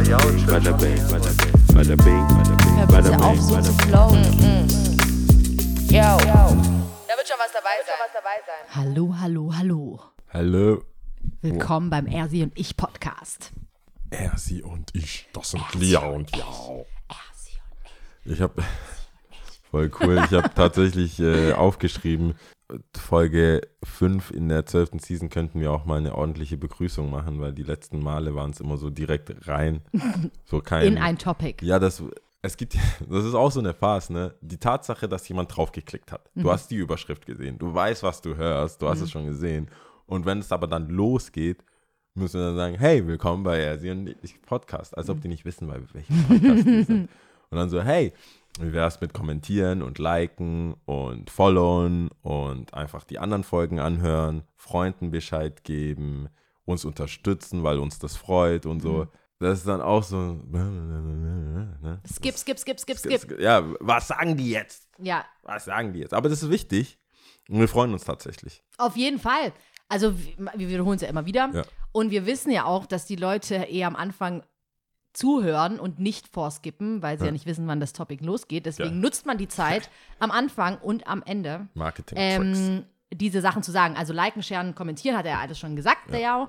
[0.00, 2.26] Bada bing, bada bing,
[2.88, 4.24] bada bing, auf, so zu flowen.
[5.90, 6.16] Yo.
[6.16, 8.74] Da wird schon was dabei sein.
[8.74, 10.00] Hallo, hallo, hallo.
[10.32, 10.84] Hallo,
[11.42, 13.52] Willkommen beim Ersi und ich Podcast.
[14.08, 15.28] er, sie und ich.
[15.34, 16.46] Das sind Lia und ja.
[18.24, 18.62] Ich habe
[19.70, 20.22] voll cool.
[20.24, 22.38] Ich habe tatsächlich äh, aufgeschrieben,
[22.96, 24.90] Folge 5 in der 12.
[25.00, 28.60] Season könnten wir auch mal eine ordentliche Begrüßung machen, weil die letzten Male waren es
[28.60, 29.82] immer so direkt rein.
[30.44, 31.64] So kein, In ein Topic.
[31.64, 32.02] Ja, das,
[32.42, 32.74] es gibt,
[33.08, 34.34] das ist auch so eine Phase, ne?
[34.40, 36.30] Die Tatsache, dass jemand draufgeklickt hat.
[36.34, 39.68] Du hast die Überschrift gesehen, du weißt, was du hörst, du hast es schon gesehen.
[40.06, 41.64] Und wenn es aber dann losgeht,
[42.14, 44.96] müssen wir dann sagen, hey, willkommen bei Ersi und ich Podcast.
[44.98, 47.08] Als ob die nicht wissen, bei welchem Podcast die sind.
[47.50, 48.12] Und dann so, hey,
[48.58, 55.10] wie wär's mit kommentieren und liken und followen und einfach die anderen Folgen anhören, Freunden
[55.10, 56.28] Bescheid geben,
[56.64, 59.06] uns unterstützen, weil uns das freut und so.
[59.38, 60.16] Das ist dann auch so.
[60.50, 62.00] Ne?
[62.06, 63.40] Skip, skip, skip, skip, skip.
[63.40, 64.86] Ja, was sagen die jetzt?
[64.98, 66.12] Ja, Was sagen die jetzt?
[66.12, 66.98] Aber das ist wichtig.
[67.48, 68.62] Und wir freuen uns tatsächlich.
[68.76, 69.52] auf jeden Fall.
[69.88, 71.50] Also, wir wir wiederholen es ja immer wieder.
[71.52, 71.62] Ja.
[71.92, 74.44] Und wir wissen ja auch, dass die Leute eher am Anfang
[75.12, 77.32] zuhören und nicht vorskippen, weil sie ja, Ja.
[77.32, 78.66] nicht wissen, wann das Topic losgeht.
[78.66, 78.94] Deswegen Ja.
[78.96, 81.68] nutzt man die Zeit am Anfang und am Ende.
[81.74, 82.16] Marketing.
[82.18, 83.96] ähm, diese Sachen zu sagen.
[83.96, 86.48] Also liken, sharen, kommentieren, hat er alles schon gesagt, der Jao.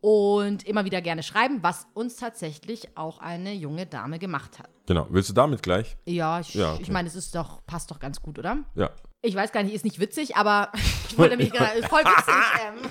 [0.00, 4.70] Und immer wieder gerne schreiben, was uns tatsächlich auch eine junge Dame gemacht hat.
[4.86, 5.06] genau.
[5.10, 5.96] Willst du damit gleich?
[6.06, 6.82] Ja, ich, Ja, okay.
[6.82, 8.58] ich meine, es ist doch, passt doch ganz gut, oder?
[8.74, 8.90] Ja.
[9.22, 10.72] Ich weiß gar nicht, ist nicht witzig, aber
[11.10, 12.34] ich wollte mich gerade, voll witzig.
[12.84, 12.90] Ähm,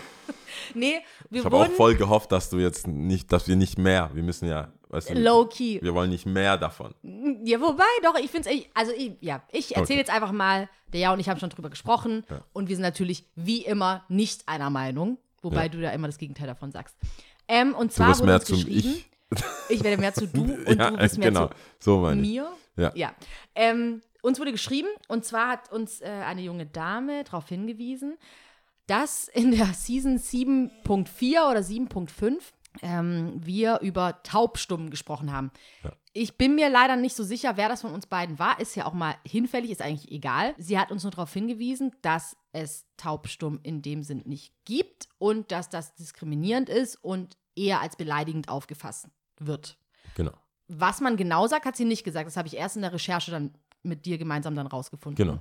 [0.75, 0.99] nee,
[1.31, 4.21] wir Ich habe auch voll gehofft, dass du jetzt nicht, dass wir nicht mehr, wir
[4.23, 5.79] müssen ja, weißt du, low-key.
[5.81, 6.93] wir wollen nicht mehr davon.
[7.43, 9.97] Ja, wobei, doch, ich finde es, also ich, ja, ich erzähle Okay.
[9.97, 12.41] jetzt einfach mal, der Ja und ich haben schon drüber gesprochen Ja.
[12.53, 15.69] und wir sind natürlich wie immer nicht einer Meinung, wobei Ja.
[15.69, 16.97] du da immer das Gegenteil davon sagst.
[17.47, 19.09] Ähm, und Du zwar wurde mehr uns geschrieben, Ich.
[19.69, 21.47] ich werde mehr zu du und ja, du bist mehr genau.
[21.47, 22.51] zu so mir.
[22.75, 22.91] Ja.
[22.95, 23.13] Ja.
[23.55, 28.17] Ähm, uns wurde geschrieben, und zwar hat uns äh, eine junge Dame darauf hingewiesen,
[28.87, 32.39] dass in der Season 7.4 oder 7.5
[32.81, 35.51] ähm, wir über Taubstummen gesprochen haben.
[35.83, 35.91] Ja.
[36.13, 38.59] Ich bin mir leider nicht so sicher, wer das von uns beiden war.
[38.59, 40.55] Ist ja auch mal hinfällig, ist eigentlich egal.
[40.57, 45.51] Sie hat uns nur darauf hingewiesen, dass es Taubstumm in dem Sinn nicht gibt und
[45.51, 49.07] dass das diskriminierend ist und eher als beleidigend aufgefasst
[49.39, 49.77] wird.
[50.15, 50.33] Genau.
[50.67, 52.27] Was man genau sagt, hat sie nicht gesagt.
[52.27, 53.53] Das habe ich erst in der Recherche dann
[53.83, 55.15] mit dir gemeinsam dann rausgefunden.
[55.23, 55.39] Genau.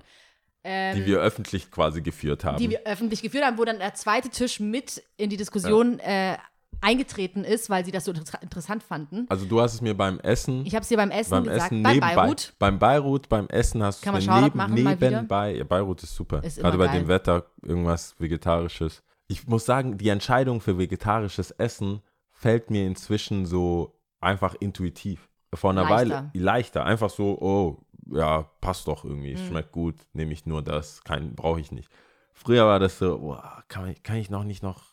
[0.65, 2.59] Ähm, Die wir öffentlich quasi geführt haben.
[2.59, 6.37] die wir öffentlich geführt haben, wo dann der zweite Tisch mit in die Diskussion äh,
[6.81, 9.27] eingetreten ist, weil sie das so inter interessant fanden.
[9.29, 11.73] also du hast es mir beim Essen, Ich habe es dir beim Essen beim gesagt,
[11.73, 12.55] Essen bei nebenbei, Beirut.
[12.59, 16.59] beim Beirut, beim Essen hast Kann du neben, machen, nebenbei, ja, Beirut ist super, Ist
[16.61, 17.01] gerade bei geil.
[17.01, 19.03] dem Wetter irgendwas Vegetarisches.
[19.27, 25.29] Ich muss sagen, die Entscheidung für vegetarisches Essen fällt mir inzwischen so einfach intuitiv.
[25.55, 25.97] Vor einer Leichter.
[26.15, 29.47] Weile leichter, einfach so, oh, ja, passt doch irgendwie, Mhm.
[29.49, 31.00] schmeckt gut, nehme ich nur das,
[31.35, 31.91] brauche ich nicht.
[32.35, 33.37] Früher war das so, oh,
[33.69, 34.85] kann, kann ich noch nicht noch,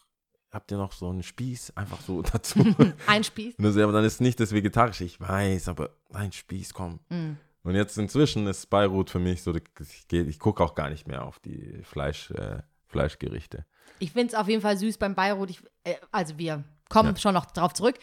[0.56, 2.66] habt ihr noch so einen Spieß einfach so dazu?
[3.06, 3.56] Ein Spieß.
[3.60, 7.00] Und dann ist nicht das Vegetarische, ich weiß, aber ein Spieß, komm.
[7.10, 7.34] Mm.
[7.64, 11.24] Und jetzt inzwischen ist Beirut für mich so, ich, ich gucke auch gar nicht mehr
[11.26, 13.66] auf die Fleisch, äh, Fleischgerichte.
[14.00, 15.50] Ich finde es auf jeden Fall süß beim Beirut.
[15.50, 17.18] Ich, äh, also wir kommen Ja.
[17.18, 17.98] schon noch drauf zurück.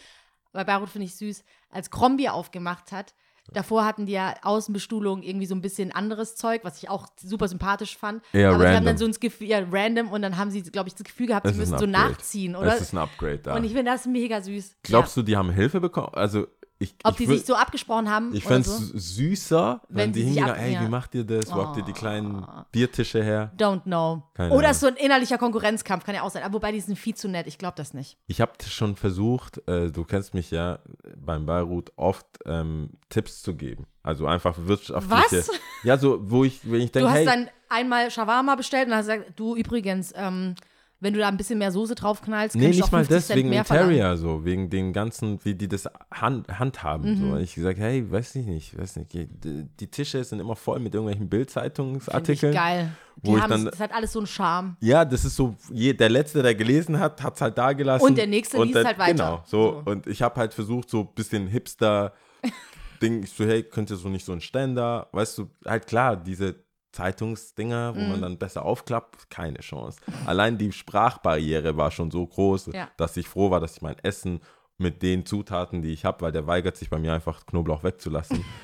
[0.53, 3.15] Bei Beirut finde ich süß, als Krombi aufgemacht hat.
[3.53, 7.49] Davor hatten die ja Außenbestuhlung irgendwie so ein bisschen anderes Zeug, was ich auch super
[7.49, 8.23] sympathisch fand.
[8.33, 8.85] Eher Aber sie haben random.
[8.87, 11.47] dann so ein Gefühl, ja, random und dann haben sie, glaube ich, das Gefühl gehabt,
[11.49, 12.75] sie müssen so nachziehen, oder?
[12.75, 13.57] Es ist ein Upgrade da.
[13.57, 14.77] Und ich finde das mega süß.
[14.83, 15.23] Glaubst ja.
[15.23, 16.15] du, die haben Hilfe bekommen?
[16.15, 16.47] Also
[16.83, 18.99] ich, Ob ich die würd- sich so abgesprochen haben Ich fände es so?
[18.99, 21.51] süßer, wenn, Wenn die hingehen, ey, wie macht ihr das?
[21.51, 22.63] Wo habt ihr die kleinen Oh.
[22.71, 23.53] Biertische her?
[23.57, 24.23] Don't know.
[24.35, 24.79] Keine Oder Ahnung.
[24.81, 26.43] so ein innerlicher Konkurrenzkampf, kann ja auch sein.
[26.43, 27.47] Aber wobei, die sind viel zu nett.
[27.47, 28.17] Ich glaube das nicht.
[28.27, 30.79] Ich habe schon versucht, äh, du kennst mich ja
[31.17, 33.87] beim Beirut, oft ähm, Tipps zu geben.
[34.03, 35.39] Also einfach wirtschaftliche.
[35.49, 35.51] Was?
[35.85, 38.95] Ja, so, wo ich, wenn ich Du denke, hast hey, dann einmal Shawarma bestellt und
[38.95, 40.55] hast gesagt, du übrigens, ähm,
[41.03, 43.17] wenn du da ein bisschen mehr Soße draufknallst, Nee, kannst du auch nicht mal 50
[43.17, 43.53] das, Cent wegen.
[43.53, 47.17] Interior, so, wegen den ganzen, wie die das hand, handhaben.
[47.19, 47.25] So.
[47.27, 47.37] Mhm.
[47.39, 50.95] Ich gesagt, hey, weiß ich nicht, weiß nicht, die, die Tische sind immer voll mit
[50.95, 52.55] irgendwelchen Bildzeitungsartikeln.
[52.55, 52.93] geil.
[53.17, 54.77] Die wo ich dann- das hat alles so einen Charme.
[54.81, 58.05] Ja, das ist so, je, der Letzte, der gelesen hat, hat es halt da gelassen.
[58.05, 59.13] Und der Nächste liest halt weiter.
[59.13, 59.83] Genau, so.
[59.85, 59.91] So.
[59.91, 64.25] Und ich habe halt versucht, so ein bisschen Hipster-Ding, ich so, hey, könnte so nicht
[64.25, 66.55] so ein Ständer, weißt du, halt klar, diese
[66.93, 68.09] Zeitungsdinger, wo Mhm.
[68.09, 69.99] man dann besser aufklappt, keine Chance.
[70.27, 72.91] Allein die Sprachbarriere war schon so groß, Ja.
[72.97, 74.41] dass ich froh war, dass ich mein Essen
[74.79, 78.45] mit den Zutaten, die ich habe, weil der weigert sich bei mir einfach Knoblauch wegzulassen.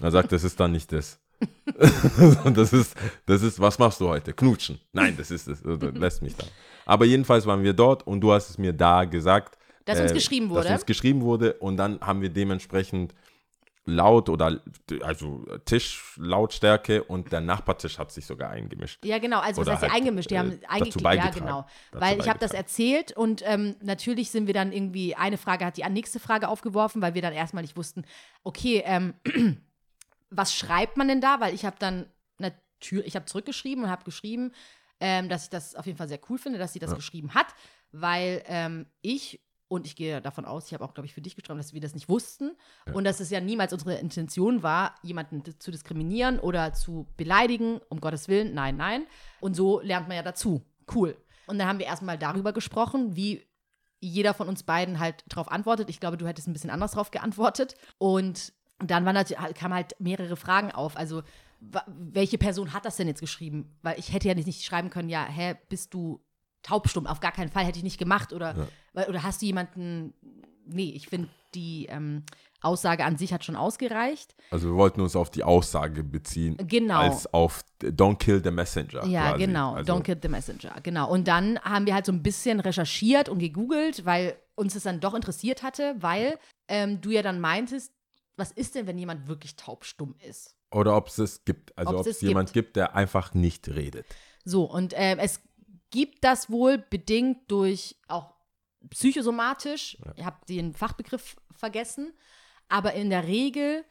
[0.00, 1.18] Er sagt, das ist dann nicht das.
[2.44, 2.94] Und das ist,
[3.26, 4.32] das ist, was machst du heute?
[4.32, 4.78] Knutschen.
[4.92, 5.64] Nein, das ist es.
[5.66, 6.46] Also, lässt mich da.
[6.86, 10.14] Aber jedenfalls waren wir dort und du hast es mir da gesagt, Dass uns äh,
[10.14, 10.72] geschrieben Dass wurde.
[10.74, 13.12] uns geschrieben wurde und dann haben wir dementsprechend
[13.88, 14.60] laut oder
[15.02, 19.04] also Tischlautstärke und der Nachbartisch hat sich sogar eingemischt.
[19.04, 19.40] Ja, genau.
[19.40, 20.30] Also, was Oder heißt hier halt, eingemischt?
[20.30, 21.06] Die äh, haben dazu eingeklickt.
[21.06, 21.66] Ja, genau.
[21.92, 25.76] Weil ich habe das erzählt und ähm, natürlich sind wir dann irgendwie, eine Frage hat
[25.76, 28.04] die nächste Frage aufgeworfen, weil wir dann erstmal nicht wussten,
[28.44, 29.14] okay, ähm,
[30.30, 31.40] was schreibt man denn da?
[31.40, 32.06] Weil ich habe dann
[32.36, 34.52] natürlich, ich habe zurückgeschrieben und habe geschrieben,
[35.00, 37.46] ähm, dass ich das auf jeden Fall sehr cool finde, dass sie das geschrieben hat,
[37.92, 41.36] weil ähm, ich und ich gehe davon aus, ich habe auch, glaube ich, für dich
[41.36, 42.56] geschrieben, dass wir das nicht wussten
[42.92, 48.00] und dass es ja niemals unsere Intention war, jemanden zu diskriminieren oder zu beleidigen, um
[48.00, 49.06] Gottes Willen, nein, nein.
[49.40, 50.62] Und so lernt man ja dazu.
[50.92, 51.16] Cool.
[51.46, 53.46] Und dann haben wir erstmal darüber gesprochen, wie
[54.00, 55.90] jeder von uns beiden halt drauf antwortet.
[55.90, 57.74] Ich glaube, du hättest ein bisschen anders drauf geantwortet.
[57.98, 60.96] Und dann waren natürlich, kamen halt mehrere Fragen auf.
[60.96, 61.22] Also,
[61.86, 63.76] welche Person hat das denn jetzt geschrieben?
[63.82, 66.20] Weil ich hätte ja nicht, nicht schreiben können, ja, hä, bist du
[66.62, 67.06] taubstumm?
[67.06, 68.32] Auf gar keinen Fall hätte ich nicht gemacht.
[68.32, 70.14] Oder, weil, oder hast du jemanden.
[70.70, 72.24] Nee, ich finde, die ähm,
[72.60, 74.34] Aussage an sich hat schon ausgereicht.
[74.50, 76.56] Also wir wollten uns auf die Aussage beziehen.
[76.58, 76.98] Genau.
[76.98, 79.06] Als auf Don't kill the messenger.
[79.06, 79.46] Ja, quasi.
[79.46, 79.74] genau.
[79.74, 80.74] Also, Don't kill the messenger.
[80.82, 81.10] Genau.
[81.10, 85.00] Und dann haben wir halt so ein bisschen recherchiert und gegoogelt, weil uns das dann
[85.00, 87.92] doch interessiert hatte, weil ähm, du ja dann meintest,
[88.36, 90.56] was ist denn, wenn jemand wirklich taubstumm ist?
[90.70, 91.76] Oder ob es es gibt.
[91.78, 94.06] Also Ob es jemand gibt, der einfach nicht redet.
[94.44, 95.40] So, und ähm, es
[95.90, 98.34] gibt das wohl bedingt durch auch
[98.90, 99.98] psychosomatisch.
[100.16, 102.12] Ich habe den Fachbegriff vergessen.
[102.68, 103.84] Aber in der Regel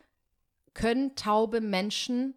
[0.74, 2.36] können taube Menschen,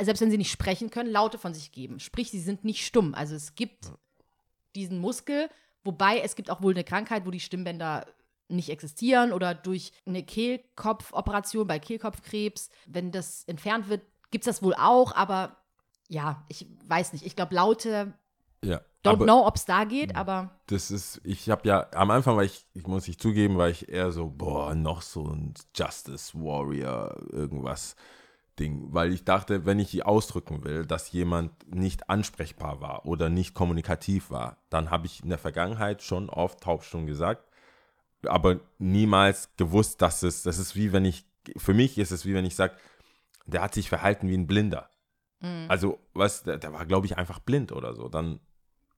[0.00, 2.00] selbst wenn sie nicht sprechen können, Laute von sich geben.
[2.00, 3.14] Sprich, sie sind nicht stumm.
[3.14, 3.92] Also es gibt
[4.74, 5.50] diesen Muskel,
[5.82, 8.06] wobei es gibt auch wohl eine Krankheit, wo die Stimmbänder
[8.48, 14.62] nicht existieren oder durch eine Kehlkopfoperation bei Kehlkopfkrebs, wenn das entfernt wird, gibt es das
[14.62, 15.64] wohl auch, aber
[16.08, 17.26] ja, ich weiß nicht.
[17.26, 18.14] Ich glaube, Laute,
[18.66, 18.80] Ja.
[19.04, 22.36] don't aber know, ob es da geht, aber Das ist, ich habe ja, am Anfang
[22.36, 26.34] war ich, ich muss ich zugeben, war ich eher so, boah, noch so ein Justice
[26.34, 27.96] Warrior, irgendwas
[28.58, 28.88] Ding.
[28.92, 34.30] Weil ich dachte, wenn ich ausdrücken will, dass jemand nicht ansprechbar war oder nicht kommunikativ
[34.30, 37.44] war, dann habe ich in der Vergangenheit schon oft taubstumm gesagt,
[38.24, 41.26] aber niemals gewusst, dass es, das ist wie wenn ich,
[41.56, 42.74] für mich ist es wie wenn ich sage,
[43.46, 44.90] der hat sich verhalten wie ein Blinder.
[45.68, 48.08] Also, was, der, der war, glaube ich, einfach blind oder so.
[48.08, 48.40] Dann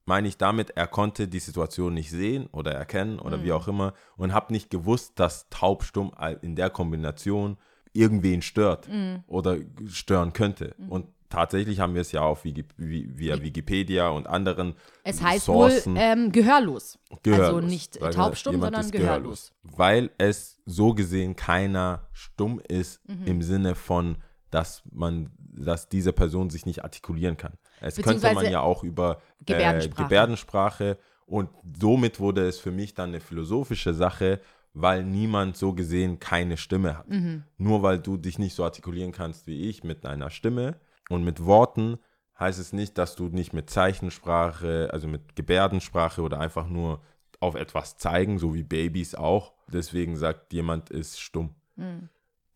[0.09, 3.93] meine ich damit, er konnte die Situation nicht sehen oder erkennen oder wie auch immer
[4.17, 6.11] und habe nicht gewusst, dass taubstumm
[6.41, 7.57] in der Kombination
[7.93, 8.89] irgendwen stört
[9.27, 9.57] oder
[9.87, 10.75] stören könnte.
[10.89, 14.73] Und tatsächlich haben wir es ja auf Wiki, via Wikipedia und anderen
[15.03, 16.97] es heißt Sourcen wohl ähm, gehörlos.
[17.23, 17.47] gehörlos.
[17.55, 19.53] Also nicht Weil taubstumm, sondern gehörlos.
[19.63, 23.25] Weil es so gesehen keiner stumm ist Mhm.
[23.27, 24.17] im Sinne von,
[24.49, 27.53] dass man, dass diese Person sich nicht artikulieren kann.
[27.81, 30.01] Es könnte man ja auch über Gebärdensprache.
[30.01, 31.49] Äh, Gebärdensprache und
[31.79, 34.41] somit wurde es für mich dann eine philosophische Sache,
[34.73, 37.09] weil niemand so gesehen keine Stimme hat.
[37.09, 37.43] Mhm.
[37.57, 40.75] Nur weil du dich nicht so artikulieren kannst wie ich mit einer Stimme
[41.09, 41.99] und mit Worten,
[42.39, 47.01] heißt es nicht, dass du nicht mit Zeichensprache, also mit Gebärdensprache oder einfach nur
[47.39, 49.53] auf etwas zeigen, so wie Babys auch.
[49.67, 51.55] Deswegen sagt jemand ist stumm.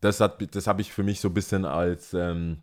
[0.00, 2.62] Das, hat, das habe ich für mich so ein bisschen als ähm,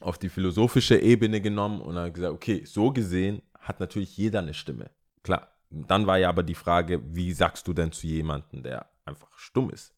[0.00, 4.54] auf die philosophische Ebene genommen und habe gesagt, okay, so gesehen hat natürlich jeder eine
[4.54, 4.90] Stimme.
[5.22, 5.48] Klar.
[5.70, 9.70] Dann war ja aber die Frage, wie sagst du denn zu jemandem, der einfach stumm
[9.70, 9.94] ist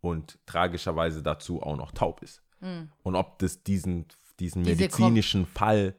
[0.00, 2.42] und tragischerweise dazu auch noch taub ist?
[3.02, 4.06] Und ob das diesen,
[4.38, 5.96] diesen Diese Kom- medizinischen Fall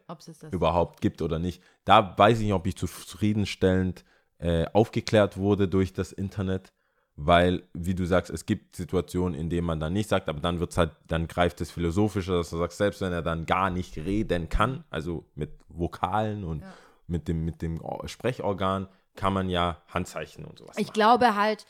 [0.52, 1.62] überhaupt gibt oder nicht.
[1.84, 4.06] Da weiß ich nicht, ob ich zufriedenstellend
[4.38, 6.72] äh, aufgeklärt wurde durch das Internet,
[7.16, 10.60] weil, wie du sagst, es gibt Situationen, in denen man dann nicht sagt, aber dann
[10.60, 13.96] wird's halt, dann greift es philosophischer, dass du sagst, selbst wenn er dann gar nicht
[13.98, 16.64] reden kann, also mit Vokalen und
[17.08, 20.94] mit dem, mit dem Or- Sprechorgan, kann man ja Handzeichen und sowas Ich machen.
[20.94, 21.68] glaube halt,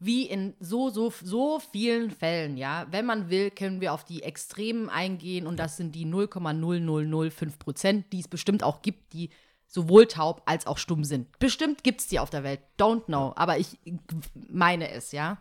[0.00, 4.22] wie in so, so, so vielen Fällen, ja, wenn man will, können wir auf die
[4.24, 9.30] Extremen eingehen und das sind die 0,0005 Prozent, die es bestimmt auch gibt, die
[9.70, 11.38] sowohl taub als auch stumm sind.
[11.38, 13.78] Bestimmt gibt es die auf der Welt, don't know, aber ich
[14.34, 15.38] meine es, ja.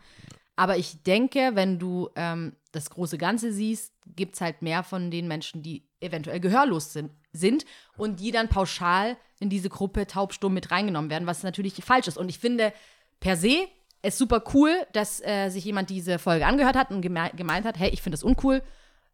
[0.56, 5.10] Aber ich denke, wenn du ähm, das große Ganze siehst, gibt es halt mehr von
[5.10, 7.66] den Menschen, die eventuell gehörlos sind, sind
[7.98, 12.18] und die dann pauschal in diese Gruppe taubstumm mit reingenommen werden, was natürlich falsch ist.
[12.18, 12.72] Und ich finde
[13.20, 13.68] per se
[14.02, 17.80] es super cool, dass äh, sich jemand diese Folge angehört hat und geme gemeint hat,
[17.80, 18.62] hey, ich finde das uncool.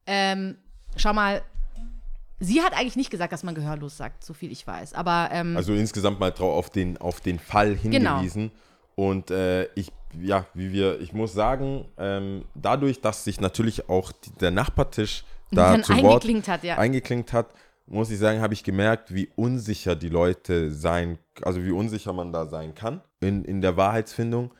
[0.05, 0.57] Ähm,
[0.95, 1.41] schau mal,
[2.39, 4.93] sie hat eigentlich nicht gesagt, dass man gehörlos sagt, so viel ich weiß.
[4.93, 8.15] Aber ähm, Also insgesamt mal drauf auf den, auf den Fall Genau.
[8.15, 8.51] hingewiesen.
[8.95, 14.11] Und äh, ich, ja, wie wir, ich muss sagen, ähm, dadurch, dass sich natürlich auch
[14.11, 16.77] die, der Nachbartisch da zu Wort eingeklinkt hat, ja.
[16.77, 17.47] eingeklinkt hat
[17.87, 22.33] muss ich sagen, habe ich gemerkt, wie unsicher die Leute sein, also wie unsicher man
[22.33, 24.53] da sein kann in, in der Wahrheitsfindung.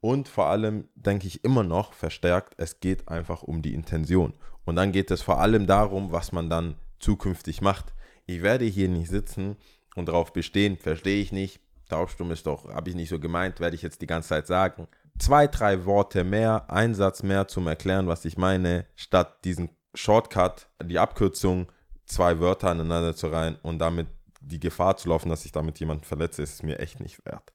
[0.00, 4.32] Und vor allem denke ich immer noch verstärkt, es geht einfach um die Intention.
[4.64, 7.92] Und dann geht es vor allem darum, was man dann zukünftig macht.
[8.26, 9.56] Ich werde hier nicht sitzen
[9.96, 13.76] und darauf bestehen, verstehe ich nicht, Taubstumm ist doch, habe ich nicht so gemeint, werde
[13.76, 14.88] ich jetzt die ganze Zeit sagen.
[15.18, 20.68] Zwei, drei Worte mehr, ein Satz mehr zum Erklären, was ich meine, statt diesen Shortcut,
[20.82, 21.66] die Abkürzung,
[22.06, 24.06] zwei Wörter aneinander zu reihen und damit
[24.40, 27.52] die Gefahr zu laufen, dass ich damit jemanden verletze, ist mir echt nicht wert.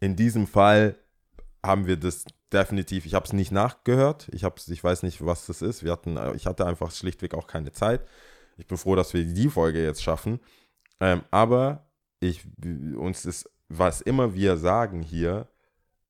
[0.00, 0.96] In diesem Fall
[1.62, 5.46] haben wir das definitiv, ich habe es nicht nachgehört, ich, hab's, ich weiß nicht, was
[5.46, 5.84] das ist.
[5.84, 8.06] Wir hatten, äh, ich hatte einfach schlichtweg auch keine Zeit.
[8.56, 10.40] Ich bin froh, dass wir die Folge jetzt schaffen.
[11.00, 11.86] Ähm, aber
[12.20, 12.44] ich,
[12.96, 15.48] uns ist, was immer wir sagen hier,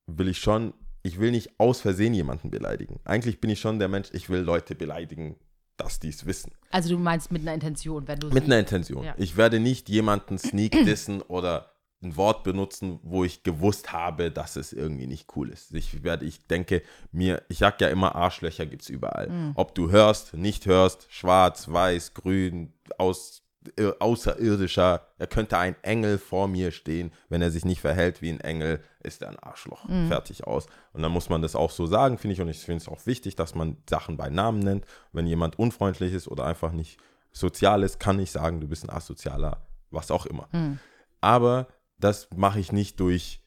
[0.06, 3.00] will ich schon, ich will nicht aus Versehen jemanden beleidigen.
[3.04, 5.36] Eigentlich bin ich schon der Mensch, ich will Leute beleidigen,
[5.76, 6.52] dass die es wissen.
[6.70, 9.04] Also du meinst mit einer Intention, wenn du Mit einer Intention.
[9.04, 9.14] Ja.
[9.18, 14.56] Ich werde nicht jemanden sneak dissen oder ein Wort benutzen, wo ich gewusst habe, dass
[14.56, 15.72] es irgendwie nicht cool ist.
[15.74, 16.82] Ich werde, ich denke
[17.12, 19.30] mir, ich sag ja immer, Arschlöcher gibt es überall.
[19.30, 19.52] Mhm.
[19.54, 23.42] Ob du hörst, nicht hörst, schwarz, weiß, grün, aus,
[23.78, 27.10] ir- außerirdischer, er könnte ein Engel vor mir stehen.
[27.30, 29.88] Wenn er sich nicht verhält wie ein Engel, ist er ein Arschloch.
[29.88, 30.08] Mhm.
[30.08, 30.66] Fertig aus.
[30.92, 32.40] Und dann muss man das auch so sagen, finde ich.
[32.42, 34.84] Und ich finde es auch wichtig, dass man Sachen bei Namen nennt.
[35.12, 36.98] Wenn jemand unfreundlich ist oder einfach nicht
[37.32, 40.48] sozial ist, kann ich sagen, du bist ein asozialer, was auch immer.
[40.52, 40.78] Mhm.
[41.22, 43.40] Aber das mache ich nicht durch,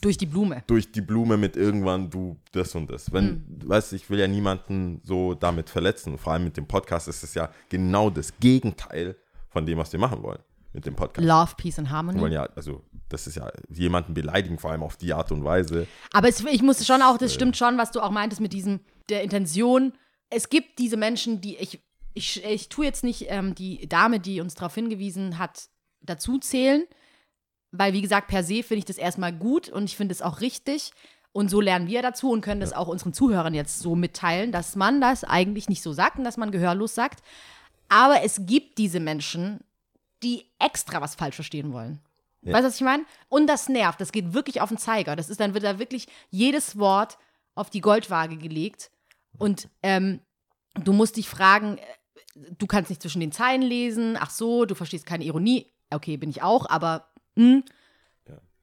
[0.00, 0.62] durch die Blume.
[0.66, 3.12] durch die Blume mit irgendwann du das und das.
[3.12, 6.18] Wenn, du weißt, ich will ja niemanden so damit verletzen.
[6.18, 9.16] Vor allem mit dem Podcast ist es ja genau das Gegenteil
[9.48, 10.40] von dem, was wir machen wollen
[10.72, 11.26] mit dem Podcast.
[11.26, 12.34] Love, Peace and Wir wollen Harmony.
[12.34, 15.86] ja, also das ist ja jemanden beleidigen, vor allem auf die Art und Weise.
[16.12, 18.80] Aber es, ich muss schon auch, das stimmt schon, was du auch meintest mit diesem,
[19.08, 19.92] der Intention.
[20.30, 21.82] Es gibt diese Menschen, die ich,
[22.14, 25.68] ich, ich tue jetzt nicht ähm, die Dame, die uns darauf hingewiesen hat,
[26.00, 26.84] dazu zählen,
[27.70, 30.40] weil wie gesagt, per se finde ich das erstmal gut und ich finde es auch
[30.40, 30.92] richtig.
[31.32, 34.76] Und so lernen wir dazu und können das auch unseren Zuhörern jetzt so mitteilen, dass
[34.76, 37.22] man das eigentlich nicht so sagt und dass man gehörlos sagt.
[37.88, 39.60] Aber es gibt diese Menschen,
[40.22, 42.00] die extra was falsch verstehen wollen.
[42.42, 42.54] Ja.
[42.54, 43.04] Weißt du, was ich meine?
[43.28, 44.00] Und das nervt.
[44.00, 45.16] Das geht wirklich auf den Zeiger.
[45.16, 47.18] Das ist dann wird da wirklich jedes Wort
[47.54, 48.90] auf die Goldwaage gelegt.
[49.38, 50.20] Und ähm,
[50.74, 51.82] du musst dich fragen, äh,
[52.58, 54.16] du kannst nicht zwischen den Zeilen lesen.
[54.18, 55.66] Ach so, du verstehst keine Ironie.
[55.90, 57.62] Okay, bin ich auch, aber hm.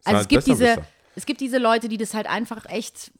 [0.03, 0.87] Also es gibt, diese, Besserwisser.
[1.15, 3.11] es gibt diese Leute, die das halt einfach echt.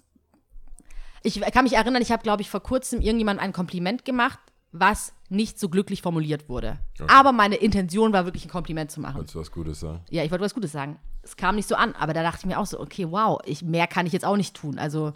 [1.24, 4.38] Ich kann mich erinnern, ich habe, glaube ich, vor kurzem irgendjemandem ein Kompliment gemacht,
[4.72, 6.78] was nicht so glücklich formuliert wurde.
[7.08, 9.16] Aber meine Intention war wirklich ein Kompliment zu machen.
[9.16, 10.02] Wolltest du was Gutes sagen?
[10.12, 11.00] Ja, ich wollte was Gutes sagen.
[11.24, 13.64] Es kam nicht so an, aber da dachte ich mir auch so, okay, wow, ich,
[13.64, 14.78] mehr kann ich jetzt auch nicht tun.
[14.78, 15.14] Also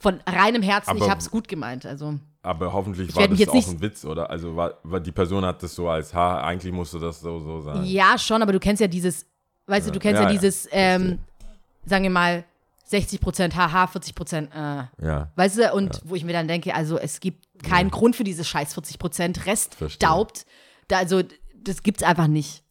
[0.00, 1.86] von reinem Herzen, ich Aber- habe es gut gemeint.
[1.86, 4.28] Also Aber hoffentlich Ich war das jetzt auch nicht- ein Witz, oder?
[4.30, 7.60] Also war, war die Person hat das so als, ha, eigentlich musste das so, so
[7.60, 7.84] sein.
[7.84, 9.24] ja, schon, aber du kennst ja dieses,
[9.66, 11.18] weißt du, du kennst ja, Ja, ja, dieses, ähm,
[11.84, 12.44] sagen wir mal,
[12.90, 15.06] 60% haha, 40% äh.
[15.06, 15.30] Ja.
[15.36, 18.44] Weißt du, und wo ich mir dann denke, also es gibt keinen Grund für diese
[18.44, 20.06] scheiß 40% Rest Verstehe.
[20.06, 20.46] daubt.
[20.88, 21.22] Da, also
[21.54, 22.62] das gibt's einfach nicht.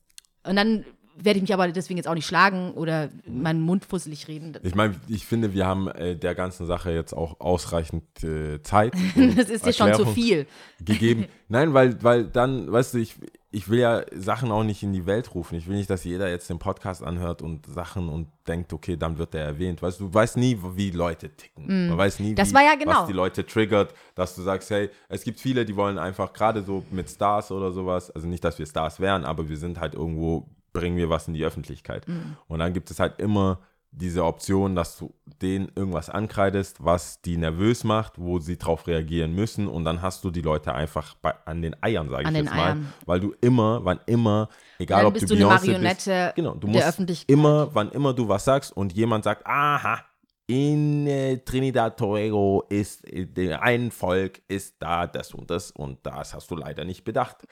[0.43, 4.27] Und dann werde ich mich aber deswegen jetzt auch nicht schlagen oder meinen Mund fusselig
[4.27, 4.57] reden.
[4.63, 8.93] Ich meine, ich finde, wir haben äh, der ganzen Sache jetzt auch ausreichend äh, Zeit.
[9.35, 10.47] Das ist dir schon zu viel.
[10.83, 11.25] Gegeben.
[11.47, 13.15] Nein, weil, weil dann, weißt du, ich,
[13.51, 15.55] ich will ja Sachen auch nicht in die Welt rufen.
[15.55, 19.17] Ich will nicht, dass jeder jetzt den Podcast anhört und Sachen und denkt, okay, dann
[19.17, 19.81] wird er erwähnt.
[19.81, 21.89] Weißt du, du weißt nie, wie Leute ticken.
[21.89, 22.35] Man weiß nie, Mm.
[22.35, 23.01] Das wie, ja genau.
[23.01, 26.63] was die Leute triggert, dass du sagst, hey, es gibt viele, die wollen einfach gerade
[26.63, 29.93] so mit Stars oder sowas, also nicht, dass wir Stars wären, aber wir sind halt
[29.93, 32.07] irgendwo, bringen wir was in die Öffentlichkeit.
[32.07, 32.35] Mm.
[32.47, 33.59] Und dann gibt es halt immer
[33.95, 39.33] diese Option, dass du denen irgendwas ankreidest, was die nervös macht, wo sie drauf reagieren
[39.35, 42.55] müssen und dann hast du die Leute einfach bei, an den Eiern, sage ich jetzt
[42.55, 42.93] mal, Eiern.
[43.05, 44.49] weil du immer, wann immer,
[44.79, 48.27] egal ob du du eine Beyoncé Marionette bist, genau, du musst immer, wann immer du
[48.27, 50.03] was sagst und jemand sagt, aha,
[50.47, 55.99] in äh, Trinidad Tobago ist äh, der- ein Volk ist da das und das und
[56.03, 57.47] das hast du leider nicht bedacht.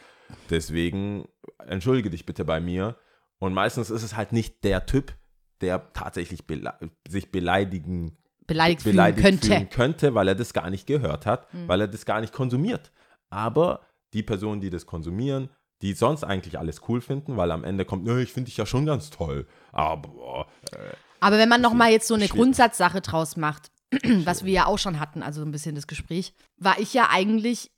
[0.49, 1.25] Deswegen
[1.67, 2.95] entschuldige dich bitte bei mir.
[3.41, 5.13] Und meistens ist es halt nicht der Typ,
[5.61, 6.73] der tatsächlich bele
[7.07, 9.47] sich beleidigen Beleidigt, beleidigt fühlen könnte.
[9.47, 12.91] fühlen könnte, weil er das gar nicht gehört hat, weil er das gar nicht konsumiert.
[13.31, 13.81] Aber
[14.13, 15.49] die Personen, die das konsumieren,
[15.81, 18.67] die sonst eigentlich alles cool finden, weil am Ende kommt, "Nö, ich finde dich ja
[18.67, 19.47] schon ganz toll.
[19.71, 20.77] Aber äh,
[21.19, 22.37] Aber wenn man noch mal jetzt so eine Schwierig.
[22.43, 23.71] Grundsatzsache draus macht,
[24.23, 27.71] was wir ja auch schon hatten, also ein bisschen das Gespräch, war ich ja eigentlich,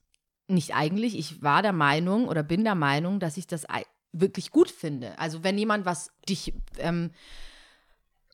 [0.47, 3.65] nicht eigentlich, ich war der Meinung oder bin der Meinung, dass ich das
[4.13, 5.17] wirklich gut finde.
[5.19, 7.11] Also wenn jemand was dich ähm,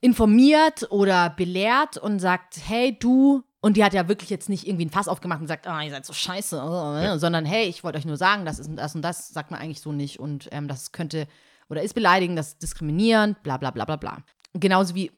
[0.02, 4.86] informiert oder belehrt und sagt, hey du, Und die hat ja wirklich jetzt nicht irgendwie
[4.86, 7.98] ein Fass aufgemacht und gesagt, ah, ihr seid so scheiße, äh, sondern hey, ich wollte
[7.98, 10.68] euch nur sagen, das ist das und das, sagt man eigentlich so nicht und ähm,
[10.68, 11.28] das könnte
[11.70, 14.18] oder ist beleidigend, das ist diskriminierend, bla bla bla bla bla.
[14.54, 15.12] Genauso wie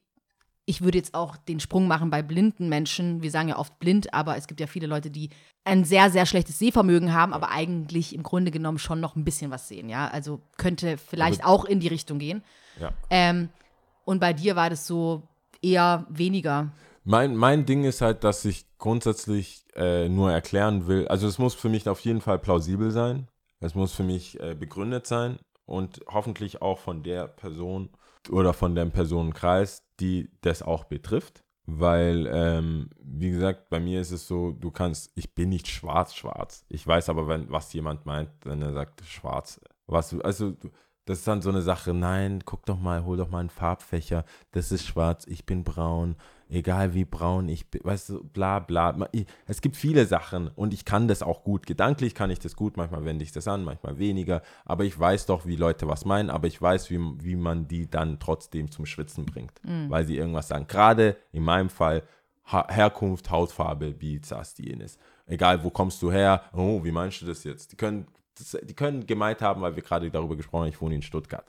[0.66, 3.22] ich würde jetzt auch den Sprung machen bei blinden Menschen.
[3.22, 5.30] Wir sagen ja oft blind, aber es gibt ja viele Leute, die
[5.64, 9.52] ein sehr, sehr schlechtes Sehvermögen haben, aber eigentlich im Grunde genommen schon noch ein bisschen
[9.52, 10.08] was sehen, ja.
[10.08, 12.44] Also könnte vielleicht auch in die Richtung gehen.
[12.80, 12.92] Ja.
[13.10, 13.50] Ähm,
[14.06, 15.24] und bei dir war das so
[15.62, 16.72] eher weniger.
[17.04, 21.54] Mein, mein Ding ist halt, dass ich grundsätzlich äh, nur erklären will, also es muss
[21.54, 23.28] für mich auf jeden Fall plausibel sein,
[23.60, 27.90] es muss für mich äh, begründet sein und hoffentlich auch von der Person
[28.30, 31.44] oder von dem Personenkreis, die das auch betrifft.
[31.66, 36.66] Weil, ähm, wie gesagt, bei mir ist es so, du kannst, ich bin nicht schwarz-schwarz.
[36.70, 39.62] Ich weiß aber, wenn, was jemand meint, wenn er sagt schwarz.
[39.86, 40.54] Was, also,
[41.06, 44.26] das ist dann so eine Sache, nein, guck doch mal, hol doch mal einen Farbfächer,
[44.52, 46.16] das ist schwarz, ich bin braun,
[46.52, 48.96] egal wie braun ich bin, weißt du, bla bla.
[49.48, 51.66] Es gibt viele Sachen und ich kann das auch gut.
[51.66, 55.26] Gedanklich kann ich das gut, manchmal wende ich das an, manchmal weniger, aber ich weiß
[55.26, 58.86] doch, wie Leute was meinen, aber ich weiß, wie, wie man die dann trotzdem zum
[58.86, 59.90] Schwitzen bringt, Mhm.
[59.90, 60.68] weil sie irgendwas sagen.
[60.68, 62.04] Gerade in meinem Fall
[62.46, 64.98] ha Herkunft, Hautfarbe, wie das, die jenes.
[65.28, 66.44] Egal, wo kommst du her?
[66.54, 67.72] Oh, wie meinst du das jetzt?
[67.72, 70.96] Die können, das, die können gemeint haben, weil wir gerade darüber gesprochen haben, ich wohne
[70.96, 71.46] in Stuttgart.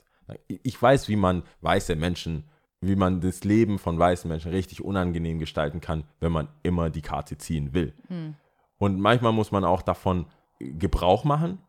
[0.47, 2.45] Ich weiß, wie man weiße Menschen
[2.87, 7.01] wie man das Leben von weißen Menschen richtig unangenehm gestalten kann, wenn man immer die
[7.01, 7.93] Karte ziehen will.
[8.77, 10.25] Und manchmal muss man auch davon
[10.59, 11.59] Gebrauch machen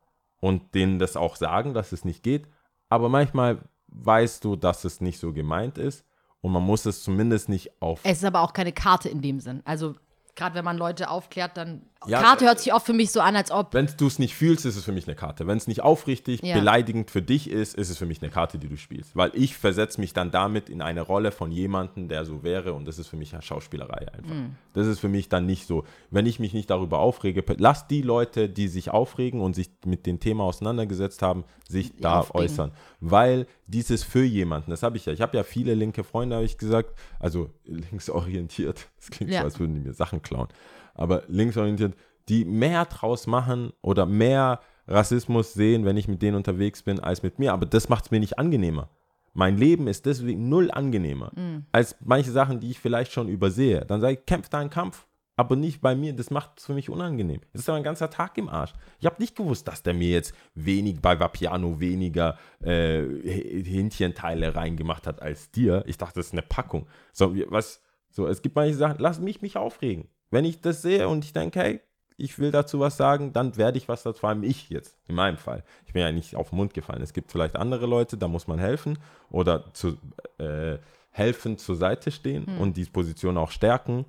[0.40, 2.48] und denen das auch sagen, dass es nicht geht.
[2.88, 6.04] Aber manchmal weißt du, dass es nicht so gemeint ist
[6.40, 8.00] und man muss es zumindest nicht auf.
[8.02, 9.62] Es ist aber auch keine Karte in dem Sinn.
[9.64, 9.94] Also
[10.34, 13.20] gerade wenn man Leute aufklärt, dann Ja, Karte äh, hört sich oft für mich so
[13.20, 15.46] an, als ob Wenn du es nicht fühlst, ist es für mich eine Karte.
[15.46, 16.54] Wenn es nicht aufrichtig, Ja.
[16.58, 19.14] beleidigend für dich ist, ist es für mich eine Karte, die du spielst.
[19.16, 22.86] Weil ich versetze mich dann damit in eine Rolle von jemandem, der so wäre und
[22.86, 24.34] das ist für mich Schauspielerei einfach.
[24.34, 24.56] Mhm.
[24.72, 25.84] Das ist für mich dann nicht so.
[26.10, 30.06] Wenn ich mich nicht darüber aufrege, lass die Leute, die sich aufregen und sich mit
[30.06, 32.44] dem Thema auseinandergesetzt haben, sich da aufregen.
[32.44, 32.72] äußern.
[33.00, 35.12] Weil dieses für jemanden, das habe ich ja.
[35.12, 38.88] Ich habe ja viele linke Freunde, habe ich gesagt, also linksorientiert.
[39.04, 39.40] Das klingt Ja.
[39.40, 40.48] so, als würden die mir Sachen klauen.
[40.94, 41.94] Aber linksorientiert,
[42.28, 47.22] die mehr draus machen oder mehr Rassismus sehen, wenn ich mit denen unterwegs bin, als
[47.22, 47.52] mit mir.
[47.52, 48.88] Aber das macht es mir nicht angenehmer.
[49.32, 51.32] Mein Leben ist deswegen null angenehmer
[51.72, 53.84] als manche Sachen, die ich vielleicht schon übersehe.
[53.84, 55.06] Dann sage ich, kämpf deinen Kampf.
[55.36, 57.40] Aber nicht bei mir, das macht es für mich unangenehm.
[57.52, 58.72] Das ist aber ein ganzer Tag im Arsch.
[59.00, 65.08] Ich habe nicht gewusst, dass der mir jetzt wenig bei Vapiano weniger äh, Hähnchenteile reingemacht
[65.08, 65.82] hat als dir.
[65.86, 66.86] Ich dachte, das ist eine Packung.
[67.12, 70.06] So, was, so, es gibt manche Sachen, lass mich mich aufregen.
[70.34, 71.80] Wenn ich das sehe und ich denke, hey,
[72.16, 75.14] ich will dazu was sagen, dann werde ich was dazu, vor allem ich jetzt, in
[75.14, 75.62] meinem Fall.
[75.86, 77.02] Ich bin ja nicht auf den Mund gefallen.
[77.02, 78.98] Es gibt vielleicht andere Leute, da muss man helfen
[79.30, 79.96] oder zu,
[80.38, 80.78] äh,
[81.10, 84.06] helfen zur Seite stehen und die Position auch stärken.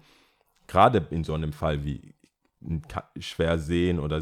[0.66, 2.16] Gerade in so einem Fall wie
[3.20, 4.20] schwer sehen oder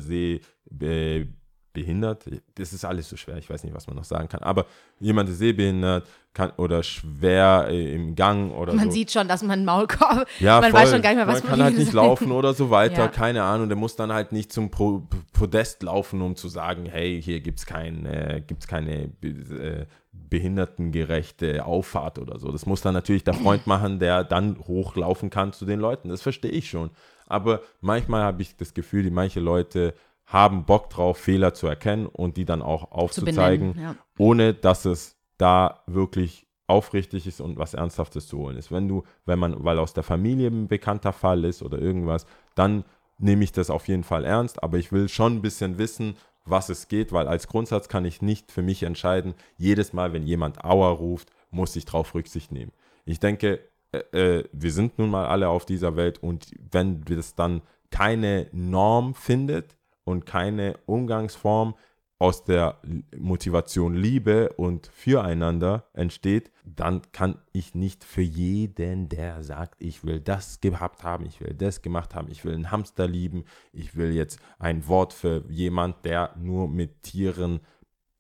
[1.76, 4.42] sehbehindert, das ist alles so schwer, ich weiß nicht, was man noch sagen kann.
[4.44, 4.66] Aber
[5.00, 8.92] jemand ist sehbehindert kann, oder schwer äh, im Gang oder man so.
[8.92, 10.82] sieht schon, dass man einen Maulkorb, Ja, man voll.
[10.82, 13.08] weiß schon gar nicht mehr, was man kann halt nicht laufen oder so weiter, Ja.
[13.08, 13.70] keine Ahnung.
[13.70, 17.60] Der muss dann halt nicht zum Pro Podest laufen, um zu sagen, hey, hier gibt
[17.60, 22.52] es kein, äh, gibt's keine äh, behindertengerechte Auffahrt oder so.
[22.52, 26.10] Das muss dann natürlich der Freund machen, der dann hochlaufen kann zu den Leuten.
[26.10, 26.92] Das verstehe ich schon.
[27.28, 29.94] Aber manchmal habe ich das Gefühl, die manche Leute
[30.34, 34.04] haben Bock drauf, Fehler zu erkennen und die dann auch aufzuzeigen, benennen, ja.
[34.18, 38.72] ohne dass es da wirklich aufrichtig ist und was Ernsthaftes zu holen ist.
[38.72, 42.84] Wenn du, wenn man, weil aus der Familie ein bekannter Fall ist oder irgendwas, dann
[43.20, 46.16] nehme ich das auf jeden Fall ernst, aber ich will schon ein bisschen wissen,
[46.46, 50.26] was es geht, weil als Grundsatz kann ich nicht für mich entscheiden, jedes Mal, wenn
[50.26, 52.72] jemand Aua ruft, muss ich drauf Rücksicht nehmen.
[53.06, 53.60] Ich denke,
[53.92, 58.48] äh, äh, wir sind nun mal alle auf dieser Welt und wenn das dann keine
[58.52, 61.76] Norm findet und keine Umgangsform
[62.20, 62.80] aus der
[63.18, 70.22] Motivation Liebe und Füreinander entsteht, dann kann ich nicht für jeden, der sagt, ich will
[70.22, 74.14] das gehabt haben, ich will das gemacht haben, ich will einen Hamster lieben, ich will
[74.14, 77.60] jetzt ein Wort für jemand, der nur mit Tieren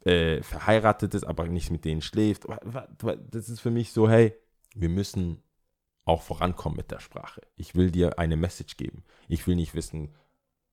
[0.04, 2.46] äh, verheiratet ist, aber nicht mit denen schläft.
[3.32, 4.34] Das ist für mich so, hey,
[4.76, 5.42] wir müssen
[6.04, 7.42] auch vorankommen mit der Sprache.
[7.56, 9.06] Ich will dir eine Message geben.
[9.30, 10.14] Ich will nicht wissen,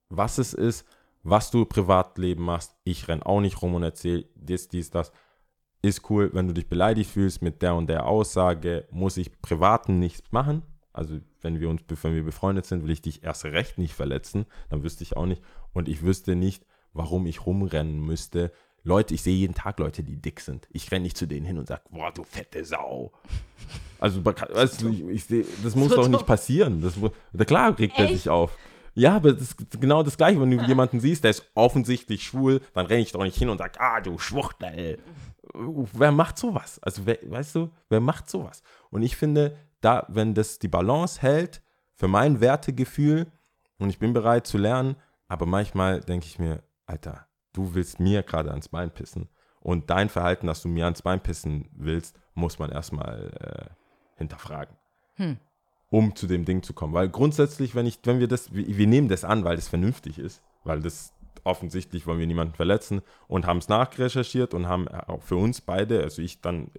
[0.08, 0.84] was es ist,
[1.22, 2.76] was du Privatleben machst.
[2.84, 5.12] Ich renn auch nicht rum und erzähle dies, dies, das.
[5.82, 9.98] Ist cool, wenn du dich beleidigt fühlst mit der und der Aussage, muss ich privaten
[9.98, 10.62] nichts machen.
[10.92, 14.44] Also wenn wir uns, wenn wir befreundet sind, will ich dich erst recht nicht verletzen.
[14.68, 15.42] Dann wüsste ich auch nicht.
[15.72, 18.52] Und ich wüsste nicht, warum ich rumrennen müsste,
[18.82, 20.66] Leute, ich sehe jeden Tag Leute, die dick sind.
[20.70, 23.12] Ich renne nicht zu denen hin und sage, boah, du fette Sau.
[23.98, 26.80] Also, weißt du, ich, ich sehe, das muss So doch nicht passieren.
[26.80, 28.56] Das, klar regt er sich auf.
[28.94, 30.40] Ja, aber das ist genau das Gleiche.
[30.40, 33.58] Wenn du jemanden siehst, der ist offensichtlich schwul, dann renne ich doch nicht hin und
[33.58, 34.98] sage, ah, du Schwuchtel.
[35.52, 36.78] Wer macht sowas?
[36.82, 38.62] Also, wer, weißt du, wer macht sowas?
[38.90, 41.62] Und ich finde, da, wenn das die Balance hält,
[41.94, 43.26] für mein Wertegefühl,
[43.78, 44.96] und ich bin bereit zu lernen,
[45.28, 49.28] aber manchmal denke ich mir, Alter, du willst mir gerade ans Bein pissen.
[49.60, 53.70] Und dein Verhalten, dass du mir ans Bein pissen willst, muss man erstmal äh,
[54.16, 54.76] hinterfragen.
[55.90, 56.94] Um zu dem Ding zu kommen.
[56.94, 60.18] Weil grundsätzlich, wenn ich, wenn wir das, wir, wir nehmen das an, weil das vernünftig
[60.18, 61.12] ist, weil das
[61.44, 66.02] offensichtlich wollen wir niemanden verletzen und haben es nachrecherchiert und haben auch für uns beide,
[66.02, 66.70] also ich dann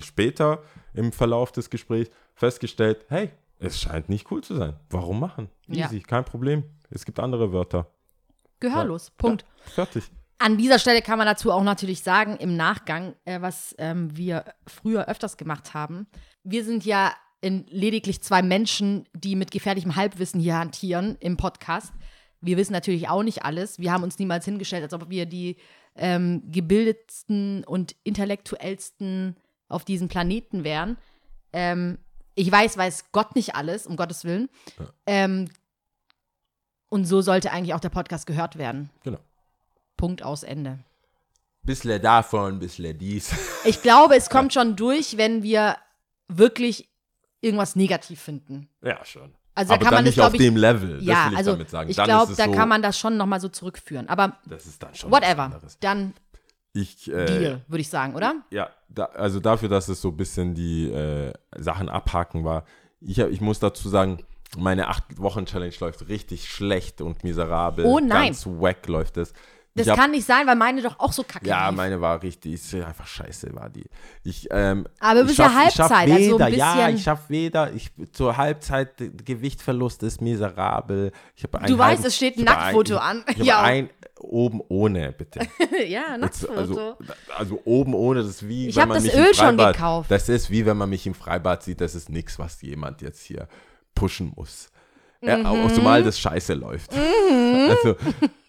[0.00, 4.76] später im Verlauf des Gesprächs festgestellt, hey, es scheint nicht cool zu sein.
[4.90, 5.48] Warum machen?
[5.66, 5.86] Ja.
[5.86, 6.64] Easy, kein Problem.
[6.90, 7.90] Es gibt andere Wörter.
[8.60, 9.10] Gehörlos.
[9.12, 9.44] Punkt.
[9.66, 10.04] Ja, fertig.
[10.38, 14.44] An dieser Stelle kann man dazu auch natürlich sagen, im Nachgang, äh, was ähm, wir
[14.66, 16.06] früher öfters gemacht haben.
[16.44, 21.92] Wir sind ja in lediglich zwei Menschen, die mit gefährlichem Halbwissen hier hantieren im Podcast.
[22.40, 23.78] Wir wissen natürlich auch nicht alles.
[23.78, 25.56] Wir haben uns niemals hingestellt, als ob wir die
[25.96, 29.36] ähm, gebildetsten und intellektuellsten
[29.68, 30.96] auf diesem Planeten wären.
[31.52, 31.98] Ähm,
[32.34, 34.48] ich weiß, weiß Gott nicht alles, um Gottes Willen.
[35.06, 35.50] Ähm,
[36.88, 38.90] und so sollte eigentlich auch der Podcast gehört werden.
[39.02, 39.18] Genau.
[39.96, 40.78] Punkt aus Ende.
[41.62, 43.32] Bissle davon, bissle dies.
[43.64, 45.76] Ich glaube, es kommt schon durch, wenn wir
[46.28, 46.88] wirklich
[47.40, 48.68] irgendwas negativ finden.
[48.82, 49.34] Ja, schon.
[49.54, 51.02] Also da aber kann dann man das, nicht auf ich, dem Level.
[51.02, 51.90] ja, das will ich also damit sagen.
[51.90, 54.08] ich glaube, da so, kann man das schon nochmal so zurückführen.
[54.08, 56.14] Aber Das ist dann schon whatever, dann
[56.72, 58.36] Ich, äh, Deal, würde ich sagen, oder?
[58.50, 62.64] Ja, da, also dafür, dass es so ein bisschen die äh, Sachen abhaken war.
[63.00, 64.18] Ich, ich muss dazu sagen,
[64.56, 67.84] meine 8-Wochen-Challenge läuft richtig schlecht und miserabel.
[67.84, 68.26] Oh nein.
[68.26, 69.32] Ganz wack läuft es.
[69.74, 71.76] Das hab- kann nicht sein, weil meine doch auch so kacke Ja, lief.
[71.76, 73.84] meine war richtig, ist einfach scheiße war die.
[74.24, 75.54] Ich, ähm, Aber bis ja schaff
[75.90, 81.12] Halbzeit, also weder, ein ja, bisschen- ich schaff weder, ich, zur Halbzeit, Gewichtverlust ist miserabel.
[81.36, 83.24] Ich hab einen Du weißt, halben- es steht ein Nacktfoto ein- an.
[83.30, 83.62] Ich Ja.
[83.62, 85.40] ein oben ohne, bitte.
[85.88, 86.52] ja, Jetzt, Nacktfoto.
[86.58, 86.96] also,
[87.36, 89.74] also oben ohne, das ist wie Ich wenn man das mich im Öl schon Freibad,
[89.76, 90.10] gekauft.
[90.10, 93.22] Das ist wie wenn man mich im Freibad sieht, das ist nichts, was jemand jetzt
[93.22, 93.46] hier
[93.94, 94.70] pushen muss.
[95.20, 95.46] Mhm.
[95.46, 96.92] auch zumal das scheiße läuft.
[96.94, 97.96] Also,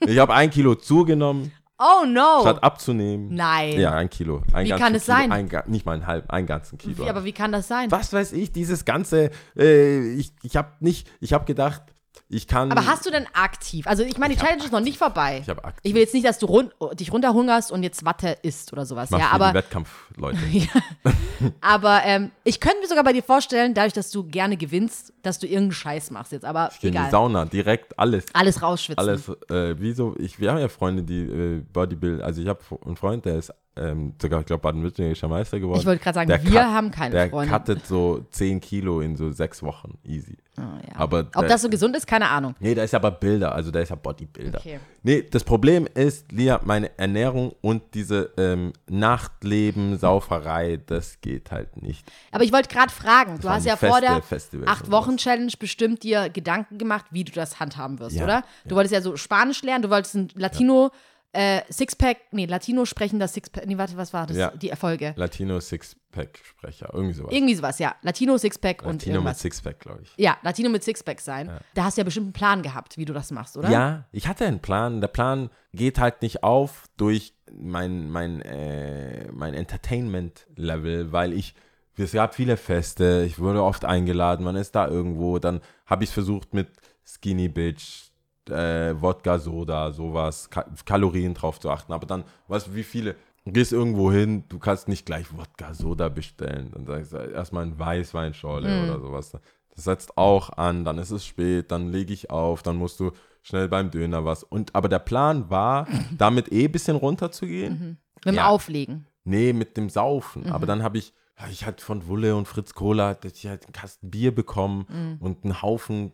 [0.01, 2.41] ich habe ein Kilo zugenommen, oh no.
[2.41, 3.33] statt abzunehmen.
[3.33, 3.79] Nein.
[3.79, 4.43] Ja, ein Kilo.
[4.53, 5.31] Ein Wie kann es Kilo, sein?
[5.31, 7.05] Ein, nicht mal ein halb, ein ganzen Kilo.
[7.05, 7.89] Wie, aber wie kann das sein?
[7.91, 11.81] Was weiß ich, dieses ganze, äh, ich, ich habe nicht, ich habe gedacht,
[12.27, 12.71] ich kann.
[12.71, 13.87] Aber hast du denn aktiv?
[13.87, 15.39] Also ich meine, die Ich Challenge ist noch nicht vorbei.
[15.41, 15.79] Ich hab aktiv.
[15.83, 19.09] Ich will jetzt nicht, dass du run dich runterhungerst und jetzt Watte isst oder sowas.
[19.09, 20.37] Mach Ja, für die aber, Wettkampfleute.
[21.61, 25.39] aber ähm, ich könnte mir sogar bei dir vorstellen, dadurch, dass du gerne gewinnst, dass
[25.39, 26.45] du irgendeinen Scheiß machst jetzt.
[26.45, 27.09] Aber Ich gehe in die.
[27.09, 28.25] Sauna, direkt alles.
[28.33, 28.99] Alles rausschwitzen.
[29.07, 32.95] Alles, äh, wieso, ich, wir haben ja Freunde, die äh, Bodybuild, also ich habe einen
[32.95, 35.79] Freund, der ist ähm, sogar, ich glaube, baden-württembergischer Meister geworden.
[35.79, 37.53] Ich wollte gerade sagen, Der wir cut- haben keine Der Freunde.
[37.53, 40.37] cuttet so 10 Kilo in so sechs Wochen, easy.
[40.57, 40.95] Oh, ja.
[40.95, 42.55] Aber Ob der- das so gesund ist, keine Ahnung.
[42.59, 44.59] Nee, der ist aber Bilder, also der ist ja Bodybuilder.
[44.59, 44.79] Okay.
[45.03, 51.81] Nee, das Problem ist, Lia, meine Ernährung und diese ähm, Nachtleben, Sauferei, das geht halt
[51.81, 52.05] nicht.
[52.31, 56.77] Aber ich wollte gerade fragen, du hast ja Feste, vor der Acht-Wochen-Challenge bestimmt dir Gedanken
[56.77, 58.43] gemacht, wie du das handhaben wirst, Ja, oder?
[58.65, 60.91] Du wolltest ja so Spanisch lernen, du wolltest ein Latino
[61.31, 64.35] äh, Sixpack, nee, Latino sprechender Sixpack, nee, warte, was war das?
[64.35, 64.51] Ja.
[64.51, 65.13] Die Erfolge.
[65.15, 67.31] Latino Sixpack-Sprecher, irgendwie sowas.
[67.31, 67.95] Irgendwie sowas, ja.
[68.01, 69.37] Latino Sixpack und Latino mit.
[69.37, 70.11] Sixpack, glaube ich.
[70.17, 71.51] Ja, Latino mit Sixpack sein.
[71.75, 73.69] Da hast du ja bestimmt einen Plan gehabt, wie du das machst, oder?
[73.69, 75.01] Ja, ich hatte einen Plan.
[75.01, 81.53] Der Plan geht halt nicht auf durch mein, mein, äh, mein Entertainment-Level, weil ich,
[81.95, 86.09] es gab viele Feste, ich wurde oft eingeladen, man ist da irgendwo, dann habe ich
[86.09, 86.69] es versucht mit
[87.05, 88.08] Skinny Bitch,
[88.51, 93.15] äh, Wodka, Soda, sowas, Ka Kalorien drauf zu achten, aber dann, weißt du, wie viele,
[93.45, 97.65] du gehst irgendwo hin, du kannst nicht gleich Wodka, Soda bestellen, dann sagst du erstmal
[97.65, 99.31] ein Weißweinschorle oder sowas.
[99.75, 103.11] Das setzt auch an, dann ist es spät, dann lege ich auf, dann musst du
[103.41, 104.43] schnell beim Döner was.
[104.43, 107.97] Und aber der Plan war, damit eh ein bisschen runterzugehen.
[108.15, 108.47] Mit dem Ja.
[108.47, 109.05] Auflegen.
[109.23, 110.51] Nee, mit dem Saufen.
[110.51, 111.13] Aber dann habe ich,
[111.51, 115.43] ich hatte von Wulle und Fritz Cola, hatte ich halt einen Kasten Bier bekommen und
[115.45, 116.11] einen Haufen,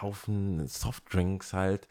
[0.00, 1.88] Haufen Softdrinks halt.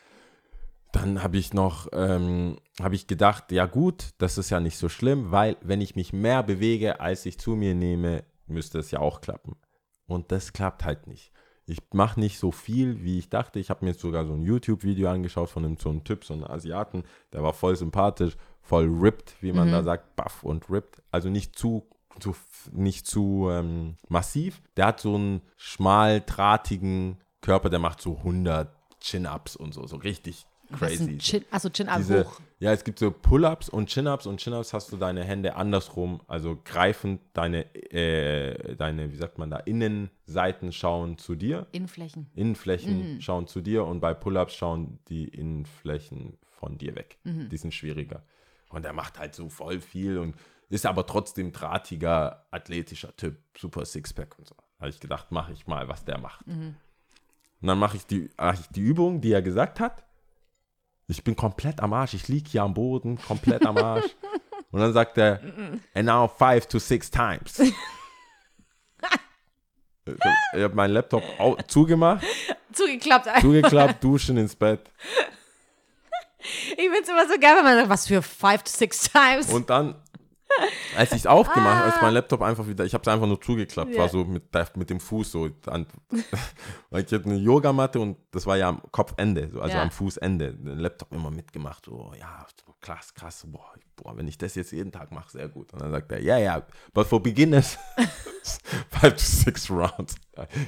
[0.91, 4.89] Dann habe ich noch, ähm, habe ich gedacht, ja gut, das ist ja nicht so
[4.89, 8.99] schlimm, weil wenn ich mich mehr bewege, als ich zu mir nehme, müsste es ja
[8.99, 9.56] auch klappen.
[10.08, 11.32] Und das klappt halt nicht.
[11.65, 13.60] Ich mache nicht so viel, wie ich dachte.
[13.60, 16.34] Ich habe mir jetzt sogar so ein YouTube-Video angeschaut von einem, so einem Typ, so
[16.34, 17.04] einem Asiaten.
[17.32, 21.01] Der war voll sympathisch, voll ripped, wie man da sagt, buff und ripped.
[21.12, 21.88] Also nicht zu,
[22.19, 22.36] zu
[22.73, 24.62] nicht zu ähm, massiv.
[24.75, 29.95] Der hat so einen schmal, drahtigen Körper, der macht so 100 Chin-Ups und so, so
[29.97, 30.45] richtig
[30.77, 31.17] crazy.
[31.17, 32.39] Chin, also Diese, hoch.
[32.60, 36.58] ja, es gibt so Pull-ups und Chin-ups und Chin-ups hast du deine Hände andersrum, also
[36.63, 42.30] greifend deine, äh, deine, wie sagt man da, Innenseiten schauen zu dir, Innenflächen.
[42.36, 43.21] Innenflächen Mhm.
[43.21, 47.17] schauen zu dir und bei Pull-ups schauen die Innenflächen von dir weg.
[47.23, 47.49] Mhm.
[47.49, 48.23] Die sind schwieriger.
[48.69, 50.36] Und er macht halt so voll viel und
[50.69, 54.56] ist aber trotzdem drahtiger, athletischer Typ, super Sixpack und so.
[54.80, 56.47] Habe ich gedacht, mache ich mal, was der macht.
[56.47, 56.75] Mhm.
[57.62, 60.04] Und dann mache ich, die, mach ich die Übung, die er gesagt hat.
[61.08, 62.13] Ich bin komplett am Arsch.
[62.13, 64.15] Ich liege hier am Boden, komplett am Arsch.
[64.71, 65.41] Und dann sagt er,
[65.93, 67.60] and now five to six times.
[67.60, 67.76] ich
[70.54, 71.24] habe meinen Laptop
[71.67, 72.26] zugemacht,
[72.71, 73.41] Zugeklappt.
[73.41, 74.89] zugeklappt, duschen ins Bett.
[76.39, 79.52] Ich finde es immer so geil, wenn man sagt, was für five to six times.
[79.52, 79.95] Und dann,
[80.96, 83.40] als ich es aufgemacht habe, ist mein Laptop einfach wieder, ich habe es einfach nur
[83.42, 84.00] zugeklappt, Ja.
[84.02, 84.44] war so mit,
[84.76, 85.50] mit dem Fuß so.
[85.68, 85.86] An,
[86.90, 89.84] weil ich hatte eine Yogamatte und das war ja am Kopfende, so, also Ja.
[89.84, 90.54] am Fußende.
[90.54, 92.46] Den Laptop immer mitgemacht, so, ja,
[92.82, 95.72] krass, krass, boah, boah, wenn ich das jetzt jeden Tag mache, sehr gut.
[95.74, 97.78] Und dann sagt er, ja, ja, but for beginners,
[98.90, 100.16] five to six rounds.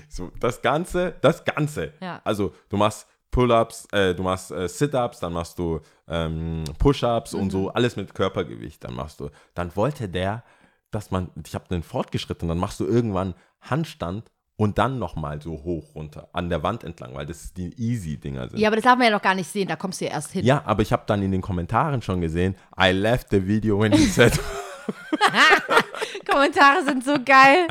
[0.10, 1.94] So, das Ganze, das Ganze.
[2.00, 2.22] Ja.
[2.24, 7.46] Also, du machst Pull-ups, äh, du machst äh, Sit-ups, dann machst du ähm, Push-ups und
[7.46, 7.50] Mhm.
[7.50, 9.30] so, alles mit Körpergewicht, dann machst du.
[9.56, 10.44] Dann wollte der,
[10.92, 15.52] dass man, ich habe den fortgeschritten, dann machst du irgendwann Handstand und dann nochmal so
[15.64, 18.60] hoch runter, an der Wand entlang, weil das die Easy-Dinger sind.
[18.60, 20.32] ja, aber das darf man ja noch gar nicht sehen, da kommst du ja erst
[20.32, 20.46] hin.
[20.46, 23.92] Ja, aber ich habe dann in den Kommentaren schon gesehen, I left the video when
[23.94, 24.40] he said,
[26.30, 27.68] Kommentare sind so geil.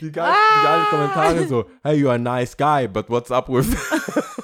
[0.00, 3.66] die geilen die geilen Kommentare so, hey, you're a nice guy, but what's up with,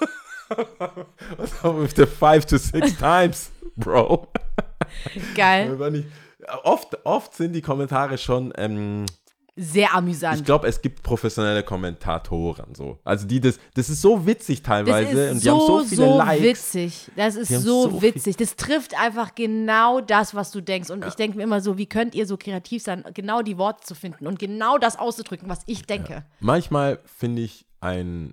[1.37, 4.29] what's up with the five to six times, bro?
[5.35, 5.79] Geil.
[5.95, 6.05] Ich,
[6.65, 9.07] oft, oft sind die Kommentare schon, ähm,
[9.55, 10.45] Sehr ich amüsant.
[10.45, 12.99] glaube, es gibt professionelle Kommentatoren so.
[13.05, 16.19] Also die das, das ist so witzig teilweise und die so, haben so viele so
[16.19, 16.43] Likes.
[16.43, 17.11] witzig.
[17.17, 18.37] Das ist haben so, so witzig.
[18.39, 20.89] Das trifft einfach genau das, was du denkst.
[20.91, 23.85] Und ich denke mir immer so, wie könnt ihr so kreativ sein, genau die Worte
[23.85, 26.25] zu finden und genau das auszudrücken, was ich denke.
[26.41, 28.33] Manchmal finde ich ein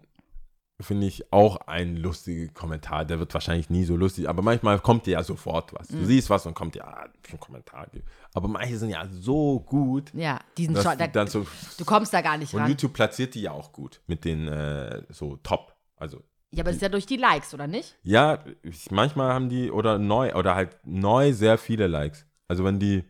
[0.82, 3.06] finde ich auch ein lustiger Kommentar.
[3.06, 5.90] Der wird wahrscheinlich nie so lustig, aber manchmal kommt dir ja sofort was.
[5.90, 6.00] Mhm.
[6.00, 7.88] Du siehst was und kommt dir ah, ein Kommentar.
[8.34, 11.46] Aber manche sind ja so gut, Ja, diesen dass Shot, die da, dann so
[11.78, 12.70] du kommst da gar nicht und ran.
[12.70, 15.76] YouTube platziert die ja auch gut mit den äh, so Top.
[15.98, 17.98] Also Ja, aber das ist ja durch die Likes, oder nicht?
[18.04, 22.26] Ja, ich, manchmal haben die oder neu oder halt neu sehr viele Likes.
[22.48, 23.04] Also wenn die,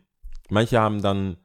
[0.48, 1.36] manche haben dann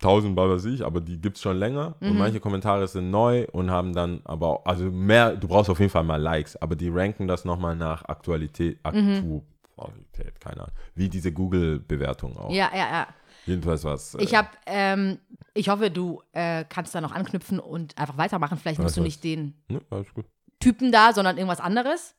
[0.00, 2.18] 1000 was weiß ich, aber die gibt es schon länger und Mhm.
[2.18, 5.90] manche Kommentare sind neu und haben dann aber, auch- also mehr, du brauchst auf jeden
[5.90, 9.42] Fall mal Likes, aber die ranken das nochmal nach Aktualität, Mhm.
[9.76, 12.50] Aktualität, keine Ahnung, wie diese Google-Bewertung auch.
[12.52, 13.06] Ja, ja, ja.
[13.46, 14.14] Jedenfalls was.
[14.14, 15.18] äh, Ich habe, ähm,
[15.54, 18.58] ich hoffe, du äh, kannst da noch anknüpfen und einfach weitermachen.
[18.58, 19.80] Vielleicht musst Was du nicht den Ne.
[20.60, 22.14] Typen da, sondern irgendwas anderes.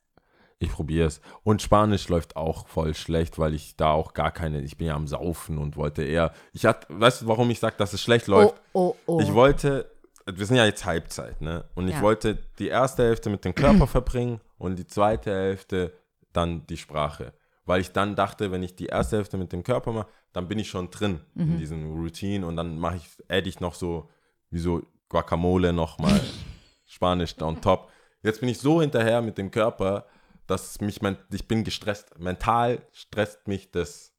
[0.62, 1.22] Ich probiere es.
[1.42, 4.94] Und Spanisch läuft auch voll schlecht, weil ich da auch gar keine, ich bin ja
[4.94, 8.26] am Saufen und wollte eher, ich hatte, weißt du, warum ich sage, dass es schlecht
[8.26, 8.54] läuft?
[8.74, 9.20] Oh, oh, oh.
[9.22, 9.90] Ich wollte,
[10.30, 11.64] wir sind ja jetzt Halbzeit, ne?
[11.74, 12.02] Und ich Ja.
[12.02, 15.94] wollte die erste Hälfte mit dem Körper verbringen und die zweite Hälfte
[16.34, 17.32] dann die Sprache.
[17.64, 20.58] Weil ich dann dachte, wenn ich die erste Hälfte mit dem Körper mache, dann bin
[20.58, 21.52] ich schon drin Mhm.
[21.52, 24.10] in diesem Routine und dann mache ich, adde ich noch so,
[24.50, 26.20] wie so Guacamole nochmal,
[26.86, 27.88] Spanisch on top.
[28.22, 30.04] Jetzt bin ich so hinterher mit dem Körper,
[30.50, 32.18] dass mich, mein, ich bin gestresst.
[32.18, 34.12] Mental stresst mich das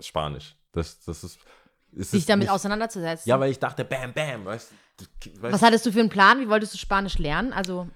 [0.00, 0.56] Spanisch.
[0.72, 1.38] Das, das ist,
[1.96, 3.28] es Sich ist damit nicht- auseinanderzusetzen.
[3.28, 6.38] ja, weil ich dachte, bam, bam, weißt du, Was hattest du für einen Plan?
[6.40, 7.52] Wie wolltest du Spanisch lernen?
[7.52, 7.88] Also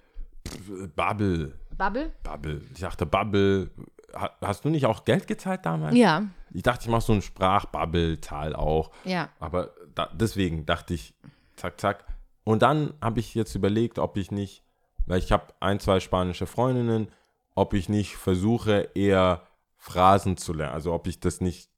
[0.97, 2.13] Bubble, Bubble?
[2.23, 2.63] Bubble.
[2.75, 3.71] Ich dachte, Bubble,
[4.15, 5.95] ha- hast du nicht auch Geld gezahlt damals?
[5.97, 8.91] Ja, Ich dachte, ich mache so einen Sprachbubble-Tal auch.
[9.05, 9.29] ja.
[9.41, 11.15] Aber da, deswegen dachte ich,
[11.57, 12.05] zack, zack.
[12.45, 14.63] Und dann habe ich jetzt überlegt, ob ich nicht,
[15.07, 17.09] weil ich habe ein, zwei spanische Freundinnen,
[17.55, 20.75] ob ich nicht versuche, eher Phrasen zu lernen.
[20.75, 21.71] Also ob ich das nicht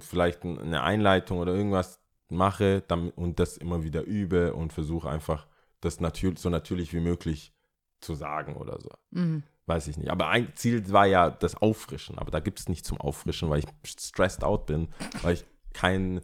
[0.00, 5.46] vielleicht eine Einleitung oder irgendwas mache damit, und das immer wieder übe und versuche einfach,
[5.80, 7.52] das natürlich, so natürlich wie möglich
[8.00, 8.90] zu sagen oder so.
[9.10, 9.42] Mhm.
[9.66, 10.10] Weiß ich nicht.
[10.10, 12.18] Aber ein Ziel war ja das Auffrischen.
[12.18, 14.88] Aber da gibt es nicht zum Auffrischen, weil ich stressed out bin,
[15.22, 16.20] weil ich kein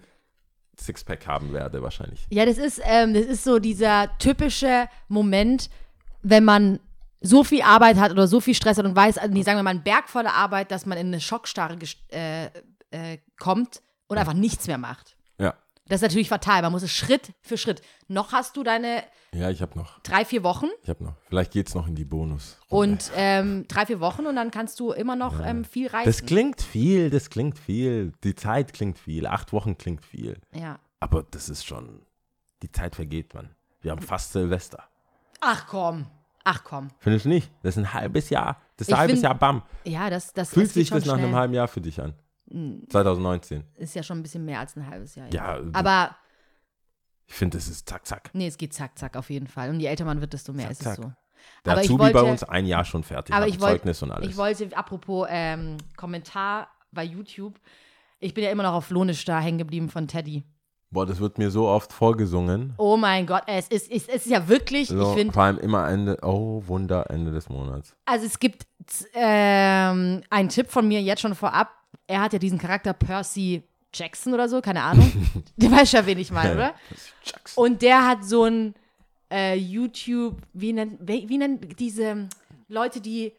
[0.78, 2.26] Sixpack haben werde wahrscheinlich.
[2.30, 5.70] Ja, das ist, ähm, das ist so dieser typische Moment,
[6.22, 6.80] wenn man
[7.22, 9.70] so viel Arbeit hat oder so viel Stress hat und weiß, also, sagen wir mal,
[9.70, 11.78] einen Berg voller Arbeit, dass man in eine Schockstarre
[12.10, 12.46] äh,
[12.90, 15.16] äh, kommt und einfach nichts mehr macht.
[15.38, 15.54] Ja.
[15.88, 16.62] Das ist natürlich fatal.
[16.62, 17.82] Man muss es Schritt für Schritt.
[18.08, 19.98] Noch hast du deine Ja, ich habe noch.
[20.00, 21.14] drei, vier Wochen Ich habe noch.
[21.28, 22.58] Vielleicht geht es noch in die Bonus.
[22.68, 26.04] und ähm, drei, vier Wochen und dann kannst du immer noch ähm, viel reißen.
[26.06, 28.12] Das klingt viel, das klingt viel.
[28.24, 29.26] Die Zeit klingt viel.
[29.26, 30.38] Acht Wochen klingt viel.
[30.52, 30.78] ja.
[31.00, 32.02] Aber das ist schon.
[32.62, 33.50] Die Zeit vergeht, man.
[33.80, 34.84] Wir haben fast Silvester.
[35.40, 36.06] Ach komm.
[36.44, 36.88] Ach komm.
[36.98, 37.50] Findest du nicht?
[37.62, 38.60] Das ist ein halbes Jahr.
[38.76, 39.62] Das Ich halbe find- Jahr, bam.
[39.84, 42.14] Ja, das, das Fühlt es sich das nach einem halben Jahr für dich an?
[42.88, 43.64] 2019.
[43.76, 45.32] Ist ja schon ein bisschen mehr als ein halbes Jahr.
[45.32, 46.14] Ja, Aber
[47.26, 48.30] ich finde, das ist zack, zack.
[48.34, 49.70] nee, es geht zack, zack auf jeden Fall.
[49.70, 50.96] Und je älter man wird, desto mehr Zack, ist es zack.
[50.96, 51.12] so.
[51.64, 53.34] Der Aber ich Azubi bei wollte- uns ein Jahr schon fertig.
[53.34, 54.28] Aber ich ein wollte, Zeugnis und alles.
[54.28, 57.58] ich wollte, apropos ähm, Kommentar bei YouTube,
[58.20, 60.44] ich bin ja immer noch auf Lohnisch da hängen geblieben von Teddy.
[60.92, 62.74] Boah, das wird mir so oft vorgesungen.
[62.76, 65.88] Oh mein Gott, es ist, es ist ja wirklich, So, ich finde, vor allem immer
[65.88, 67.96] Ende, oh Wunder, Ende des Monats.
[68.04, 68.66] also es gibt
[69.14, 71.70] ähm, einen Tipp von mir jetzt schon vorab.
[72.06, 73.62] Er hat ja diesen Charakter Percy
[73.94, 75.10] Jackson oder so, keine Ahnung.
[75.56, 76.74] du weißt ja, wen ich meine, oder?
[77.24, 77.64] Jackson.
[77.64, 78.74] Und der hat so ein
[79.32, 82.28] äh, YouTube, wie nennt, wie, nennt diese
[82.68, 83.32] Leute, die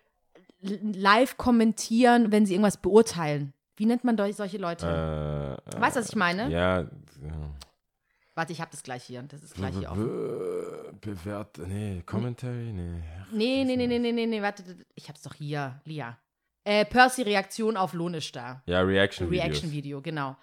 [0.61, 3.52] live kommentieren, wenn sie irgendwas beurteilen?
[3.75, 4.85] Wie nennt man solche Leute?
[4.85, 6.49] Äh, weißt du, was ich meine?
[6.49, 7.53] ja, ja.
[8.35, 9.21] Warte, ich habe das gleich hier.
[9.23, 10.07] Das ist gleich hier offen.
[10.07, 13.03] Be bewährt, nee, Commentary, nee.
[13.31, 14.63] Nee, nee, nee, nee, nee, nee, nee, warte.
[14.95, 16.17] Ich hab's doch hier, Lia.
[16.63, 18.63] Äh, Percy Reaktion auf Lohnisch da.
[18.65, 19.45] Ja, Reaction Videos.
[19.45, 20.35] Reaction-Video, genau.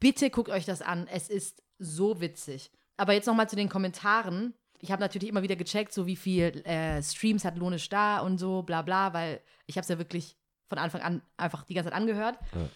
[0.00, 1.06] Bitte guckt euch das an.
[1.06, 2.72] Es ist so witzig.
[2.96, 4.54] Aber jetzt nochmal zu den Kommentaren.
[4.80, 8.38] Ich habe natürlich immer wieder gecheckt, so wie viel äh, Streams hat Lohnisch da und
[8.38, 10.36] so, bla bla, weil ich habe es ja wirklich
[10.72, 12.38] von Anfang an einfach die ganze Zeit angehört.
[12.54, 12.66] Ja.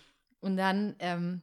[0.41, 1.41] Und dann ähm,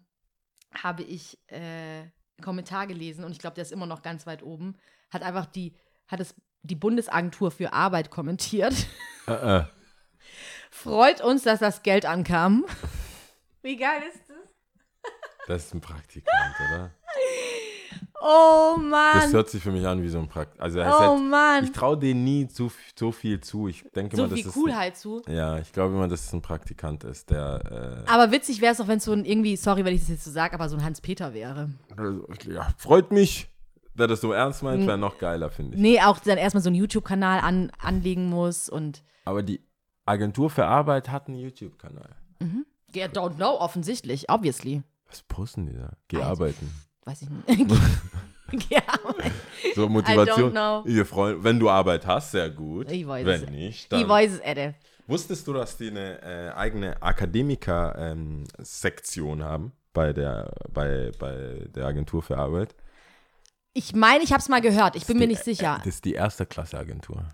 [0.72, 2.12] habe ich äh, einen
[2.44, 4.78] Kommentar gelesen und ich glaube, der ist immer noch ganz weit oben.
[5.10, 5.76] Hat einfach die,
[6.08, 8.76] hat es die Bundesagentur für Arbeit kommentiert.
[9.26, 9.66] Äh, äh.
[10.70, 12.66] Freut uns, dass das Geld ankam.
[13.64, 15.12] Wie geil ist das?
[15.48, 16.92] Das ist ein Praktikant, oder?
[18.26, 19.32] Oh Das Mann.
[19.34, 20.62] hört sich für mich an wie so ein Praktikant.
[20.62, 21.64] Also, ist Oh halt, Mann.
[21.66, 23.68] ich traue denen nie so, so viel zu.
[23.68, 25.22] Ich denke So immer, viel dass Coolheit zu.
[25.26, 25.34] es.
[25.34, 28.06] Ja, ich glaube immer, dass es ein Praktikant ist, der.
[28.08, 30.24] Aber witzig wäre es doch, wenn es so ein irgendwie, sorry, wenn ich das jetzt
[30.24, 31.70] so sage, aber so ein Hans-Peter wäre.
[31.98, 33.50] Äh, also, ja, freut mich.
[33.96, 35.82] Wer das so ernst meint, wäre noch geiler, finde ich.
[35.82, 39.04] Nee, auch dann erstmal so einen YouTube-Kanal an, anlegen muss und.
[39.26, 39.60] Aber die
[40.06, 42.16] Agentur für Arbeit hat einen YouTube-Kanal.
[42.96, 44.82] Yeah, don't know, offensichtlich, obviously.
[45.10, 45.92] Was posten die da?
[46.08, 46.28] Geh Alter.
[46.30, 46.72] arbeiten.
[47.06, 47.50] Weiß ich nicht.
[48.70, 48.82] ja,
[49.76, 50.56] So Motivation.
[50.86, 52.90] Ihr Freund, wenn du Arbeit hast, sehr gut.
[52.92, 53.50] Ich weiß wenn es.
[53.50, 54.08] nicht, ich dann.
[54.08, 54.76] weiß es, Edde.
[55.08, 62.24] Wusstest du, dass die eine äh, eigene Akademiker-Sektion haben bei der, bei, bei der Agentur
[62.24, 62.74] für Arbeit?
[63.74, 65.80] Ich meine, ich habe es mal gehört, ich bin mir nicht sicher.
[65.80, 67.28] Das ist die erste Klasse Agentur.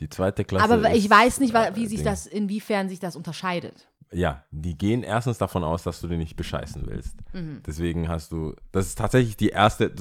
[0.00, 0.64] Die zweite Klasse.
[0.64, 2.04] Aber ich ist, weiß nicht, äh, wie sich Ding.
[2.04, 3.87] das, inwiefern sich das unterscheidet.
[4.12, 7.16] Ja, die gehen erstens davon aus, dass du den nicht bescheißen willst.
[7.32, 7.62] Mhm.
[7.66, 9.92] Deswegen hast du, das ist tatsächlich die erste,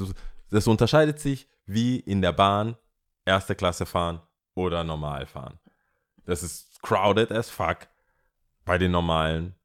[0.49, 2.77] das unterscheidet sich wie in der Bahn
[3.25, 4.21] erste Klasse fahren
[4.55, 5.59] oder normal fahren.
[6.25, 7.87] Das ist crowded as fuck
[8.65, 9.55] bei den normalen,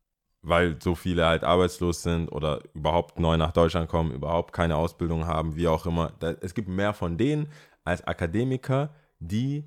[0.43, 5.27] weil so viele halt arbeitslos sind oder überhaupt neu nach Deutschland kommen, überhaupt keine Ausbildung
[5.27, 6.13] haben, wie auch immer.
[6.41, 7.49] Es gibt mehr von denen
[7.85, 9.65] als Akademiker, die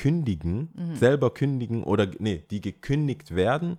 [0.00, 3.78] kündigen, selber kündigen oder nee, die gekündigt werden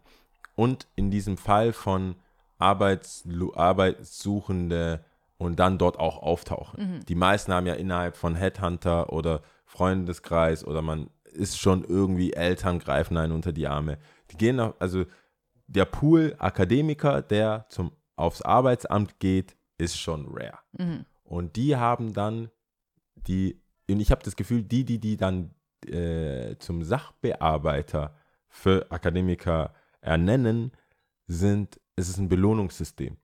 [0.56, 2.16] und in diesem Fall von
[2.60, 5.04] Arbeitslo Arbeitssuchende
[5.40, 6.78] und dann dort auch auftauchen.
[7.08, 12.78] Die meisten haben ja innerhalb von Headhunter oder Freundeskreis oder man ist schon irgendwie Eltern
[12.78, 13.98] greifen einen unter die Arme.
[14.30, 15.06] Die gehen auf, also
[15.66, 20.60] der Pool Akademiker, der zum aufs Arbeitsamt geht, ist schon rare.
[21.24, 22.52] Und die haben dann
[23.16, 25.56] die, und ich habe das Gefühl, die, die die dann
[25.88, 28.16] äh, zum Sachbearbeiter
[28.48, 30.72] für Akademiker ernennen,
[31.28, 33.18] sind, es ist ein Belohnungssystem.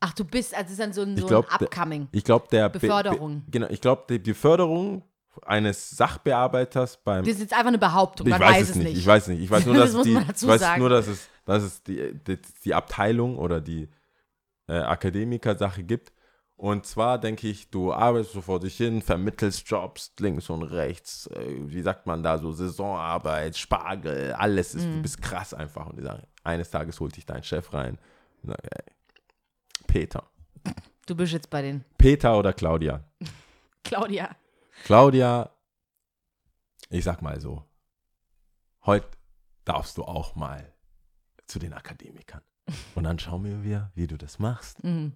[0.00, 2.08] Ach, du bist, also es ist dann so ein, Ich so glaub, ein der- Upcoming.
[2.12, 3.42] Ich glaube, der Be- Beförderung.
[3.44, 5.02] Be genau, ich glaube, die, die Förderung
[5.42, 8.96] eines Sachbearbeiters beim Das ist jetzt einfach eine Behauptung, ich man weiß, es nicht.
[8.96, 9.40] Ich weiß nicht.
[9.40, 12.14] Ich weiß nur, Das dass muss die, ich weiß nur, dass es, dass es die,
[12.26, 13.88] die, die Abteilung oder die
[14.68, 16.12] äh, Akademiker-Sache gibt.
[16.60, 21.26] Und zwar denke ich, du arbeitest so vor dich hin, vermittelst Jobs links und rechts,
[21.28, 24.96] äh, wie sagt man da, so Saisonarbeit, Spargel, alles ist, Mhm.
[24.96, 25.86] du bist krass einfach.
[25.86, 27.98] Und die sagen, eines Tages holt dich dein Chef rein.
[28.42, 28.92] Und sagt, ey,
[29.86, 30.30] Peter.
[31.06, 33.04] Du bist jetzt bei den Peter oder Claudia?
[33.82, 34.36] Claudia.
[34.84, 35.50] Claudia,
[36.90, 37.64] ich sag mal so,
[38.84, 39.08] heute
[39.64, 40.74] darfst du auch mal
[41.46, 42.42] zu den Akademikern.
[42.94, 44.84] Und dann schauen wir, wie du das machst.
[44.84, 45.14] Mhm.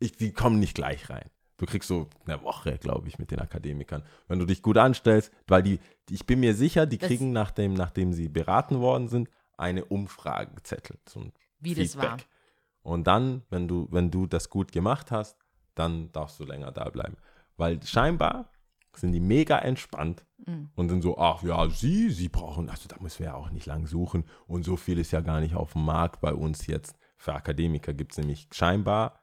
[0.00, 1.28] Ich, die kommen nicht gleich rein.
[1.58, 4.02] Du kriegst so eine Woche, glaube ich, mit den Akademikern.
[4.28, 7.74] Wenn du dich gut anstellst, weil die, ich bin mir sicher, die Das- kriegen, nachdem,
[7.74, 10.98] nachdem sie beraten worden sind, eine Umfragezettel.
[11.14, 12.02] Ein Wie das war.
[12.04, 12.26] Feedback.
[12.82, 15.36] Und dann, wenn du, wenn du das gut gemacht hast,
[15.74, 17.16] dann darfst du länger da bleiben.
[17.58, 18.50] Weil scheinbar
[18.96, 20.70] sind die mega entspannt Mhm.
[20.74, 23.66] und sind so, ach ja, sie, sie brauchen, also da müssen wir ja auch nicht
[23.66, 26.96] lang suchen und so viel ist ja gar nicht auf dem Markt bei uns jetzt.
[27.18, 29.19] Für Akademiker gibt es nämlich scheinbar,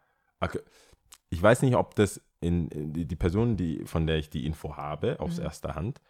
[1.29, 4.77] ich weiß nicht, ob das in, in die, Person, die, von der ich die Info
[4.77, 5.43] habe, aus Mhm.
[5.43, 6.01] erster Hand,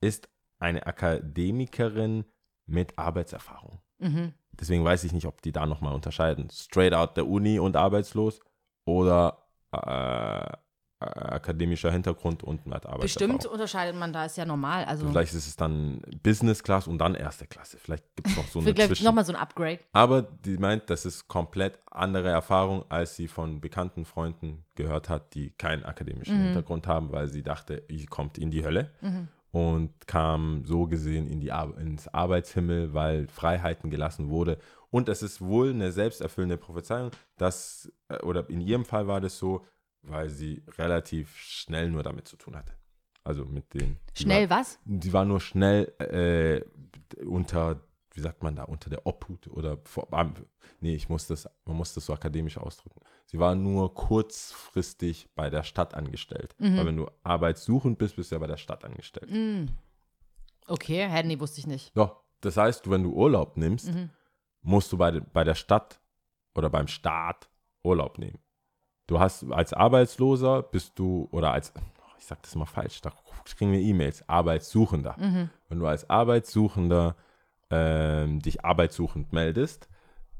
[0.00, 0.28] ist
[0.58, 2.24] eine Akademikerin
[2.66, 3.80] mit Arbeitserfahrung.
[3.98, 4.34] Mhm.
[4.52, 6.50] Deswegen weiß ich nicht, ob die da nochmal unterscheiden.
[6.50, 8.40] Straight out der Uni und arbeitslos
[8.84, 10.56] oder äh,
[10.98, 13.00] akademischer Hintergrund und mit Arbeitserfahrung.
[13.36, 14.84] Bestimmt unterscheidet man da, ist ja normal.
[14.86, 17.76] Also Vielleicht ist es dann Business Class und dann erste Klasse.
[17.78, 19.04] Vielleicht gibt es noch so eine Zwischen.
[19.04, 19.80] nochmal so ein Upgrade.
[19.92, 25.34] Aber die meint, das ist komplett andere Erfahrung, als sie von bekannten Freunden gehört hat,
[25.34, 28.90] die keinen akademischen Hintergrund haben, weil sie dachte, sie kommt in die Hölle
[29.50, 34.58] und kam so gesehen in die Ar ins Arbeitshimmel, weil Freiheiten gelassen wurde.
[34.90, 39.36] Und es ist wohl eine selbsterfüllende Prophezeiung, dass, äh, oder in ihrem Fall war das
[39.38, 39.64] so,
[40.08, 42.72] weil sie relativ schnell nur damit zu tun hatte.
[43.24, 43.96] Also mit den.
[44.14, 44.78] Schnell war, was?
[44.86, 47.82] Sie war nur schnell äh, unter,
[48.12, 50.08] wie sagt man da, unter der Obhut oder vor,
[50.80, 53.00] nee, ich muss das, man muss das so akademisch ausdrücken.
[53.24, 56.54] Sie war nur kurzfristig bei der Stadt angestellt.
[56.58, 59.28] Weil wenn du arbeitssuchend bist, bist du ja bei der Stadt angestellt.
[60.68, 61.96] Okay, hä, nee, wusste ich nicht.
[61.96, 63.90] Doch, das heißt, wenn du Urlaub nimmst,
[64.62, 66.00] musst du bei, bei der Stadt
[66.54, 67.50] oder beim Staat
[67.82, 68.38] Urlaub nehmen.
[69.06, 71.72] Du hast als Arbeitsloser bist du, oder als,
[72.18, 73.12] ich sag das mal falsch, da
[73.44, 75.16] kriegen wir E-Mails, Arbeitssuchender.
[75.68, 77.16] Wenn du als Arbeitssuchender
[77.70, 79.88] ähm, dich arbeitssuchend meldest,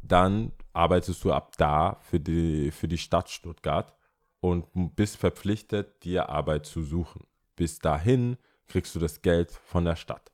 [0.03, 3.93] dann arbeitest du ab da für die, für die Stadt Stuttgart
[4.41, 7.27] und bist verpflichtet, dir Arbeit zu suchen.
[7.57, 8.37] Bis dahin
[8.69, 10.33] kriegst du das Geld von der Stadt.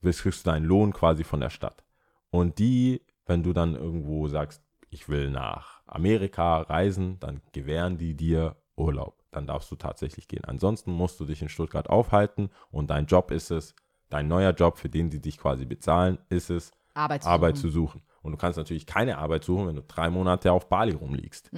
[0.00, 1.84] Bis kriegst du deinen Lohn quasi von der Stadt.
[2.30, 4.63] Und die, wenn du dann irgendwo sagst,
[4.94, 9.22] ich will nach Amerika reisen, dann gewähren die dir Urlaub.
[9.32, 10.44] Dann darfst du tatsächlich gehen.
[10.44, 13.74] Ansonsten musst du dich in Stuttgart aufhalten und dein Job ist es,
[14.08, 17.68] dein neuer Job, für den sie dich quasi bezahlen, ist es, Arbeit zu Arbeit suchen.
[17.70, 18.02] zu suchen.
[18.22, 21.50] Und du kannst natürlich keine Arbeit suchen, wenn du drei Monate auf Bali rumliegst.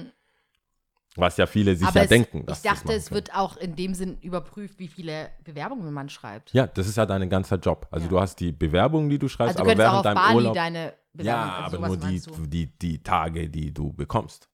[1.15, 1.89] Was ja viele sich Hm.
[1.89, 2.45] Aber ja es, denken.
[2.51, 6.53] ich dachte, es wird auch in dem Sinn überprüft, wie viele Bewerbungen man schreibt.
[6.53, 7.87] Ja, das ist ja dein ganzer Job.
[7.91, 8.09] Also Ja.
[8.09, 10.23] du hast die Bewerbung, die du schreibst, also du aber könntest auch während auf deinem
[10.25, 10.53] Bali Urlaub.
[10.55, 14.49] deine Bewerbung, ja, also aber nur die, die, die Tage, die du bekommst.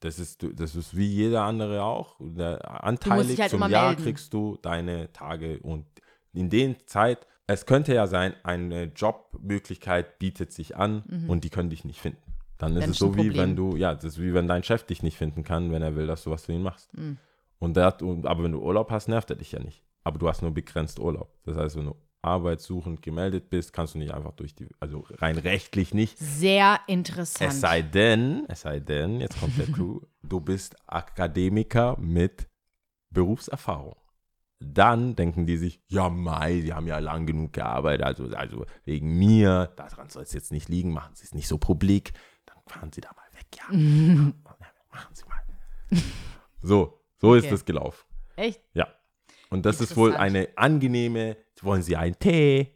[0.00, 2.20] Das ist, das ist wie jeder andere auch.
[2.20, 4.02] Anteilig halt zum Jahr melden.
[4.02, 5.86] kriegst du deine Tage und
[6.32, 11.70] in den Zeit, es könnte ja sein, eine Jobmöglichkeit bietet sich an und die können
[11.70, 12.20] dich nicht finden.
[12.58, 12.80] Dann ist Mhm.
[12.80, 14.84] Dann es ist so ein wie wenn du, ja, das ist wie wenn dein Chef
[14.84, 16.92] dich nicht finden kann, wenn er will, dass du was für ihn machst.
[16.96, 17.18] Mhm.
[17.58, 19.82] Und und- aber wenn du Urlaub hast, nervt er dich ja nicht.
[20.02, 21.32] Aber du hast nur begrenzt Urlaub.
[21.44, 25.38] Das heißt, wenn du arbeitssuchend gemeldet bist, kannst du nicht einfach durch die, also rein
[25.38, 26.18] rechtlich nicht.
[26.18, 27.52] Sehr interessant.
[27.52, 32.48] Es sei denn, es sei denn, jetzt kommt der Clou, du bist Akademiker mit
[33.10, 33.96] Berufserfahrung.
[34.60, 39.18] Dann denken die sich, ja Mai, die haben ja lang genug gearbeitet, also, also wegen
[39.18, 42.12] mir, daran soll es jetzt nicht liegen, machen Sie es nicht so publik,
[42.46, 43.64] dann fahren Sie da mal weg, ja.
[44.90, 46.00] machen Sie mal.
[46.62, 47.54] So, so ist Okay.
[47.54, 48.04] es gelaufen.
[48.36, 48.60] Echt?
[48.72, 48.88] Ja.
[49.50, 52.74] Und das ist wohl eine angenehme, wollen Sie einen Tee?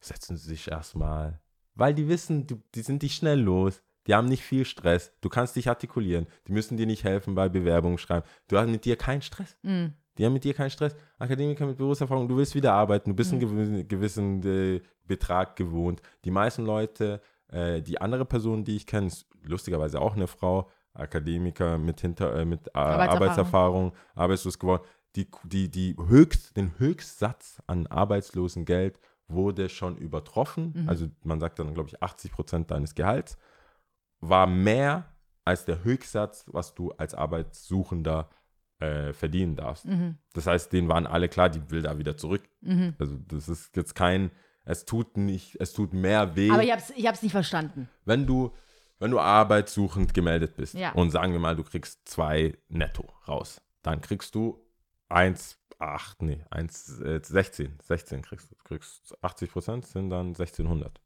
[0.00, 1.40] Setzen Sie sich erstmal.
[1.74, 3.82] Weil die wissen, du, die sind nicht schnell los.
[4.06, 5.12] Die haben nicht viel Stress.
[5.20, 6.26] Du kannst dich artikulieren.
[6.46, 8.26] Die müssen dir nicht helfen bei Bewerbungen schreiben.
[8.48, 9.56] Du hast mit dir keinen Stress.
[9.62, 9.86] Mm.
[10.18, 10.94] Die haben mit dir keinen Stress.
[11.18, 13.38] Akademiker mit Berufserfahrung, du willst wieder arbeiten, du bist Mhm.
[13.40, 16.02] einen gewissen, gewissen äh, Betrag gewohnt.
[16.24, 20.70] Die meisten Leute, äh, die andere Person, die ich kenne, ist lustigerweise auch eine Frau,
[20.92, 23.22] Akademiker mit, hinter, äh, mit Arbeitserfahrung.
[23.22, 24.84] Arbeitserfahrung, arbeitslos geworden.
[25.16, 28.98] Die, die, die höchst, den Höchstsatz an Arbeitslosengeld
[29.28, 30.72] wurde schon übertroffen.
[30.74, 30.88] Mhm.
[30.88, 33.36] Also man sagt dann, glaube ich, 80 Prozent deines Gehalts
[34.20, 35.06] war mehr
[35.44, 38.28] als der Höchstsatz, was du als Arbeitssuchender
[38.80, 39.84] äh, verdienen darfst.
[39.86, 40.16] Mhm.
[40.32, 42.42] Das heißt, denen waren alle klar, die will da wieder zurück.
[42.60, 42.94] Mhm.
[42.98, 44.30] Also das ist jetzt kein,
[44.64, 47.88] es tut nicht, es tut mehr weh, Aber ich hab's, ich hab's nicht verstanden.
[48.04, 48.52] wenn du,
[48.98, 50.92] wenn du arbeitssuchend gemeldet bist Ja.
[50.92, 54.58] und sagen wir mal, du kriegst zwei netto raus, dann kriegst du
[55.14, 58.56] 1, 8, nee, 1, äh, 16, 16 kriegst du.
[58.64, 61.00] Kriegst 80 Prozent sind dann 1600.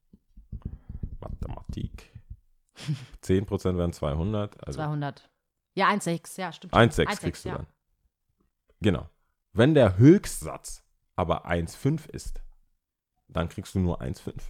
[1.21, 2.13] Mathematik.
[3.21, 5.31] 10 Prozent wären 200, also 200.
[5.75, 6.73] Ja, 1,6, ja, stimmt.
[6.73, 7.57] 1,6 1,6, kriegst du ja.
[7.57, 7.67] dann.
[8.81, 9.11] Genau.
[9.53, 10.85] Wenn der Höchstsatz
[11.17, 12.43] aber 1,5 ist,
[13.29, 14.41] dann kriegst du nur 1,5.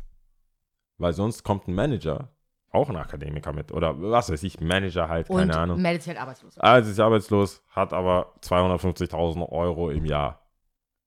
[0.98, 2.34] Weil sonst kommt ein Manager,
[2.70, 5.82] auch ein Akademiker mit, oder was weiß ich, Manager halt, keine Und Ahnung.
[5.82, 6.58] meldet sich halt arbeitslos.
[6.58, 10.42] Also ist arbeitslos, hat aber 250.000 Euro im Jahr.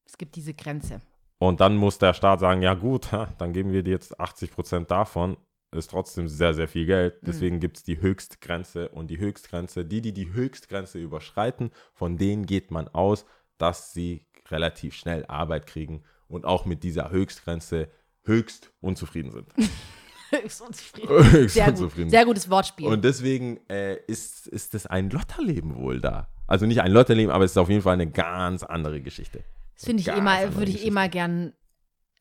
[0.06, 1.02] Es gibt diese Grenze.
[1.38, 4.92] Und dann muss der Staat sagen, ja gut, dann geben wir dir jetzt 80 Prozent
[4.92, 5.38] davon.
[5.74, 7.16] Ist trotzdem sehr, sehr viel Geld.
[7.22, 8.90] Deswegen gibt es die Höchstgrenze.
[8.90, 13.26] Und die Höchstgrenze, die, die die Höchstgrenze überschreiten, von denen geht man aus,
[13.58, 17.90] dass sie relativ schnell Arbeit kriegen und auch mit dieser Höchstgrenze
[18.24, 19.48] höchst unzufrieden sind.
[20.44, 21.10] Höchst unzufrieden.
[21.32, 21.74] höchst Sehr gut.
[21.76, 22.10] unzufrieden.
[22.10, 22.88] Sehr gutes Wortspiel.
[22.88, 26.28] Und deswegen äh, ist, ist das ein Lotterleben wohl da.
[26.48, 29.44] Also nicht ein Lotterleben, aber es ist auf jeden Fall eine ganz andere Geschichte.
[29.76, 31.54] das finde ich immer, würde ich immer gern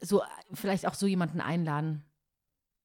[0.01, 2.05] so vielleicht auch so jemanden einladen,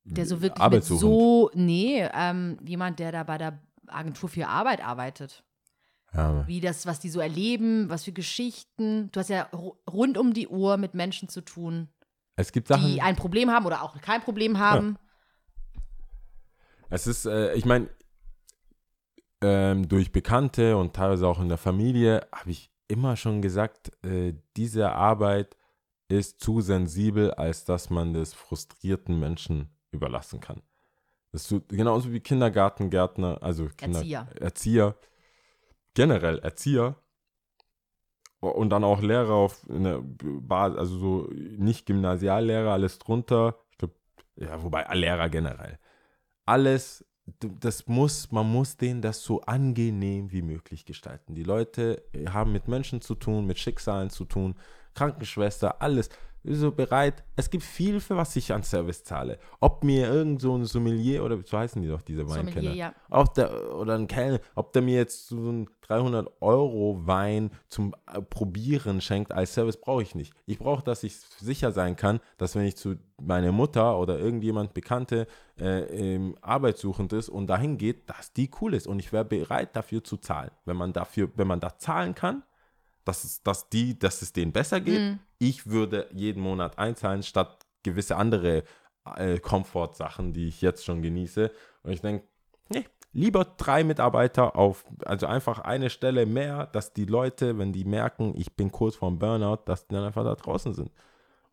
[0.04, 4.84] der so wirklich mit so, nee, ähm, jemand, der da bei der Agentur für Arbeit
[4.84, 5.44] arbeitet.
[6.14, 9.10] Ja, Wie das, was die so erleben, was für Geschichten.
[9.12, 11.90] Du hast ja ru- rund um die Uhr mit Menschen zu tun,
[12.38, 12.86] es gibt Sachen.
[12.86, 14.98] die ein Problem haben oder auch kein Problem haben.
[16.90, 17.90] Es ist, äh, ich meine,
[19.42, 24.34] ähm, durch Bekannte und teilweise auch in der Familie habe ich immer schon gesagt, äh,
[24.56, 25.58] diese Arbeit
[26.08, 30.62] ist zu sensibel, als dass man das frustrierten Menschen überlassen kann.
[31.32, 34.28] Das so, genauso wie Kindergartengärtner, also Kinder, Erzieher.
[34.40, 34.96] Erzieher,
[35.94, 36.96] generell Erzieher
[38.40, 43.56] und dann auch Lehrer auf eine Basis, also so nicht Gymnasiallehrer, alles drunter.
[43.72, 43.96] Ich glaube,
[44.36, 45.80] ja, wobei Lehrer generell
[46.46, 47.06] alles,
[47.40, 51.34] das muss, man muss denen das so angenehm wie möglich gestalten.
[51.34, 54.56] Die Leute haben mit Menschen zu tun, mit Schicksalen zu tun,
[54.94, 56.10] Krankenschwester, alles.
[56.48, 57.24] So bereit.
[57.36, 59.40] Es gibt viel, für was ich an Service zahle.
[59.60, 62.74] Ob mir irgend so ein Sommelier oder so heißen die doch, diese Sommelier, Weinkenner.
[62.76, 62.94] ja.
[63.10, 67.96] Ob der, oder ein Kellner, ob der mir jetzt so einen 300 Euro Wein zum
[68.12, 70.34] äh, Probieren schenkt als Service, brauche ich nicht.
[70.46, 74.74] Ich brauche, dass ich sicher sein kann, dass wenn ich zu meiner Mutter oder irgendjemand
[74.74, 75.28] Bekannte
[75.60, 79.76] äh, ähm, arbeitssuchend ist und dahin geht, dass die cool ist und ich wäre bereit
[79.76, 80.52] dafür zu zahlen.
[80.66, 82.44] Wenn man dafür, wenn man da zahlen kann,
[83.04, 85.20] dass es, dass die, dass es denen besser geht, Mhm.
[85.38, 88.64] ich würde jeden Monat einzahlen, statt gewisse andere
[89.16, 91.52] äh, Komfortsachen, die ich jetzt schon genieße.
[91.84, 92.26] Und ich denke,
[92.70, 92.86] nee,
[93.16, 98.34] lieber drei Mitarbeiter auf, also einfach eine Stelle mehr, dass die Leute, wenn die merken,
[98.36, 100.92] ich bin kurz vorm Burnout, dass die dann einfach da draußen sind.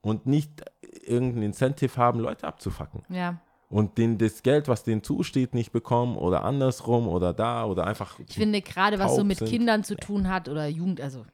[0.00, 0.64] Und nicht
[1.06, 3.04] irgendein Incentive haben, Leute abzufacken.
[3.08, 3.40] Ja.
[3.68, 8.18] Und denen das Geld, was denen zusteht, nicht bekommen oder andersrum oder da oder einfach.
[8.18, 9.48] Ich finde gerade, was so mit sind.
[9.48, 11.24] Kindern zu tun hat oder Jugend, also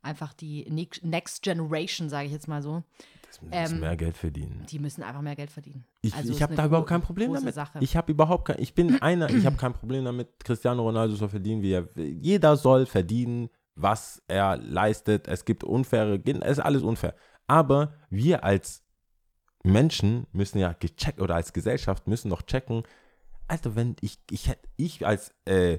[0.00, 2.82] einfach die Ne- Next Generation, sage ich jetzt mal so,
[3.28, 4.66] das müssen ähm, mehr Geld verdienen.
[4.68, 5.84] die müssen einfach mehr Geld verdienen.
[6.00, 7.54] Ich, Also ich habe da überhaupt kein Problem damit.
[7.54, 7.78] Sache.
[7.80, 10.28] Ich habe überhaupt kein, ich bin einer, ich habe kein Problem damit.
[10.42, 11.88] Cristiano Ronaldo soll verdienen, wie er.
[11.96, 15.28] Jeder soll verdienen, was er leistet.
[15.28, 17.14] Es gibt unfaire, es ist alles unfair.
[17.46, 18.82] Aber wir als
[19.62, 22.82] Menschen müssen ja gecheckt oder als Gesellschaft müssen doch checken.
[23.46, 25.78] Also wenn ich, ich ich als, äh,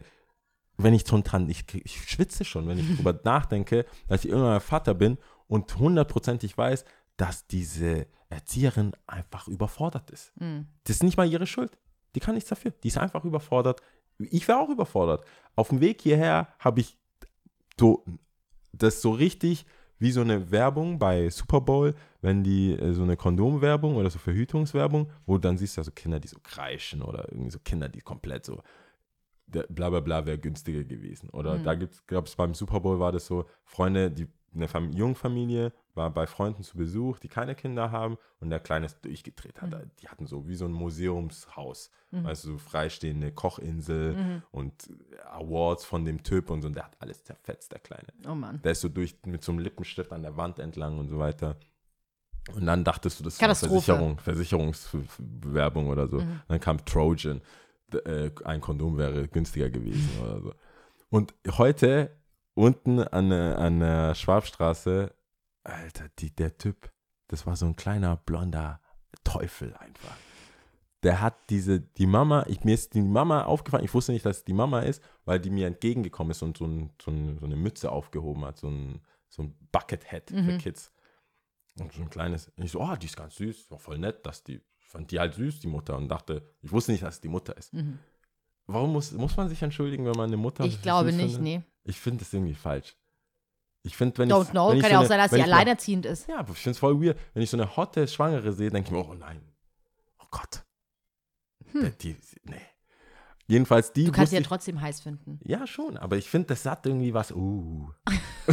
[0.78, 4.62] wenn ich schon dran, ich, ich schwitze schon, wenn ich drüber nachdenke, dass ich irgendwann
[4.62, 6.86] Vater bin und hundertprozentig weiß,
[7.20, 10.32] dass diese Erzieherin einfach überfordert ist.
[10.40, 10.68] Mhm.
[10.86, 11.78] Das ist nicht mal ihre Schuld.
[12.16, 12.72] Die kann nichts dafür.
[12.84, 13.82] Die ist einfach überfordert.
[14.20, 15.26] Ich wäre auch überfordert.
[15.56, 16.98] Auf dem Weg hierher habe ich
[17.80, 18.06] so,
[18.72, 19.66] das so richtig
[19.98, 24.18] wie so eine Werbung bei Super Bowl, wenn die äh, so eine Kondomwerbung oder so
[24.20, 27.90] Verhütungswerbung, wo dann siehst du ja so Kinder, die so kreischen oder irgendwie so Kinder,
[27.90, 28.62] die komplett so
[29.48, 31.30] bla bla bla wäre günstiger gewesen.
[31.32, 31.64] Oder Mhm.
[31.64, 34.92] da gibt es, glaube ich, beim Super Bowl war das so, Freunde, die eine Fam
[34.94, 39.62] Jungfamilie war bei Freunden zu Besuch, die keine Kinder haben und der Kleine ist durchgedreht
[39.62, 39.70] hat.
[40.02, 44.90] Die hatten so wie so ein Museumshaus, weißt du, so freistehende Kochinsel und
[45.30, 46.70] Awards von dem Typ und so.
[46.70, 48.08] Und der hat alles zerfetzt, der Kleine.
[48.26, 48.62] Oh Mann.
[48.64, 51.58] Der ist so durch mit so einem Lippenstift an der Wand entlang und so weiter.
[52.56, 53.54] Und dann dachtest du, das ist eine.
[53.54, 56.24] Versicherung, Versicherungswerbung oder so.
[56.48, 57.42] Dann kam Trojan,
[58.06, 60.54] äh, ein Kondom wäre günstiger gewesen oder so.
[61.10, 62.16] Und heute
[62.54, 65.14] unten an, an der Schwabstraße,
[65.74, 66.92] Alter, die, der Typ,
[67.28, 68.82] das war so ein kleiner blonder
[69.24, 70.16] Teufel einfach.
[71.04, 74.38] Der hat diese, die Mama, ich, mir ist die Mama aufgefallen, ich wusste nicht, dass
[74.38, 77.46] es die Mama ist, weil die mir entgegengekommen ist und so, ein, so, ein, so
[77.46, 80.92] eine Mütze aufgehoben hat, so ein, so ein Buckethead für Kids.
[81.80, 84.26] Und so ein kleines, und ich so, oh, die ist ganz süß, war voll nett,
[84.26, 87.16] dass die, ich fand die halt süß, die Mutter, und dachte, ich wusste nicht, dass
[87.16, 87.74] es die Mutter ist.
[88.68, 91.42] Warum muss, muss man sich entschuldigen, wenn man eine Mutter Ich glaube nicht, findet?
[91.42, 91.62] nee.
[91.86, 92.98] Ich finde das irgendwie falsch.
[93.84, 94.50] Ich finde, wenn Don't ich.
[94.52, 94.70] know.
[94.70, 96.28] wenn ich Kann so ja auch eine- sein, dass sie mal- alleinerziehend ist.
[96.28, 97.18] Ja, aber ich finde es voll weird.
[97.34, 99.42] Wenn ich so eine hotte Schwangere sehe, denke ich mir, oh nein.
[100.22, 100.64] Oh Gott.
[101.74, 102.56] Die, die, nee.
[103.48, 104.02] Jedenfalls die.
[104.02, 104.08] Hm.
[104.08, 105.40] Du kannst sie ja trotzdem heiß finden.
[105.44, 107.32] ja, schon, aber ich finde, das hat irgendwie was.
[107.32, 107.90] Uh.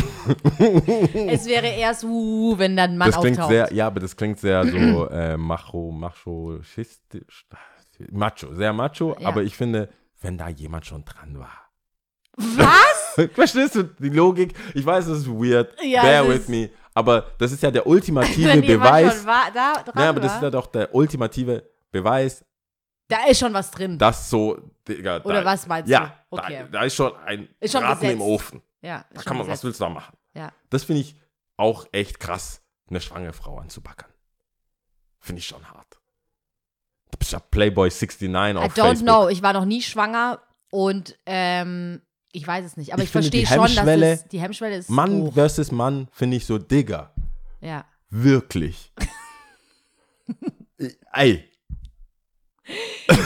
[1.28, 3.50] Es wäre erst, uh, wenn dann Mann das klingt auftaucht.
[3.52, 6.58] sehr, ja, aber das klingt sehr so äh, macho, macho,
[8.10, 9.16] macho, sehr macho.
[9.18, 9.28] Ja.
[9.28, 9.88] Aber ich finde,
[10.20, 11.70] wenn da jemand schon dran war.
[12.36, 12.95] Was?
[13.34, 14.54] Verstehst du die Logik?
[14.74, 15.74] Ich weiß, es ist weird.
[15.82, 16.70] Ja, Bear with me.
[16.94, 19.16] Aber das ist ja der ultimative Beweis.
[19.18, 22.44] schon war, da dran Nein, aber das war, ist ja doch der ultimative Beweis,
[23.08, 23.98] da ist schon was drin.
[23.98, 24.58] dass so,
[24.88, 26.36] Digga, Oder da, was meinst ja, du?
[26.38, 26.64] Okay.
[26.70, 28.20] da, da ist schon ein Ist schon Braten im.
[28.20, 28.62] Ofen.
[28.82, 30.16] ja, Da kann man, was willst du da machen?
[30.34, 30.52] Ja.
[30.70, 31.16] Das finde ich
[31.56, 34.10] auch echt krass, eine schwangere Frau anzubackern.
[35.20, 36.00] Finde ich schon hart.
[37.10, 39.06] Du bist ja Playboy 69 I auf don't Facebook.
[39.06, 39.28] know.
[39.28, 40.40] Ich war noch nie schwanger
[40.70, 42.02] und ähm,
[42.36, 42.92] ich weiß es nicht.
[42.92, 45.32] Aber Ich ich, verstehe schon, dass es, die Hemmschwelle ist Mann hoch.
[45.34, 47.10] versus Mann finde ich so, Digga.
[47.60, 47.84] Ja.
[48.10, 48.92] Wirklich.
[50.78, 51.44] Ich- Ey,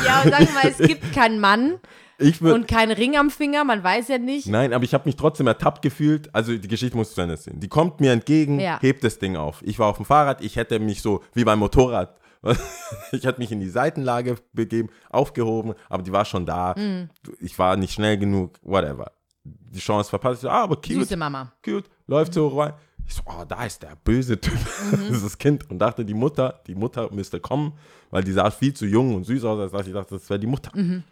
[0.07, 1.81] Ja, und sagen wir mal, es gibt keinen Mann
[2.41, 4.47] und keinen Ring am Finger, man weiß ja nicht.
[4.47, 6.33] Nein, aber ich habe mich trotzdem ertappt gefühlt.
[6.35, 7.59] Also die Geschichte musst du zu Ende sehen.
[7.59, 8.79] Die kommt mir entgegen, Ja.
[8.81, 9.63] hebt das Ding auf.
[9.65, 12.20] Ich war auf dem Fahrrad, ich hätte mich so wie beim Motorrad,
[13.13, 16.75] ich hätte mich in die Seitenlage begeben, aufgehoben, aber die war schon da.
[16.77, 17.11] Mhm.
[17.41, 19.13] Ich war nicht schnell genug, whatever.
[19.45, 20.45] Die Chance verpasst.
[20.45, 21.53] Ah, aber cute, Süße Mama.
[21.65, 22.75] cute, läuft so rein.
[23.07, 24.91] Ich so, oh, da ist der böse Typ, Mhm.
[25.09, 25.69] das ist das Kind.
[25.71, 27.73] Und dachte, die Mutter, die Mutter müsste kommen,
[28.11, 30.39] weil die sah viel zu jung und süß aus, als dass ich dachte, das wäre
[30.41, 30.71] die Mutter.
[30.75, 31.03] Mhm.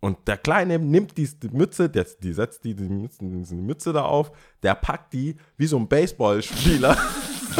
[0.00, 3.92] Und der Kleine nimmt die, die Mütze, der, die setzt die, die, Mütze, die Mütze
[3.92, 4.30] da auf,
[4.62, 6.96] der packt die wie so ein Baseballspieler,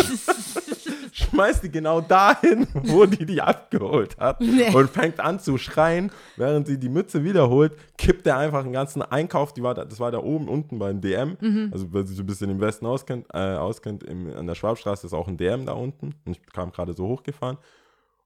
[1.36, 4.74] schmeißt die genau dahin, wo die die abgeholt hat Nee.
[4.74, 9.02] und fängt an zu schreien, während sie die Mütze wiederholt, kippt er einfach den ganzen
[9.02, 11.70] Einkauf, die war da, das war da oben unten beim DM, Mhm.
[11.72, 15.12] also wer sich ein bisschen im Westen auskennt, äh, auskennt im, an der Schwabstraße ist
[15.12, 16.14] auch ein DM da unten.
[16.24, 17.58] Und ich kam gerade so hochgefahren.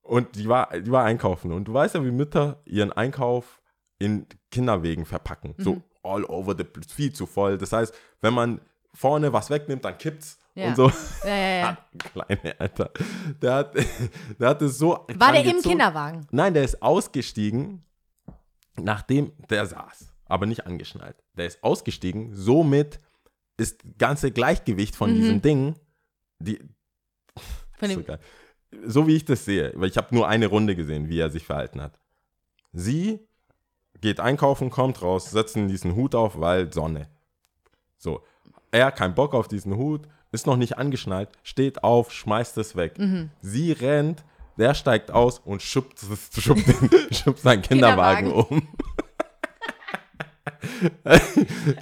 [0.03, 1.53] Und die war, die war einkaufen.
[1.53, 3.61] Und du weißt ja, wie Mütter ihren Einkauf
[3.99, 5.63] in Kinderwegen verpacken, Mhm.
[5.63, 8.61] so all over the place, viel zu voll, das heißt, wenn man
[8.95, 10.69] vorne was wegnimmt, dann kippt's Ja.
[10.69, 10.93] und so.
[11.25, 11.79] Ja, ja, ja.
[11.99, 12.91] Kleine Alter.
[13.41, 13.75] Der hat,
[14.39, 15.07] der hat es so.
[15.15, 15.63] War der im.
[15.63, 16.27] Kinderwagen?
[16.31, 17.85] Nein, der ist ausgestiegen,
[18.77, 21.17] nachdem der saß, aber nicht angeschnallt.
[21.37, 23.01] Der ist ausgestiegen, somit
[23.57, 25.77] ist das ganze Gleichgewicht von diesem Ding,
[26.39, 26.59] die,
[27.81, 28.05] Mhm.
[28.05, 28.19] Von so,
[28.87, 31.47] so wie ich das sehe, weil ich habe nur eine Runde gesehen, wie er sich
[31.47, 31.99] verhalten hat.
[32.73, 33.21] Sie
[34.01, 37.09] geht einkaufen, kommt raus, setzt diesen Hut auf, weil Sonne.
[37.99, 38.23] So,
[38.71, 42.99] er kein Bock auf diesen Hut, ist noch nicht angeschnallt, steht auf, schmeißt es weg.
[42.99, 43.31] Mhm.
[43.41, 44.25] Sie rennt,
[44.59, 46.01] der steigt aus und schubbt,
[46.39, 48.69] schubbt, den, schubbt seinen Kinderwagen, um.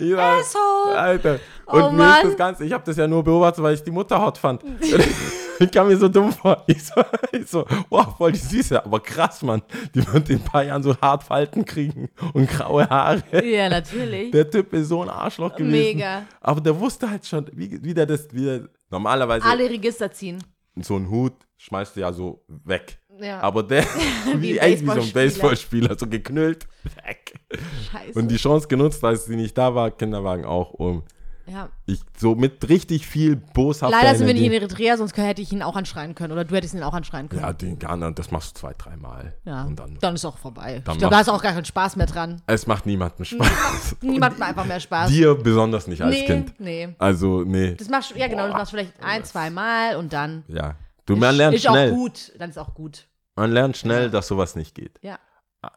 [0.00, 0.98] ich war, Asshole.
[0.98, 1.40] Alter.
[1.66, 3.90] Oh Und mir ist das Ganze, ich habe das ja nur beobachtet, weil ich die
[3.90, 4.62] Mutter hot fand.
[5.58, 6.64] ich kam mir so dumm vor.
[6.68, 7.02] Ich so,
[7.32, 9.62] ich so, wow, voll die Süße, aber krass, Mann.
[9.94, 13.44] Die wird in ein paar Jahren so hart Falten kriegen und graue Haare.
[13.44, 14.30] Ja, natürlich.
[14.30, 15.70] Der Typ ist so ein Arschloch gewesen.
[15.70, 16.24] Mega.
[16.40, 20.42] Aber der wusste halt schon, wie, wie der das, wie der, normalerweise Alle Register ziehen.
[20.80, 22.98] so einen Hut schmeißt du ja so weg.
[23.20, 23.40] Ja.
[23.40, 23.82] Aber der,
[24.36, 25.24] wie, Wie ey, wie so ein Baseballspieler.
[25.24, 26.68] Baseballspieler, so geknüllt,
[27.04, 27.34] weg.
[27.90, 28.18] Scheiße.
[28.18, 31.02] Und die Chance genutzt, als sie nicht da war, Kinderwagen auch um.
[31.50, 31.68] Ja.
[31.86, 34.52] Ich so mit richtig viel boshafter Leider sind wir nicht in.
[34.52, 36.32] Eritrea, sonst hätte ich ihn auch anschreien können.
[36.32, 37.42] Oder du hättest ihn auch anschreien können.
[37.42, 39.34] Ja, den Ghana, das machst du zwei, dreimal.
[39.44, 39.64] Ja.
[39.64, 39.98] Und dann.
[40.00, 40.82] Dann ist auch vorbei.
[40.84, 42.42] Dann ich glaube, da du auch gar keinen Spaß mehr dran.
[42.46, 43.96] Es macht niemandem Spaß.
[44.00, 45.10] Niemand macht einfach mehr Spaß.
[45.10, 46.60] Dir besonders nicht als nee, Kind.
[46.60, 46.94] nee.
[46.98, 47.74] Also, nee.
[47.74, 50.44] Das machst du, ja genau, das machst du vielleicht ein, zwei Mal und dann.
[50.48, 50.76] Ja.
[51.06, 51.90] Du, man lernt ist schnell.
[51.90, 52.32] auch gut.
[52.38, 53.06] Dann ist auch gut.
[53.34, 54.98] Man lernt schnell, dass sowas nicht geht.
[55.00, 55.18] Ja.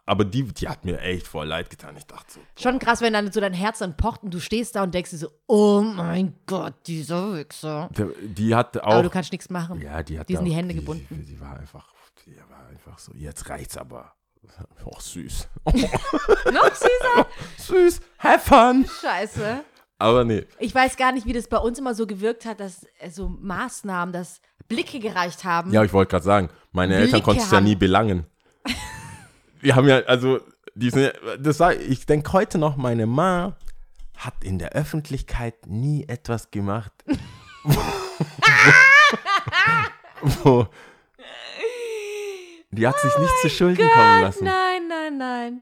[0.05, 1.95] Aber die, die hat mir echt voll leid getan.
[1.97, 4.75] Ich dachte so, Schon krass, wenn dann so dein Herz dann pocht und du stehst
[4.75, 7.89] da und denkst dir so, oh mein Gott, dieser Wichser.
[7.97, 8.93] der, die hat auch.
[8.93, 9.81] Aber du kannst nichts machen.
[9.81, 11.07] ja, die hat die sind auch- die Hände die, gebunden.
[11.25, 11.91] Die, die war einfach,
[12.25, 14.13] die war einfach so, jetzt reicht's aber.
[14.85, 15.47] Oh, süß.
[15.65, 17.27] Noch süßer?
[17.57, 18.01] süß.
[18.19, 18.85] Have fun.
[19.01, 19.63] Scheiße.
[19.99, 20.45] Aber nee.
[20.59, 23.29] Ich weiß gar nicht, wie das bei uns immer so gewirkt hat, dass äh, so
[23.29, 25.71] Maßnahmen, dass Blicke gereicht haben.
[25.71, 28.25] Ja, ich wollte gerade sagen, meine Eltern Blicke konnten es ja nie belangen.
[29.63, 30.39] Die haben ja, also,
[30.75, 33.55] die sind, das war, ich denke heute noch, meine Ma
[34.17, 36.91] hat in der Öffentlichkeit nie etwas gemacht,
[37.63, 37.81] wo,
[40.43, 40.67] wo
[42.71, 44.45] die hat sich nicht zu Schulden kommen lassen.
[44.45, 45.61] Nein, nein, nein.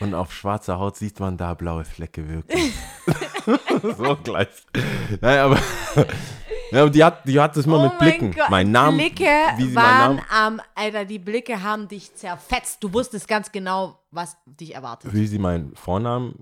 [0.00, 2.72] Und auf schwarzer Haut sieht man da blaue Flecke wirklich.
[3.96, 4.48] so gleich.
[5.20, 5.58] Nein, aber,
[6.70, 8.26] ja, aber die hat, die hat das immer oh mit Blicken.
[8.30, 8.50] mein Gott.
[8.50, 9.24] Mein Name, Blicke
[9.56, 12.82] wie waren Namen, am, Alter, die Blicke haben dich zerfetzt.
[12.82, 15.12] Du wusstest ganz genau, was dich erwartet.
[15.12, 16.34] wie sie meinen Vornamen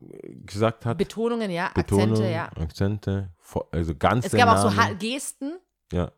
[0.46, 0.98] gesagt hat.
[0.98, 2.44] Betonungen, ja, Betonung, Akzente, ja.
[2.60, 3.28] Akzente,
[3.72, 4.78] also ganze Es gab auch so Namen.
[4.90, 5.58] ha Gesten.
[5.92, 6.10] Ja.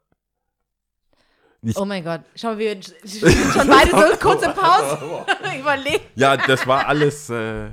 [1.63, 2.23] Ich- Oh mein Gott.
[2.35, 2.93] Schau mal, wir sch-
[3.53, 4.99] schon beide so kurze Pause
[5.61, 6.11] überlegt.
[6.17, 7.69] ja, das war alles, äh,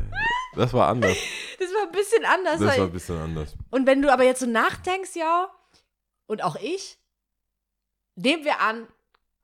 [0.55, 1.15] das war anders.
[1.59, 2.59] Das war ein bisschen anders.
[2.59, 3.55] Das war ein bisschen anders.
[3.69, 5.47] Und wenn du aber jetzt so nachdenkst, ja,
[6.27, 6.99] und auch ich,
[8.15, 8.87] nehmen wir an,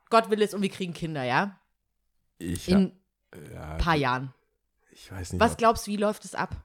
[0.09, 1.59] Gott will es und wir kriegen Kinder, ja?
[2.37, 2.91] Ich, In
[3.51, 4.33] ja, ein paar Jahren.
[4.91, 5.41] ich weiß nicht.
[5.41, 6.55] Was glaubst du, wie läuft es ab?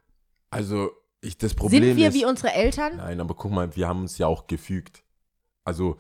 [0.51, 0.91] also,
[1.21, 2.97] ich, das Problem Sind wir ist, wie unsere Eltern?
[2.97, 5.03] Nein, aber guck mal, wir haben uns ja auch gefügt.
[5.64, 5.99] Also,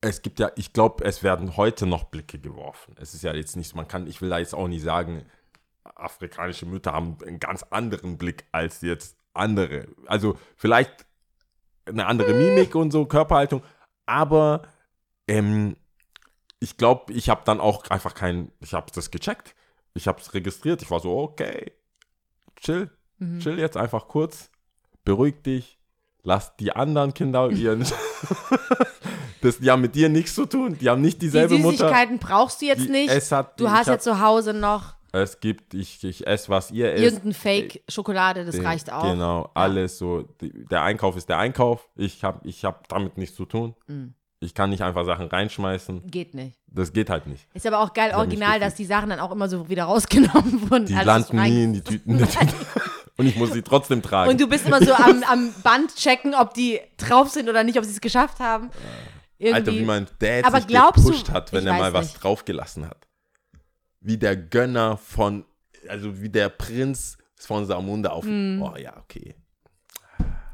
[0.00, 2.94] es gibt ja, ich glaube, es werden heute noch Blicke geworfen.
[2.98, 5.24] Es ist ja jetzt nicht, man kann, ich will da jetzt auch nicht sagen,
[5.84, 9.88] afrikanische Mütter haben einen ganz anderen Blick als jetzt andere.
[10.06, 11.06] Also, vielleicht
[11.86, 13.62] eine andere Mimik und so, Körperhaltung,
[14.06, 14.62] aber
[15.28, 15.76] ähm,
[16.60, 19.54] ich glaube, ich habe dann auch einfach kein, ich habe das gecheckt.
[19.94, 20.82] Ich habe es registriert.
[20.82, 21.72] Ich war so, okay,
[22.56, 23.40] chill, Mhm.
[23.40, 24.50] chill jetzt einfach kurz,
[25.04, 25.78] beruhig dich,
[26.22, 27.84] lass die anderen Kinder ihren,
[29.42, 30.76] Das, die haben mit dir nichts zu tun.
[30.78, 31.76] Die haben nicht dieselbe die Mutter.
[31.78, 33.10] Süßigkeiten brauchst du jetzt Die- nicht.
[33.10, 36.92] es hat- du hast ja zu Hause noch Es gibt, ich, ich esse, was ihr
[36.92, 37.02] esst.
[37.04, 39.02] irgendein Fake-Schokolade, das Den- reicht auch.
[39.10, 40.28] Genau, alles so.
[40.40, 41.88] Der Einkauf ist der Einkauf.
[41.96, 43.74] Ich habe ich hab damit nichts zu tun.
[43.86, 44.14] Mhm.
[44.40, 46.06] Ich kann nicht einfach Sachen reinschmeißen.
[46.10, 46.58] Geht nicht.
[46.66, 47.46] Das geht halt nicht.
[47.54, 50.60] Ist aber auch geil, mich original, dass die Sachen dann auch immer so wieder rausgenommen
[50.70, 50.84] wurden.
[50.86, 52.22] Die als landen nie in die Tüten.
[53.18, 54.30] Und ich muss sie trotzdem tragen.
[54.30, 57.78] Und du bist immer so am, am Band checken, ob die drauf sind oder nicht,
[57.78, 58.68] ob sie es geschafft haben.
[59.38, 59.54] Irgendwie.
[59.54, 62.06] Alter, wie mein Dad Aber sich glaubst du- gepusht hat, wenn er mal weiß was
[62.12, 62.22] nicht.
[62.22, 63.06] draufgelassen hat.
[64.06, 65.44] Wie der Gönner von,
[65.88, 68.24] also wie der Prinz von Samunda auf.
[68.24, 68.62] Hm.
[68.62, 69.34] Oh ja, okay.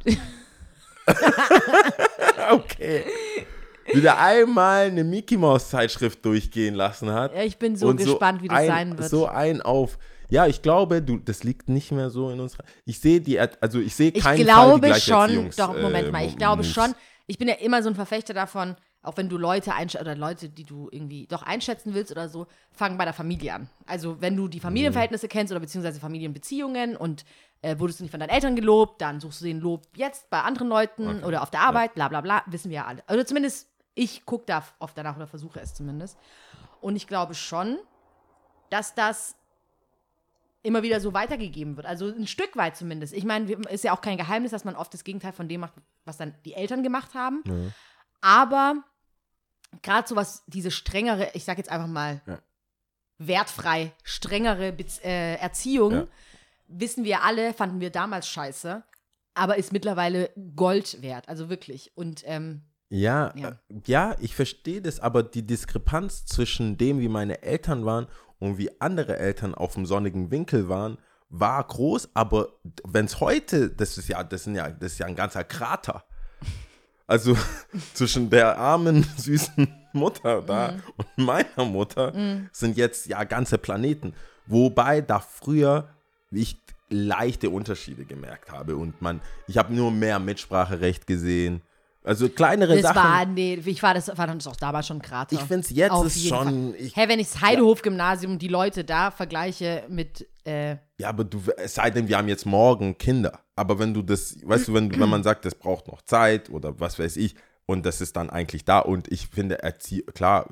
[2.50, 3.04] okay.
[3.92, 7.34] Wie der einmal eine Mickey Mouse Zeitschrift durchgehen lassen hat.
[7.34, 9.10] Ja, ich bin so gespannt, wie das ein, sein wird.
[9.10, 9.98] So ein auf.
[10.30, 12.56] Ja, ich glaube, du, das liegt nicht mehr so in uns.
[12.86, 16.24] Ich sehe die, also ich sehe ich keinen Fall die glaube schon, doch, Moment mal,
[16.24, 16.94] ich äh, glaube schon,
[17.26, 20.48] ich bin ja immer so ein Verfechter davon, auch wenn du Leute einschätzen oder Leute,
[20.48, 23.68] die du irgendwie doch einschätzen willst oder so, fangen bei der Familie an.
[23.86, 27.24] Also wenn du die Familienverhältnisse kennst oder beziehungsweise Familienbeziehungen und
[27.62, 30.40] äh, wurdest du nicht von deinen Eltern gelobt, dann suchst du den Lob jetzt bei
[30.42, 33.02] anderen Leuten oder auf der Arbeit, bla bla bla, wissen wir ja alle.
[33.10, 36.16] Oder zumindest, ich gucke da oft danach oder versuche es zumindest.
[36.80, 37.78] Und ich glaube schon,
[38.70, 39.36] dass das
[40.62, 41.86] immer wieder so weitergegeben wird.
[41.86, 43.12] Also ein Stück weit zumindest.
[43.14, 45.74] Ich meine, ist ja auch kein Geheimnis, dass man oft das Gegenteil von dem macht,
[46.04, 47.42] was dann die Eltern gemacht haben.
[48.20, 48.84] Aber
[49.80, 52.38] gerade so was, diese strengere, ich sag jetzt einfach mal, Ja.
[53.18, 56.06] wertfrei, strengere Bez äh, Erziehung, Ja.
[56.68, 58.82] wissen wir alle, fanden wir damals scheiße,
[59.34, 61.28] aber ist mittlerweile Gold wert.
[61.28, 61.92] Also wirklich.
[61.96, 63.42] Und ähm, Ja, Ja.
[63.70, 63.80] ja.
[63.86, 68.06] ja, ich verstehe das, aber die Diskrepanz zwischen dem, wie meine Eltern waren
[68.38, 70.98] und wie andere Eltern auf dem sonnigen Winkel waren,
[71.34, 72.48] war groß, aber
[72.84, 76.04] wenn es heute, das ist ja, das sind ja, das ist ja ein ganzer Krater.
[77.06, 77.36] Also
[77.94, 82.14] zwischen der armen, süßen Mutter da und meiner Mutter
[82.50, 84.14] sind jetzt ja ganze Planeten.
[84.46, 85.88] Wobei da früher
[86.30, 86.56] ich
[86.88, 91.62] leichte Unterschiede gemerkt habe und man, ich habe nur mehr Mitspracherecht gesehen.
[92.04, 92.96] Also kleinere das Sachen.
[93.10, 95.36] war, nee, ich war das, war das auch damals schon Krater.
[95.36, 99.10] Ich find's jetzt Auf ist schon- ich- hey, wenn ich das Heidehof-Gymnasium, die Leute da
[99.12, 103.40] vergleiche mit, äh, Ja, aber du, es sei denn, wir haben jetzt morgen Kinder.
[103.54, 106.50] Aber wenn du das, weißt du, wenn, du- wenn man sagt, das braucht noch Zeit
[106.50, 107.36] oder was weiß ich,
[107.66, 108.80] und das ist dann eigentlich da.
[108.80, 110.48] Und ich finde, Erzie klar,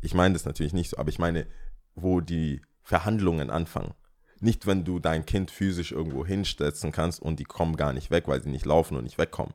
[0.00, 1.46] ich meine das natürlich nicht so, aber ich meine,
[1.94, 3.92] wo die Verhandlungen anfangen.
[4.40, 8.28] Nicht, wenn du dein Kind physisch irgendwo hinsetzen kannst und die kommen gar nicht weg,
[8.28, 9.52] weil sie nicht laufen und nicht wegkommen.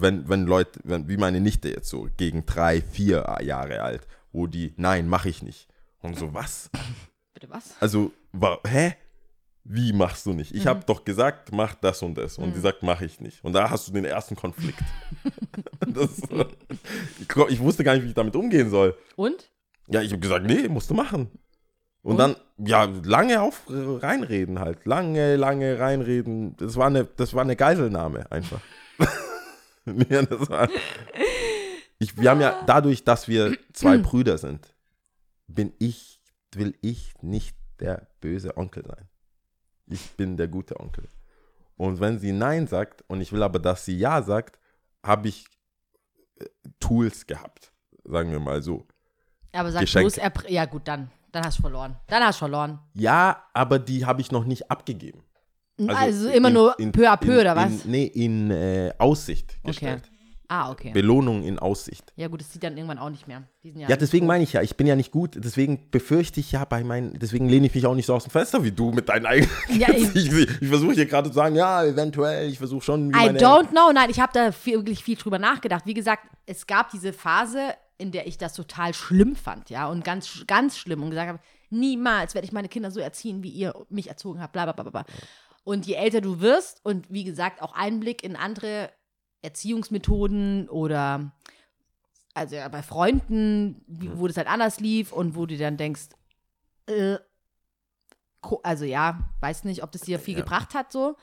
[0.00, 4.46] Wenn, wenn Leute, wenn, wie meine Nichte jetzt so, gegen drei, vier Jahre alt, wo
[4.46, 5.68] die, nein, mache ich nicht.
[6.00, 6.70] Und so, was?
[7.34, 7.74] bitte was?
[7.80, 8.94] Also, wa, hä?
[9.64, 10.54] Wie machst du nicht?
[10.54, 12.38] Ich habe doch gesagt, mach das und das.
[12.38, 13.44] Und die sagt, mache ich nicht.
[13.44, 14.78] Und da hast du den ersten Konflikt.
[15.86, 16.22] das,
[17.20, 18.96] ich, glaub, ich wusste gar nicht, wie ich damit umgehen soll.
[19.16, 19.50] Und?
[19.86, 21.30] Ja, ich habe gesagt, nee, musst du machen.
[22.02, 24.86] Und, dann, ja, lange auf reinreden halt.
[24.86, 26.56] Lange, lange reinreden.
[26.56, 28.60] Das war eine, das war eine Geiselnahme einfach.
[30.08, 30.68] ja, das war,
[31.98, 34.74] ich, wir haben ja dadurch, dass wir zwei Brüder sind,
[35.46, 36.20] bin ich,
[36.54, 39.08] will ich nicht der böse Onkel sein.
[39.86, 41.08] Ich bin der gute Onkel.
[41.76, 44.58] Und wenn sie Nein sagt und ich will aber, dass sie Ja sagt,
[45.02, 45.46] habe ich
[46.38, 46.44] äh,
[46.78, 47.72] Tools gehabt.
[48.04, 48.86] Sagen wir mal so.
[49.52, 51.96] Aber sag bloß, er, ja gut, dann, dann hast du verloren.
[52.06, 52.78] Dann hast du verloren.
[52.94, 55.22] Ja, aber die habe ich noch nicht abgegeben.
[55.88, 57.84] Also, immer in- nur in- peu à peu, in, oder was?
[57.84, 60.02] In, nee, in äh, Aussicht gestellt.
[60.52, 60.90] Ah, okay.
[60.90, 62.12] Belohnung in Aussicht.
[62.16, 63.44] Ja gut, das sieht dann irgendwann auch nicht mehr.
[63.62, 66.64] Sind Ja, deswegen meine ich ja, ich bin ja nicht gut, deswegen befürchte ich ja
[66.64, 69.08] bei meinen, deswegen lehne ich mich auch nicht so aus dem Fenster wie du mit
[69.08, 69.48] deinen eigenen.
[69.78, 73.10] Ja, ich ich, ich versuche hier gerade zu sagen, ja, eventuell, ich versuche schon.
[73.10, 73.92] I don't know.
[73.94, 75.86] Nein, ich habe da viel, wirklich viel drüber nachgedacht.
[75.86, 77.60] Wie gesagt, es gab diese Phase,
[77.98, 81.38] in der ich das total schlimm fand, ja, und ganz, ganz schlimm und gesagt habe,
[81.68, 84.82] niemals werde ich meine Kinder so erziehen, wie ihr mich erzogen habt, bla bla bla
[84.82, 84.90] bla.
[84.90, 85.04] bla.
[85.64, 88.90] Und je älter du wirst und wie gesagt auch Einblick in andere
[89.42, 91.32] Erziehungsmethoden oder
[92.34, 96.08] also ja, bei Freunden, wie, wo das halt anders lief und wo du dann denkst,
[96.86, 97.18] äh,
[98.62, 100.40] also ja, weiß nicht, ob das dir viel Ja.
[100.40, 101.16] gebracht hat so.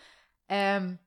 [0.50, 1.00] Ähm,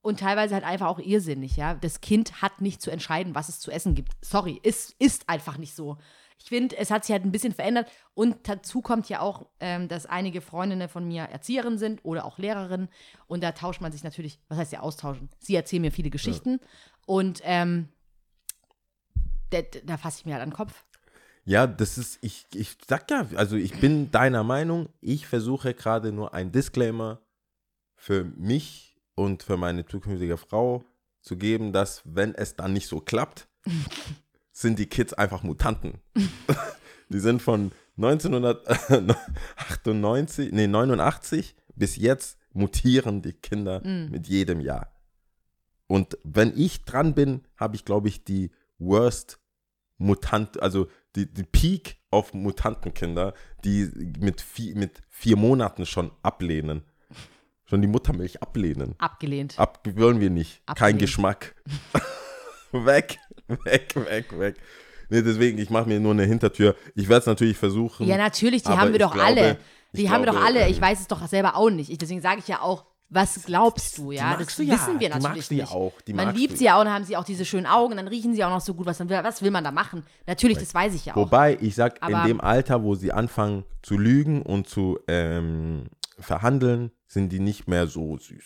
[0.00, 1.74] und teilweise halt einfach auch irrsinnig, ja.
[1.74, 4.12] Das Kind hat nicht zu entscheiden, was es zu essen gibt.
[4.24, 5.98] Sorry, ist, ist einfach nicht so.
[6.38, 7.90] Ich finde, es hat sich halt ein bisschen verändert.
[8.14, 12.38] Und dazu kommt ja auch, ähm, dass einige Freundinnen von mir Erzieherinnen sind oder auch
[12.38, 12.88] Lehrerinnen.
[13.26, 15.28] Und da tauscht man sich natürlich, was heißt ja austauschen?
[15.38, 16.60] Sie erzählen mir viele Geschichten.
[17.06, 17.88] Und ähm,
[19.50, 20.84] da, da fasse ich mir halt an den Kopf.
[21.44, 26.10] Ja, das ist, ich, ich sag ja, also ich bin deiner Meinung, ich versuche gerade
[26.10, 27.20] nur ein Disclaimer
[27.94, 30.84] für mich und für meine zukünftige Frau
[31.20, 33.48] zu geben, dass wenn es dann nicht so klappt,
[34.56, 36.00] sind die Kids einfach Mutanten.
[37.10, 44.90] die sind von 1998, nee, 89 bis jetzt mutieren die Kinder mit jedem Jahr.
[45.88, 49.38] Und wenn ich dran bin, habe ich, glaube ich, die worst
[49.98, 56.80] Mutant, also die, die Peak auf Mutantenkinder, die mit, vi mit vier Monaten schon ablehnen.
[57.66, 58.94] Schon die Muttermilch ablehnen.
[58.98, 59.58] Abgelehnt.
[59.58, 60.64] Ab wollen wir nicht.
[60.66, 61.00] Kein Abgelehnt.
[61.00, 61.54] Geschmack.
[62.84, 63.18] weg,
[63.64, 64.56] weg, weg, weg.
[65.08, 66.74] Nee, deswegen, ich mache mir nur eine Hintertür.
[66.94, 68.06] Ich werde es natürlich versuchen.
[68.06, 69.58] Ja, natürlich, die haben wir doch glaube- alle.
[69.92, 70.68] Die haben wir doch glaube, alle.
[70.68, 71.90] Ich ähm, weiß es doch selber auch nicht.
[71.90, 74.36] Ich, deswegen sage ich ja auch, was glaubst du, ja?
[74.36, 74.74] Das du ja.
[74.74, 75.72] wissen wir Die natürlich ja nicht.
[75.72, 75.92] auch.
[76.08, 76.58] Die man liebt du.
[76.58, 78.50] sie ja auch und dann haben sie auch diese schönen Augen dann riechen sie auch
[78.50, 78.84] noch so gut.
[78.86, 80.02] Was, was will man da machen?
[80.26, 81.16] Natürlich, das weiß ich ja auch.
[81.18, 85.84] Wobei, ich sag, in Aber- dem Alter, wo sie anfangen zu lügen und zu ähm,
[86.18, 88.44] verhandeln, sind die nicht mehr so süß.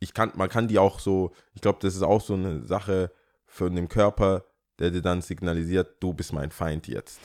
[0.00, 3.12] Ich kann, man kann die auch so, ich glaube, das ist auch so eine Sache
[3.52, 4.44] von dem Körper,
[4.78, 7.20] der dir dann signalisiert, du bist mein Feind jetzt.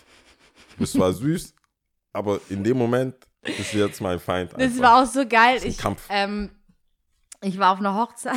[0.71, 1.55] Du bist zwar süß,
[2.11, 4.51] aber in dem Moment bist du jetzt mein Feind.
[4.53, 4.82] Das einfach.
[4.82, 5.61] war auch so geil.
[5.63, 5.78] Ich,
[6.09, 6.51] ähm,
[7.41, 8.36] ich war auf einer Hochzeit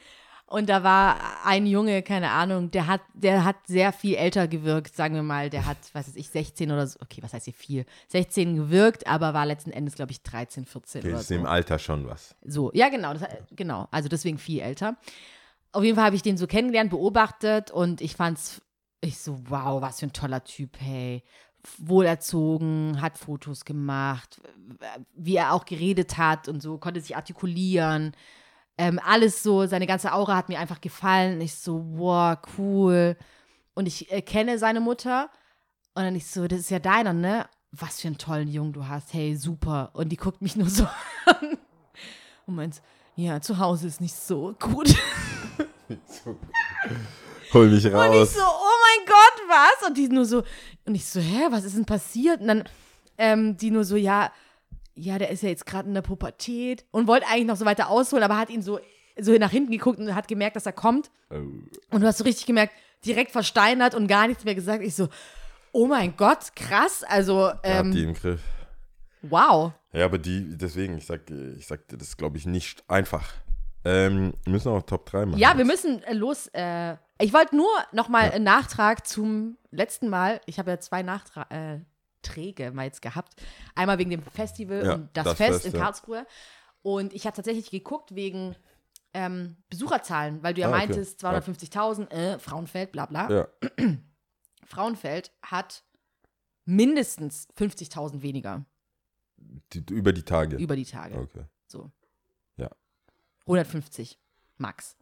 [0.46, 1.16] und da war
[1.46, 5.48] ein Junge, keine Ahnung, der hat, der hat sehr viel älter gewirkt, sagen wir mal.
[5.48, 7.86] Der hat, was weiß ich, 16 oder so, okay, was heißt hier viel?
[8.08, 11.34] 16 gewirkt, aber war letzten Endes, glaube ich, 13, 14 Okay, oder ist so.
[11.34, 12.34] im Alter schon was.
[12.44, 13.88] So, ja, genau, das, genau.
[13.90, 14.98] Also deswegen viel älter.
[15.72, 18.60] Auf jeden Fall habe ich den so kennengelernt, beobachtet und ich fand's,
[19.00, 21.22] ich so, wow, was für ein toller Typ, hey.
[21.78, 24.40] Wohlerzogen, hat Fotos gemacht,
[25.14, 28.12] wie er auch geredet hat und so, konnte sich artikulieren.
[28.78, 31.40] Ähm, alles so, seine ganze Aura hat mir einfach gefallen.
[31.42, 33.16] Ich so, wow, cool.
[33.74, 35.30] Und ich äh, kenne seine Mutter.
[35.94, 37.46] Und dann ich so, das ist ja deiner, ne?
[37.72, 39.12] Was für einen tollen Jungen du hast.
[39.12, 39.90] Hey, super.
[39.92, 40.84] Und die guckt mich nur so
[41.26, 41.58] an
[42.46, 42.80] und meint,
[43.16, 44.94] ja, zu Hause ist nicht so gut.
[47.52, 48.34] Hol mich Und ich raus.
[48.34, 49.88] so, oh mein Gott, was?
[49.88, 50.42] Und die nur so,
[50.84, 52.40] und ich so, hä, was ist denn passiert?
[52.40, 52.64] Und dann
[53.18, 54.32] ähm, die nur so, ja,
[54.94, 57.88] ja, der ist ja jetzt gerade in der Pubertät und wollte eigentlich noch so weiter
[57.90, 58.80] ausholen, aber hat ihn so,
[59.18, 61.10] so nach hinten geguckt und hat gemerkt, dass er kommt.
[61.30, 61.34] Oh.
[61.90, 62.72] Und du hast so richtig gemerkt,
[63.04, 64.82] direkt versteinert und gar nichts mehr gesagt.
[64.84, 65.08] Ich so,
[65.72, 67.02] oh mein Gott, krass.
[67.04, 68.40] Also, Er hat die ähm, im Griff.
[69.22, 69.72] wow.
[69.92, 73.32] Ja, aber die, deswegen, ich sag, ich sag das ist, glaube ich, nicht einfach.
[73.84, 75.38] Ähm, wir müssen auch Top 3 machen.
[75.38, 76.48] Ja, wir müssen äh, los.
[76.48, 80.40] Äh, ich wollte nur noch mal einen Nachtrag zum letzten Mal.
[80.46, 83.34] Ich habe ja zwei Nachträge äh, mal jetzt gehabt.
[83.74, 85.80] Einmal wegen dem Festival Ja, und das, das Fest Fest, in ja.
[85.80, 86.26] Karlsruhe.
[86.82, 88.54] Und ich habe tatsächlich geguckt wegen
[89.12, 90.86] ähm, Besucherzahlen, weil du ja Ah, okay.
[90.86, 93.30] meintest, 250.000, äh, Frauenfeld, bla bla.
[93.30, 93.48] Ja.
[94.64, 95.82] Frauenfeld hat
[96.64, 98.64] mindestens 50.000 weniger
[99.72, 100.56] Die, über die Tage.
[100.56, 101.18] über die Tage.
[101.18, 101.44] Okay.
[101.66, 101.90] So.
[103.56, 103.62] Ja.
[103.62, 104.18] 150
[104.58, 104.96] max.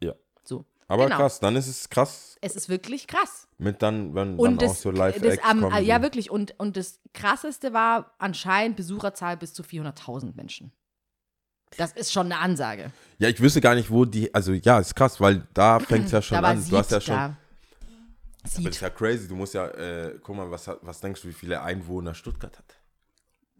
[0.00, 0.14] Ja.
[0.44, 0.64] So.
[0.88, 1.16] Aber Genau.
[1.18, 3.46] krass, dann ist es krass, Es ist wirklich krass.
[3.58, 5.84] mit dann, wenn Und dann das, auch so live das kommen.
[5.84, 10.72] ja wirklich und, und das krasseste war anscheinend Besucherzahl bis zu 400.000 Menschen.
[11.76, 12.90] Das ist schon eine Ansage.
[13.18, 16.10] Ja, ich wüsste gar nicht, wo die, also ja, ist krass, weil da fängt es
[16.12, 16.68] ja schon an.
[16.68, 17.24] Du hast ja schon, da.
[17.24, 17.36] aber
[18.42, 21.32] das ist ja crazy, du musst ja, äh, guck mal, was, was denkst du, wie
[21.32, 22.79] viele Einwohner Stuttgart hat?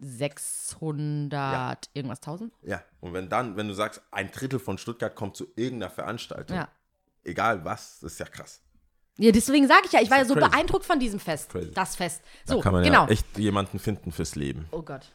[0.00, 2.52] 600 irgendwas tausend.
[2.62, 6.56] Ja, und wenn dann, wenn du sagst, ein Drittel von Stuttgart kommt zu irgendeiner Veranstaltung,
[6.56, 6.68] Ja.
[7.24, 8.62] egal was, das ist ja krass.
[9.18, 10.48] Ja, deswegen sage ich ja, ich war ja so crazy.
[10.48, 11.50] beeindruckt von diesem Fest.
[11.50, 11.72] Crazy.
[11.74, 12.22] Das Fest.
[12.46, 13.04] Da So, kann man genau.
[13.04, 14.66] ja echt jemanden finden fürs Leben.
[14.70, 15.12] Oh Gott.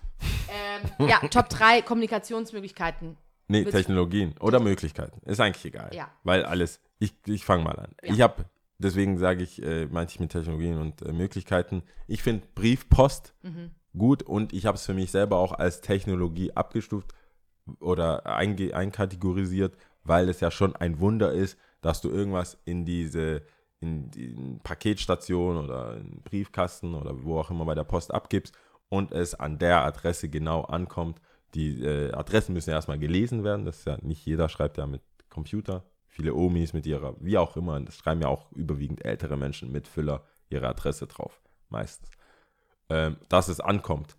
[1.00, 3.18] ähm, ja, Top 3 Kommunikationsmöglichkeiten.
[3.48, 5.22] Nee, Willst- Technologien oder Möglichkeiten.
[5.28, 5.90] Ist eigentlich egal.
[5.94, 6.10] Ja.
[6.24, 7.96] Weil alles, ich, ich fange mal an.
[8.04, 8.14] Ja.
[8.14, 8.46] Ich habe,
[8.78, 13.72] deswegen sage ich, äh, meinte ich mit Technologien und äh, Möglichkeiten, ich finde Briefpost Mhm.
[13.98, 17.14] Gut und ich habe es für mich selber auch als Technologie abgestuft
[17.80, 23.44] oder einkategorisiert, weil es ja schon ein Wunder ist, dass du irgendwas in diese
[23.80, 28.58] in die Paketstation oder in Briefkasten oder wo auch immer bei der Post abgibst
[28.90, 31.20] und es an der Adresse genau ankommt.
[31.54, 33.66] Die äh, Adressen müssen ja erstmal gelesen werden.
[33.66, 35.84] Das ist ja nicht jeder schreibt ja mit Computer.
[36.08, 39.88] Viele Omis mit ihrer, wie auch immer, das schreiben ja auch überwiegend ältere Menschen mit
[39.88, 42.10] Füller ihre Adresse drauf, meistens.
[42.90, 44.16] Ähm, dass es ankommt.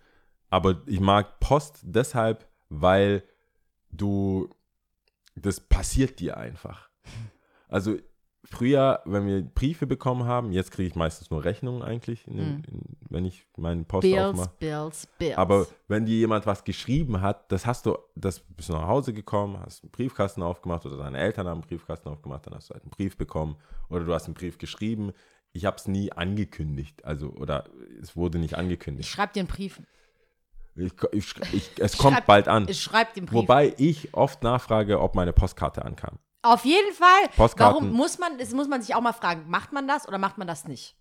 [0.51, 3.23] Aber ich mag Post deshalb, weil
[3.91, 4.49] du,
[5.37, 6.89] das passiert dir einfach.
[7.69, 7.97] Also
[8.47, 12.65] früher, wenn wir Briefe bekommen haben, jetzt kriege ich meistens nur Rechnungen eigentlich, in den,
[12.65, 14.51] in, wenn ich meinen Post Bills, aufmache.
[14.59, 15.37] Bills, Bills.
[15.37, 19.13] Aber wenn dir jemand was geschrieben hat, das hast du, das bist du nach Hause
[19.13, 22.75] gekommen, hast einen Briefkasten aufgemacht oder deine Eltern haben einen Briefkasten aufgemacht, dann hast du
[22.75, 23.57] halt einen Brief bekommen
[23.89, 25.13] oder du hast einen Brief geschrieben.
[25.57, 27.65] Ich habe es nie angekündigt, also oder
[28.03, 29.09] es wurde nicht ich angekündigt.
[29.09, 29.81] schreibe dir einen Brief.
[30.75, 32.69] Ich, ich, ich, es kommt schreib- bald an.
[32.69, 33.35] Ich schreibe den Brief.
[33.35, 36.19] Wobei ich oft nachfrage, ob meine Postkarte ankam.
[36.43, 37.29] Auf jeden Fall.
[37.35, 37.75] Postkarten.
[37.85, 40.37] Warum muss man, das muss man sich auch mal fragen, macht man das oder macht
[40.37, 40.95] man das nicht?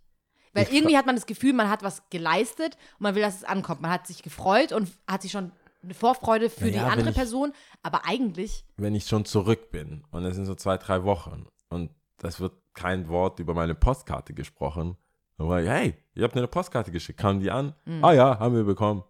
[0.53, 3.35] Weil Ich irgendwie hat man das Gefühl, man hat was geleistet und man will, dass
[3.35, 3.81] es ankommt.
[3.81, 5.51] Man hat sich gefreut und hat sich schon
[5.83, 7.51] eine Vorfreude für Ja, die andere ich- Person,
[7.83, 11.91] aber eigentlich, wenn ich schon zurück bin und es sind so zwei, drei Wochen und
[12.17, 14.97] das wird kein Wort über meine Postkarte gesprochen,
[15.37, 17.73] dann war ich, hey, ihr habt mir eine Postkarte geschickt, kamen die an?
[17.85, 18.03] Mhm.
[18.03, 19.03] Ah ja, haben wir bekommen.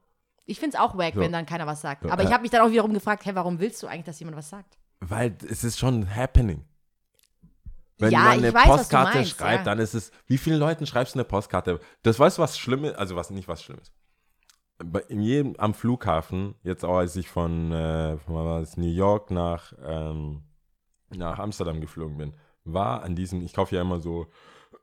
[0.45, 1.20] ich finde es auch wack, So.
[1.22, 2.03] wenn dann keiner was sagt.
[2.03, 2.34] So, Aber ich äh.
[2.34, 4.78] habe mich dann auch wiederum gefragt, hey, warum willst du eigentlich, dass jemand was sagt?
[4.99, 6.64] Weil es ist schon happening.
[7.97, 9.64] Wenn Ja, man eine weiß, Postkarte meinst, schreibt, ja.
[9.64, 11.80] dann ist es, wie vielen Leuten schreibst du eine Postkarte?
[12.03, 13.93] Das weißt du, was Schlimmes, also was nicht was Schlimmes.
[15.08, 20.43] In jedem, am Flughafen, jetzt auch als ich von, äh, von New York nach, ähm,
[21.16, 22.34] nach Amsterdam geflogen bin,
[22.66, 24.28] war an diesem, ich kaufe ja immer so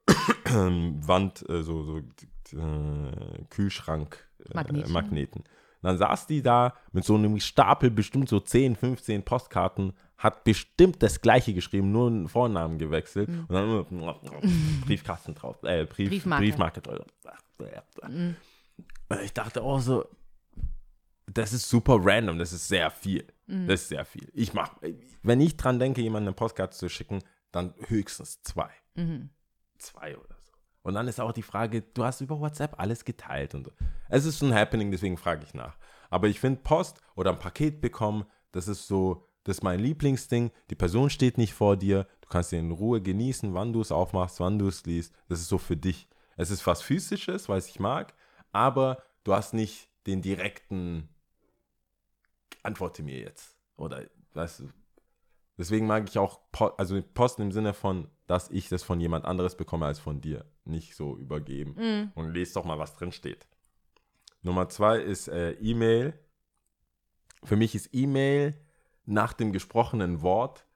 [0.47, 4.89] Wand, äh, so, so äh, Kühlschrank äh.
[4.89, 5.45] Magneten.
[5.83, 11.03] Dann saß die da mit so einem Stapel, bestimmt so 10, 15 Postkarten, hat bestimmt
[11.03, 14.20] das gleiche geschrieben, nur einen Vornamen gewechselt und dann immer
[14.87, 16.45] Briefkasten drauf, äh, Brief, Briefmarke.
[16.45, 17.01] Briefmarke drauf.
[17.01, 18.37] Und
[19.24, 20.05] Ich dachte auch so,
[21.26, 23.26] das ist super random, das ist sehr viel.
[23.66, 24.30] Das ist sehr viel.
[24.33, 24.70] Ich mach,
[25.22, 27.18] wenn ich dran denke, jemandem eine Postkarte zu schicken,
[27.53, 28.70] dann höchstens zwei.
[29.78, 30.50] Zwei oder so.
[30.82, 33.72] Und dann ist auch die Frage, du hast über WhatsApp alles geteilt und so.
[34.09, 35.76] Es ist ein Happening, deswegen frage ich nach.
[36.11, 40.50] Aber ich finde Post oder ein Paket bekommen, das ist so, das ist mein Lieblingsding.
[40.70, 42.07] Die Person steht nicht vor dir.
[42.20, 45.14] Du kannst dir in Ruhe genießen, wann du es aufmachst, wann du es liest.
[45.28, 46.09] Das ist so für dich.
[46.36, 48.14] Es ist was Physisches, was ich mag,
[48.53, 51.09] aber du hast nicht den direkten
[52.62, 53.57] Antworte mir jetzt.
[53.76, 54.68] Oder, weißt du,
[55.63, 59.25] deswegen mag ich auch Po- also Post im Sinne von, dass ich das von jemand
[59.25, 60.45] anderes bekomme als von dir.
[60.65, 62.11] Nicht so übergeben.
[62.17, 63.47] Und lest doch mal, was drin steht.
[64.43, 66.19] Nummer zwei ist äh, E-Mail.
[67.45, 68.55] Für mich ist E-Mail
[69.05, 70.67] nach dem gesprochenen Wort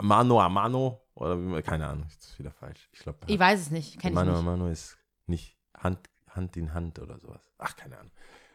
[0.00, 2.88] mano a mano oder keine Ahnung, ist wieder falsch.
[2.92, 4.44] Ich glaube, Ich weiß es nicht, kenne ich Mano a nicht.
[4.44, 4.96] mano ist
[5.26, 7.42] nicht Hand, Hand in Hand oder sowas.
[7.58, 8.12] Ach, keine Ahnung.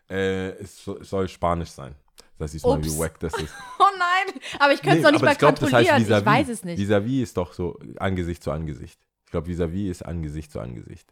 [0.10, 1.96] Äh, es, so, es soll Spanisch sein.
[2.40, 3.54] Das ist mal, wie wack das ist.
[3.80, 6.02] Oh nein, aber ich könnte es Nee, noch nicht mal ich glaub, das heißt kontrollieren.
[6.02, 6.26] ich vis-à-vis.
[6.26, 6.80] weiß es nicht.
[6.80, 9.00] Vis-à-vis ist doch so Angesicht zu Angesicht.
[9.26, 11.12] Ich glaube, vis-à-vis ist Angesicht zu Angesicht.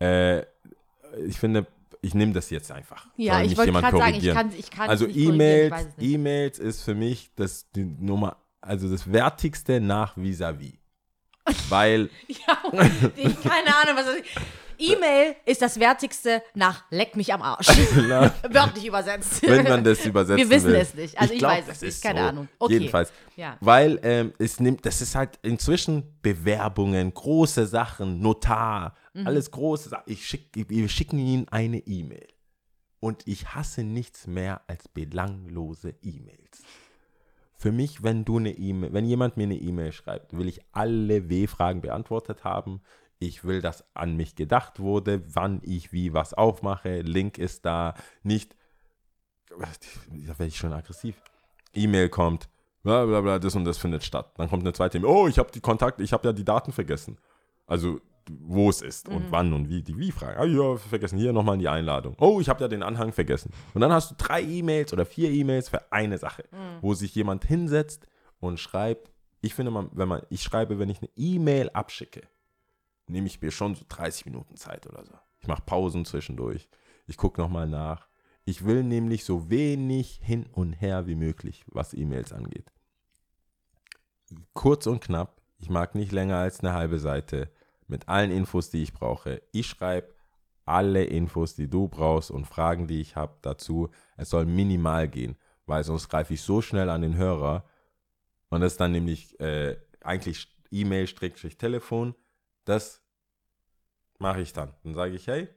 [0.00, 0.40] Äh,
[1.26, 1.66] ich finde,
[2.02, 3.06] ich nehme das jetzt einfach.
[3.16, 5.88] ja, ich wollte gerade sagen, ich kann, ich kann Also ich E-Mails.
[5.98, 10.74] E-Mails ist für mich das die Nummer, also das Wertigste nach vis-à-vis.
[11.70, 12.58] Weil, Ja,
[13.16, 14.24] ich, keine Ahnung, was das ist.
[14.78, 17.66] E-Mail ist das Wertigste nach Leck mich am Arsch.
[18.48, 19.42] Wörtlich übersetzt.
[19.42, 20.76] wenn man das übersetzen Wir wissen will.
[20.76, 21.18] es nicht.
[21.18, 22.02] Also ich glaub, weiß es nicht.
[22.02, 22.26] Keine so.
[22.26, 22.48] Ahnung.
[22.58, 22.72] Okay.
[22.74, 23.12] Jedenfalls.
[23.36, 23.56] Ja.
[23.60, 29.26] Weil ähm, es nimmt, das ist halt inzwischen Bewerbungen, große Sachen, Notar, Mhm.
[29.26, 30.04] alles große Sachen.
[30.06, 32.26] Ich schick, wir schicken ihnen eine E-Mail.
[33.00, 36.62] Und ich hasse nichts mehr als belanglose E-Mails.
[37.54, 41.28] Für mich, wenn du eine E-Mail, wenn jemand mir eine E-Mail schreibt, will ich alle
[41.28, 42.80] W-Fragen beantwortet haben.
[43.18, 47.00] Ich will, dass an mich gedacht wurde, wann ich wie was aufmache.
[47.00, 47.94] Link ist da.
[48.22, 48.54] Nicht,
[49.50, 51.20] da werde ich schon aggressiv.
[51.74, 52.48] E-Mail kommt,
[52.82, 54.32] bla bla bla, das und das findet statt.
[54.36, 56.72] Dann kommt eine zweite E-Mail, oh, ich habe die Kontakte, ich habe ja die Daten
[56.72, 57.18] vergessen.
[57.66, 58.00] Also,
[58.30, 60.38] wo es ist und wann und wie, die Wie-Frage.
[60.38, 62.14] Ah ja, vergessen, hier nochmal die Einladung.
[62.20, 63.52] Oh, ich habe ja den Anhang vergessen.
[63.74, 66.44] Und dann hast du drei E-Mails oder vier E-Mails für eine Sache,
[66.80, 68.06] wo sich jemand hinsetzt
[68.38, 69.10] und schreibt,
[69.40, 72.22] ich finde, man, wenn man, ich schreibe, wenn ich eine E-Mail abschicke,
[73.08, 75.14] nehme ich mir schon so 30 Minuten Zeit oder so.
[75.40, 76.68] Ich mache Pausen zwischendurch.
[77.06, 78.08] Ich gucke nochmal nach.
[78.44, 82.72] Ich will nämlich so wenig hin und her wie möglich, was E-Mails angeht.
[84.52, 85.40] Kurz und knapp.
[85.58, 87.50] Ich mag nicht länger als eine halbe Seite
[87.86, 89.42] mit allen Infos, die ich brauche.
[89.52, 90.14] Ich schreibe
[90.64, 93.88] alle Infos, die du brauchst und Fragen, die ich habe dazu.
[94.16, 95.36] Es soll minimal gehen,
[95.66, 97.64] weil sonst greife ich so schnell an den Hörer.
[98.50, 102.14] Und das ist dann nämlich äh, eigentlich E-Mail-Telefon.
[102.68, 103.00] Das
[104.18, 104.74] mache ich dann.
[104.84, 105.48] Dann sage ich, hey,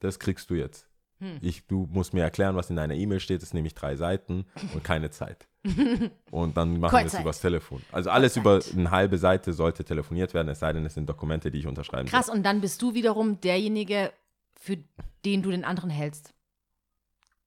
[0.00, 0.88] das kriegst du jetzt.
[1.20, 1.38] Hm.
[1.40, 3.42] Ich, du musst mir erklären, was in deiner E-Mail steht.
[3.42, 4.44] Das sind nämlich drei Seiten
[4.74, 5.46] und keine Zeit.
[6.32, 7.80] Und dann machen wir es übers Telefon.
[7.92, 8.72] Also alles Kurzzeit.
[8.72, 11.68] über eine halbe Seite sollte telefoniert werden, es sei denn, es sind Dokumente, die ich
[11.68, 14.12] unterschreiben Krass, und dann bist du wiederum derjenige,
[14.58, 14.78] für
[15.24, 16.34] den du den anderen hältst.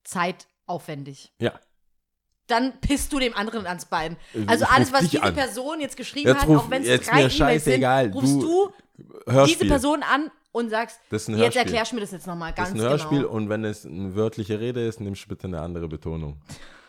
[0.05, 1.33] Zeitaufwendig.
[1.41, 1.59] Ja.
[2.47, 4.17] Dann pisst du dem anderen ans Bein.
[4.33, 5.33] Ich Also alles, was diese an.
[5.33, 7.83] Person jetzt geschrieben Jetzt hat, ruf- auch wenn es drei E-Mails sind,
[8.13, 8.71] rufst du- du,
[9.31, 9.55] Hörspiel.
[9.57, 12.77] diese Person an und sagst, Das jetzt erklärst du mir das jetzt nochmal Das ganz
[12.77, 13.31] ist ein Hörspiel genau.
[13.31, 16.39] und wenn es eine wörtliche Rede ist, nimmst du bitte eine andere Betonung.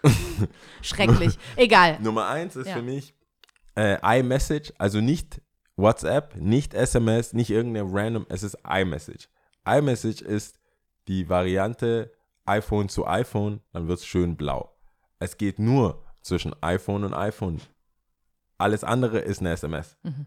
[0.82, 1.38] Schrecklich.
[1.56, 1.98] Egal.
[2.00, 2.74] Nummer eins ist Ja.
[2.76, 3.14] für mich
[3.76, 5.40] äh, iMessage, also nicht
[5.76, 9.28] WhatsApp, nicht SMS, nicht irgendeine random, es ist iMessage.
[9.68, 10.58] iMessage ist
[11.08, 12.12] die Variante
[12.46, 14.72] iPhone zu iPhone, dann wird es schön blau.
[15.18, 17.60] Es geht nur zwischen iPhone und iPhone.
[18.58, 19.96] Alles andere ist eine SMS.
[20.02, 20.26] Mhm.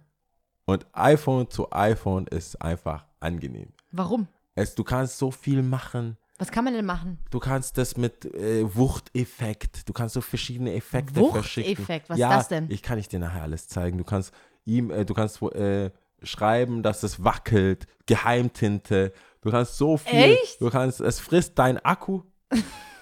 [0.65, 3.73] Und iPhone zu iPhone ist einfach angenehm.
[3.91, 4.27] Warum?
[4.55, 6.17] Es, du kannst so viel machen.
[6.37, 7.17] Was kann man denn machen?
[7.31, 11.71] Du kannst das mit äh, Wuchteffekt, du kannst so verschiedene Effekte verschicken.
[11.71, 12.69] Wuchteffekt, was ist ja, das denn?
[12.69, 13.97] Ich kann ich dir nachher alles zeigen.
[13.97, 14.33] Du kannst
[14.63, 15.91] ihm, äh, du kannst äh,
[16.23, 19.11] schreiben, dass es wackelt, Geheimtinte.
[19.41, 20.33] Du kannst so viel.
[20.33, 20.61] Echt?
[20.61, 22.23] Du kannst, es frisst dein Akku.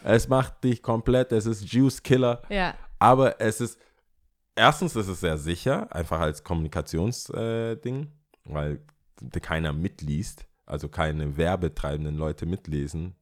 [0.03, 1.31] Es macht dich komplett.
[1.31, 2.41] Es ist Juice Killer.
[2.49, 2.75] Ja.
[2.99, 3.79] Aber es ist,
[4.55, 8.07] erstens ist es sehr sicher, einfach als Kommunikationsding, äh,
[8.45, 8.81] weil
[9.41, 13.15] keiner mitliest, also keine werbetreibenden Leute mitlesen,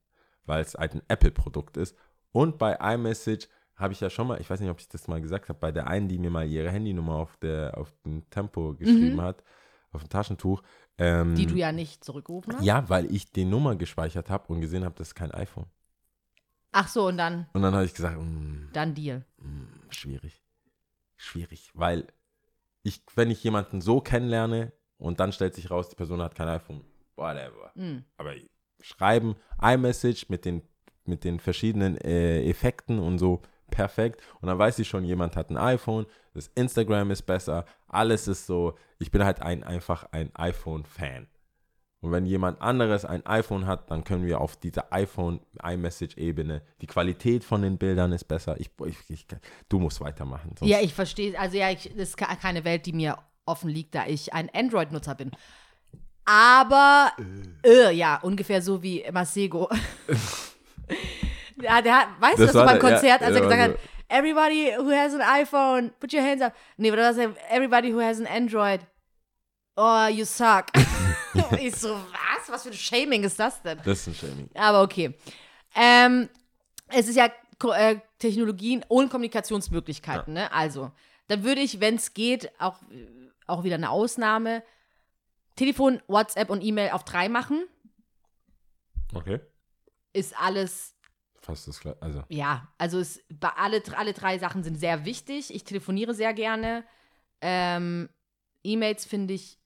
[0.45, 1.95] weil es halt ein Apple-Produkt ist.
[2.31, 5.21] Und bei iMessage habe ich ja schon mal, ich weiß nicht, ob ich das mal
[5.21, 8.73] gesagt habe, bei der einen, die mir mal ihre Handynummer auf, der, auf dem Tempo
[8.73, 9.43] geschrieben hat,
[9.91, 10.61] auf dem Taschentuch.
[10.97, 11.35] Ähm, Mhm.
[11.35, 12.63] Die du ja nicht zurückgerufen hast?
[12.63, 15.65] ja, weil ich die Nummer gespeichert habe und gesehen habe, das ist kein iPhone.
[16.77, 19.23] Ach so, und dann, Und dann habe ich gesagt, mm, dann Deal.
[19.37, 20.43] Mm, schwierig.
[21.15, 22.05] Schwierig, weil
[22.83, 26.49] ich, wenn ich jemanden so kennenlerne und dann stellt sich raus, die Person hat kein
[26.49, 26.83] iPhone,
[27.15, 27.71] whatever.
[27.75, 28.03] Mhm.
[28.17, 28.33] Aber
[28.81, 30.63] schreiben, iMessage mit den,
[31.05, 34.21] mit den verschiedenen äh, Effekten und so, perfekt.
[34.41, 38.47] Und dann weiß ich schon, jemand hat ein iPhone, das Instagram ist besser, alles ist
[38.47, 38.77] so.
[38.99, 41.27] Ich bin halt ein, einfach ein iPhone-Fan.
[42.05, 47.43] Und wenn jemand anderes ein iPhone hat, dann können wir auf dieser iPhone-iMessage-Ebene, die Qualität
[47.43, 48.59] von den Bildern ist besser.
[48.59, 49.25] Ich, ich, ich,
[49.69, 50.53] du musst weitermachen.
[50.61, 51.39] Ja, ich verstehe.
[51.39, 54.51] Also ja, ich, das ist ke- keine Welt, die mir offen liegt, da ich ein
[54.53, 55.31] Android-Nutzer bin.
[56.25, 57.11] Aber,
[57.65, 59.67] äh, ja, ungefähr so wie Masego.
[61.61, 63.41] ja, der hat, weißt du Das das so war beim der- ja, Konzert, als er
[63.41, 63.77] gesagt hat,
[64.09, 66.53] everybody who has an iPhone, put your hands up.
[66.77, 67.17] Nee, oder was?
[67.49, 68.81] Everybody who has an Android,
[69.75, 70.67] oh, you suck.
[71.59, 72.49] ich so, was?
[72.49, 73.79] Was für ein Shaming ist das denn?
[73.83, 74.49] Das ist ein Shaming.
[74.53, 75.13] Aber okay.
[75.75, 76.29] Ähm,
[76.87, 80.51] es ist ja Ko äh, Technologien und Kommunikationsmöglichkeiten, ne?
[80.51, 80.91] Also,
[81.27, 82.79] dann würde ich, wenn es geht, auch,
[83.47, 84.63] auch wieder eine Ausnahme,
[85.55, 87.65] Telefon, WhatsApp und E-Mail auf drei machen.
[89.13, 89.39] Okay.
[90.13, 90.95] Ist alles,
[91.45, 92.01] Fast das gleiche.
[92.01, 95.53] Also, ja, also es, alle, alle drei Sachen sind sehr wichtig.
[95.53, 96.83] Ich telefoniere sehr gerne.
[97.39, 98.09] Ähm,
[98.63, 99.59] E-Mails finde ich,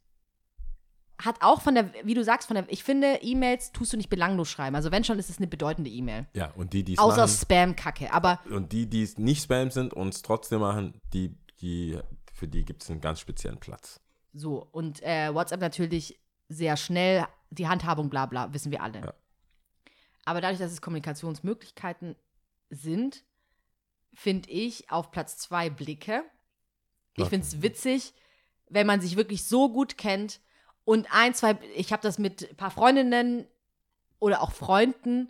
[1.19, 4.09] hat auch von der, wie du sagst, von der, ich finde, E-Mails tust du nicht
[4.09, 4.75] belanglos schreiben.
[4.75, 6.27] Also wenn schon, ist es eine bedeutende E-Mail.
[6.33, 8.11] ja, und die, die es Außer Spam-Kacke.
[8.13, 11.99] Aber und die, die es nicht Spam sind und es trotzdem machen, die, die,
[12.33, 13.99] für die gibt es einen ganz speziellen Platz.
[14.33, 19.01] So, und äh, WhatsApp natürlich sehr schnell, die Handhabung, bla bla, wissen wir alle.
[19.01, 19.13] Ja.
[20.23, 22.15] Aber dadurch, dass es Kommunikationsmöglichkeiten
[22.69, 23.23] sind,
[24.13, 26.23] finde ich auf Platz zwei Blicke.
[27.15, 28.13] Ich finde es witzig,
[28.69, 30.39] wenn man sich wirklich so gut kennt
[30.85, 33.45] und ein, zwei, ich habe das mit ein paar Freundinnen
[34.19, 35.29] oder auch Freunden,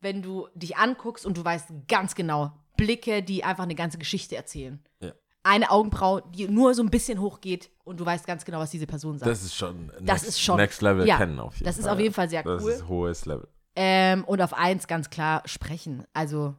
[0.00, 4.36] wenn du dich anguckst und du weißt ganz genau, Blicke, die einfach eine ganze Geschichte
[4.36, 4.82] erzählen.
[5.00, 5.12] Ja.
[5.42, 8.86] Eine Augenbraue, die nur so ein bisschen hochgeht und du weißt ganz genau, was diese
[8.86, 9.30] Person sagt.
[9.30, 11.84] Das ist schon Das next, ist schon- Next Level ja, kennen auf jeden das ist
[11.84, 11.94] Fall.
[11.94, 12.70] auf jeden Fall sehr das cool.
[12.72, 13.48] ist hohes Level.
[13.76, 16.04] Ähm, und auf eins ganz klar sprechen.
[16.12, 16.54] Also,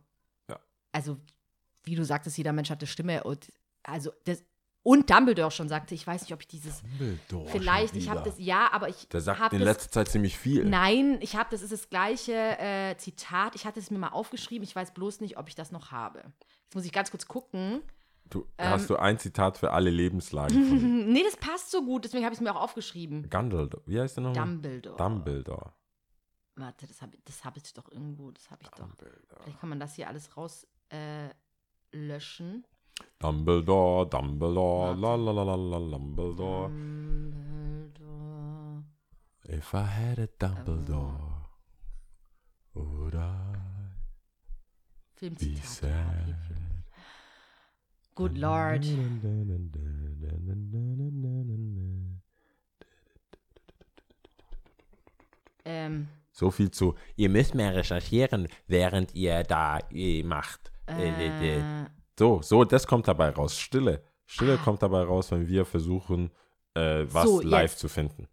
[0.49, 0.59] Ja.
[0.91, 1.17] also,
[1.83, 3.51] wie du sagtest, jeder Mensch hat eine Stimme und
[3.83, 4.43] also das
[4.83, 8.39] und Dumbledore schon sagte, ich weiß nicht, ob ich dieses Dumbledore vielleicht, ich habe das
[8.39, 10.65] ja, aber ich Der sagt in das letzter Zeit ziemlich viel.
[10.65, 13.55] Nein, ich habe das ist das gleiche äh, Zitat.
[13.55, 14.63] Ich hatte es mir mal aufgeschrieben.
[14.63, 16.19] Ich weiß bloß nicht, ob ich das noch habe.
[16.63, 17.81] Jetzt muss ich ganz kurz gucken.
[18.29, 18.69] Du, Ähm.
[18.69, 22.39] hast du ein Zitat für alle Lebenslagen Nee, das passt so gut, deswegen habe ich
[22.39, 23.29] es mir auch aufgeschrieben.
[23.29, 23.83] Dumbledore.
[23.85, 24.45] Wie heißt der nochmal?
[24.45, 24.97] Dumbledore.
[24.97, 25.73] Dumbledore.
[26.55, 28.77] Warte, das habe das hab ich doch irgendwo, das habe ich doch.
[28.79, 29.41] Dumbledore.
[29.43, 31.29] Vielleicht kann man das hier alles raus äh,
[31.91, 32.65] löschen.
[33.19, 36.69] Dumbledore, Dumbledore, la la la la la Dumbledore.
[36.69, 37.01] Dumbledore.
[39.47, 41.47] If I had a Dumbledore,
[42.73, 43.55] would I
[45.21, 46.35] be sad?
[48.15, 48.85] Good Lord.
[55.63, 60.71] Ähm, So viel zu, ihr müsst mehr recherchieren, während ihr da äh, macht.
[60.87, 61.09] Äh.
[61.09, 61.85] äh,
[62.21, 63.57] So, so, das kommt dabei raus.
[63.59, 64.03] Stille.
[64.27, 66.29] Stille kommt dabei raus, wenn wir versuchen,
[66.75, 67.79] äh, was So, live jetzt.
[67.79, 68.27] zu finden.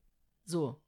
[0.44, 0.78] so.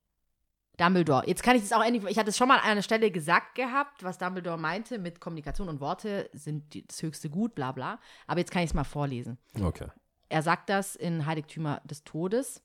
[0.76, 1.26] Dumbledore.
[1.26, 2.04] Jetzt kann ich das auch endlich.
[2.10, 5.68] Ich hatte es schon mal an einer Stelle gesagt gehabt, was Dumbledore meinte mit Kommunikation
[5.70, 7.98] und Worte sind die- das höchste Gut, bla bla.
[8.26, 9.38] Aber jetzt kann ich es mal vorlesen.
[9.62, 9.88] Okay.
[10.30, 12.62] Er sagt das in Heiligtümer des Todes.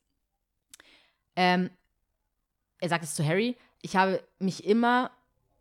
[1.37, 1.69] Ähm,
[2.79, 3.57] er sagt es zu Harry.
[3.81, 5.11] Ich habe mich immer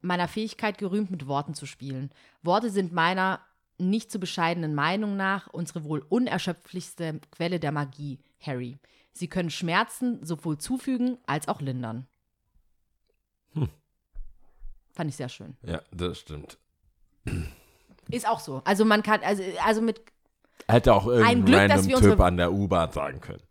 [0.00, 2.10] meiner Fähigkeit gerühmt, mit Worten zu spielen.
[2.42, 3.40] Worte sind meiner
[3.78, 8.78] nicht zu bescheidenen Meinung nach unsere wohl unerschöpflichste Quelle der Magie, Harry.
[9.12, 12.06] Sie können Schmerzen sowohl zufügen als auch lindern.
[13.52, 13.68] Hm.
[14.92, 15.56] Fand ich sehr schön.
[15.62, 16.58] Ja, das stimmt.
[18.10, 18.62] Ist auch so.
[18.64, 20.00] Also man kann, also, also mit
[20.68, 23.42] Hätte auch irgendein Glück, random Typ an der U-Bahn sagen können.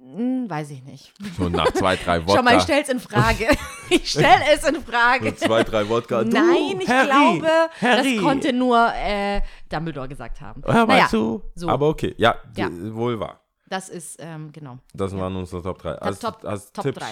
[0.00, 1.12] Hm, weiß ich nicht.
[1.38, 2.34] So nach zwei, drei Wodka.
[2.36, 3.46] Schau mal, ich stell's in Frage.
[3.90, 5.30] ich stell es in Frage.
[5.36, 6.24] so zwei, drei Wodka.
[6.24, 8.14] Du, Nein, ich Harry, glaube, Harry.
[8.16, 10.62] das konnte nur äh, Dumbledore gesagt haben.
[10.64, 11.42] Hör mal naja, zu.
[11.54, 11.68] so.
[11.68, 12.68] Aber okay, ja, Ja.
[12.94, 13.40] wohl wahr.
[13.68, 14.78] das ist, ähm, genau.
[14.92, 15.94] Das waren unsere Top 3.
[15.94, 17.04] Das Top, Top 3.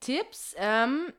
[0.00, 1.12] Tipps, ähm,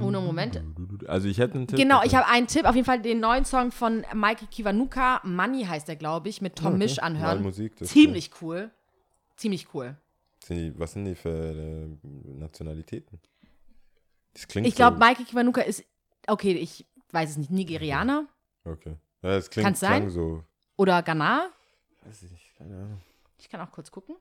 [0.00, 0.60] ohne Moment.
[1.08, 1.78] Also ich hätte einen Tipp.
[1.78, 5.64] Genau, ich habe einen Tipp, auf jeden Fall den neuen Song von Michael Kiwanuka, Money
[5.64, 7.42] heißt er, glaube ich, mit Tom Misch Mal anhören.
[7.42, 8.70] Musik, das Ziemlich cool.
[9.36, 9.96] Ziemlich cool.
[10.76, 11.88] Was sind die für äh,
[12.38, 13.18] Nationalitäten?
[14.34, 15.84] Das klingt Ich glaube, so, Michael Kiwanuka ist,
[16.26, 18.26] okay, ich weiß es nicht, Nigerianer
[18.64, 18.96] Okay.
[19.22, 20.08] Ja, es klingt Kann's sein?
[20.10, 20.42] so.
[20.76, 21.50] oder Ghana.
[22.04, 23.00] Weiß ich nicht, keine Ahnung.
[23.38, 24.16] Ich kann auch kurz gucken.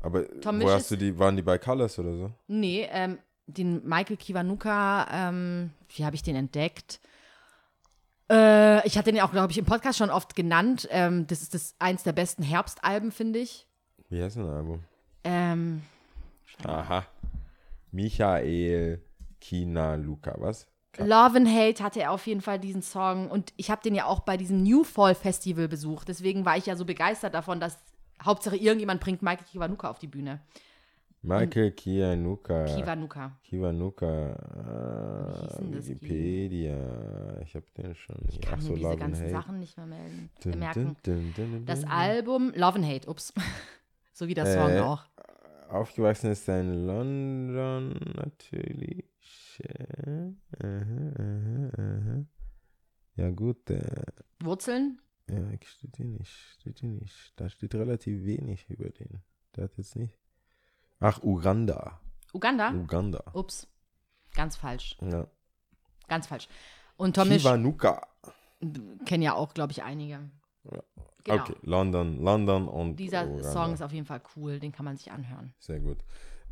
[0.00, 2.32] Aber Tom wo hast du die, waren die bei Colors oder so?
[2.46, 7.00] Nee, ähm, den Michael Kiwanuka, ähm, wie habe ich den entdeckt?
[8.30, 10.86] Äh, ich hatte den auch, glaube ich, im Podcast schon oft genannt.
[10.90, 13.66] Ähm, das ist das eins der besten Herbstalben, finde ich.
[14.08, 14.80] Wie heißt denn das Album?
[15.24, 15.82] Ähm,
[16.64, 17.04] Aha.
[17.92, 19.02] Michael
[19.40, 20.66] Kina Luca, was?
[20.98, 24.06] Love and Hate hatte er auf jeden Fall diesen Song und ich habe den ja
[24.06, 26.08] auch bei diesem New Fall Festival besucht.
[26.08, 27.78] Deswegen war ich ja so begeistert davon, dass
[28.22, 30.40] Hauptsache irgendjemand bringt Michael Kiwanuka auf die Bühne.
[31.22, 32.64] Michael Kiwanuka.
[32.64, 33.32] Kiwanuka.
[33.42, 34.32] Kiwanuka.
[35.60, 35.72] Äh?
[35.74, 36.76] Wikipedia.
[37.42, 38.16] Ich habe den schon.
[38.28, 39.30] Ich kann Ach so, mir diese Love ganzen.
[39.30, 40.96] Sachen nicht mehr melden, merken.
[41.02, 41.84] dun, dun, dun, Das.
[41.84, 43.32] Album Love and Hate, ups.
[44.18, 45.04] so wie der Song Äh, auch.
[45.68, 49.04] Aufgewachsen ist er in London natürlich.
[49.64, 50.32] Aha,
[50.62, 52.24] aha, aha.
[53.16, 54.02] Ja gut, äh,
[54.40, 55.00] Wurzeln?
[55.28, 57.32] ja, ich steht hier nicht, steht hier nicht.
[57.36, 59.22] Da steht relativ wenig über den.
[59.54, 60.18] Der hat jetzt nicht.
[61.00, 62.00] Ach, Uganda.
[62.32, 62.72] Uganda?
[62.72, 63.22] Uganda.
[63.34, 63.68] Ups.
[64.34, 64.96] Ganz falsch.
[65.00, 65.28] Ja.
[66.08, 66.48] Ganz falsch.
[66.96, 68.06] Und Tomisch Kiwanuka.
[69.06, 70.28] kennen ja auch, glaube ich, einige.
[70.64, 70.82] Ja.
[71.24, 71.42] Genau.
[71.42, 73.50] Okay, London, London und Dieser Uganda.
[73.52, 75.52] Song ist auf jeden Fall cool, den kann man sich anhören.
[75.58, 75.98] Sehr gut.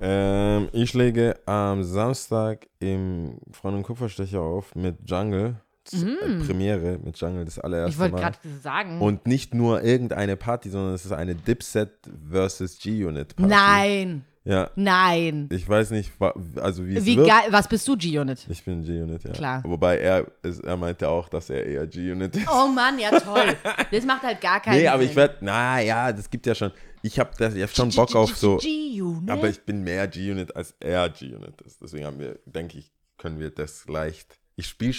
[0.01, 5.57] Ähm, ich lege am Samstag im Freund und Kupferstecher auf mit Jungle.
[5.93, 7.95] Äh, Premiere mit Jungle, das allererste Mm.
[7.95, 8.21] Ich wollte Mal.
[8.21, 9.01] gerade sagen.
[9.01, 11.93] Und nicht nur irgendeine Party, sondern es ist eine Dipset
[12.29, 13.49] versus G-Unit Party.
[13.55, 15.49] Nein, Ja, nein.
[15.51, 16.13] ich weiß nicht,
[16.61, 17.27] also wie es Wie wird.
[17.27, 18.47] geil, was bist du, G-Unit?
[18.49, 19.33] Ich bin G-Unit, ja.
[19.33, 19.63] Klar.
[19.65, 20.25] Wobei er,
[20.63, 22.49] er meinte auch, dass er eher G-Unit ist.
[22.49, 23.57] Oh Mann, ja toll.
[23.91, 25.11] Das macht halt gar keinen nee, aber Sinn.
[25.11, 26.71] ich werde, na ja, das gibt ja schon,
[27.03, 29.29] ich habe hab schon Bock auf so, G-Unit?
[29.31, 31.83] aber ich bin mehr G-Unit als er G-Unit ist.
[31.83, 34.95] Deswegen haben wir, denke ich, können wir das leicht, ich spiele,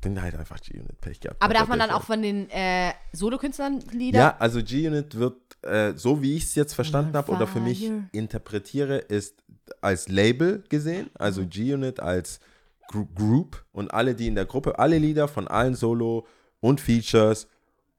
[0.00, 1.42] bin halt einfach G-Unit, Pech gehabt.
[1.42, 4.18] aber darf man dann auch von den äh, Solokünstlern Lieder?
[4.18, 7.90] Ja, also G-Unit wird, äh, so wie ich es jetzt verstanden habe oder für mich
[8.12, 9.42] interpretiere, ist
[9.80, 11.50] als Label gesehen, also Mhm.
[11.50, 12.40] G-Unit als
[12.88, 16.26] Gru Group und alle, die in der Gruppe, alle Lieder von allen Solo
[16.60, 17.48] und Features,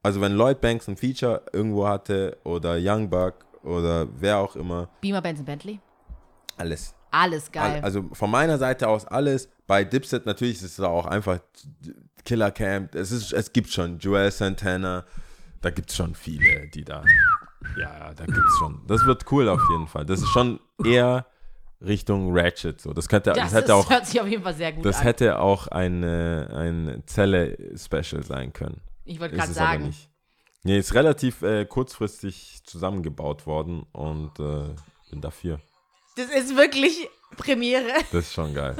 [0.02, 4.88] also wenn Lloyd Banks ein Feature irgendwo hatte oder Young Buck oder wer auch immer,
[5.02, 5.78] Beamer, Benson, Bentley?
[6.56, 6.94] alles.
[7.10, 7.80] Alles geil.
[7.82, 9.48] Also von meiner Seite aus alles.
[9.66, 11.38] Bei Dipset natürlich ist es auch einfach
[12.24, 12.94] Killer Camp.
[12.94, 15.04] Es, ist, es gibt schon Joel Santana.
[15.60, 17.02] Da gibt es schon viele, die da.
[17.78, 18.82] Ja, da gibt es schon.
[18.86, 20.04] Das wird cool auf jeden Fall.
[20.04, 21.26] Das ist schon eher
[21.80, 22.80] Richtung Ratchet.
[22.80, 22.92] So.
[22.92, 24.98] Das, könnte, das, das hätte ist, auch, hört sich auf jeden Fall sehr gut das
[24.98, 25.02] an.
[25.02, 28.80] hätte auch eine, ein Zelle-Special sein können.
[29.04, 29.86] ich wollte gerade aber sagen.
[29.86, 30.08] nicht.
[30.64, 34.74] Nee, ist relativ äh, kurzfristig zusammengebaut worden und äh,
[35.10, 35.60] bin dafür.
[36.18, 37.86] Das ist wirklich Premiere.
[38.12, 38.76] Das ist schon geil.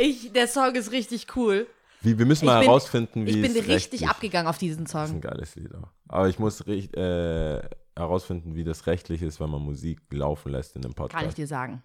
[0.00, 1.66] Ich der Song ist richtig cool.
[2.00, 4.94] Wie, wir müssen Ich mal bin- herausfinden, wie Ich bin richtig abgegangen auf diesen Das
[4.94, 5.16] ist Song.
[5.16, 5.88] ein geiles Lied auch.
[6.08, 7.60] Aber ich muss äh,
[7.96, 11.38] herausfinden, wie das rechtlich ist, wenn man Musik laufen lässt in einem Kann ich Podcast.
[11.38, 11.82] dir sagen.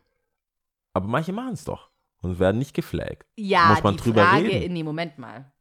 [0.93, 1.89] Aber manche machen es doch
[2.21, 3.25] und werden nicht geflaggt.
[3.35, 4.73] Ja, Muss man die drüber Frage, reden?
[4.73, 5.51] nee, Moment mal.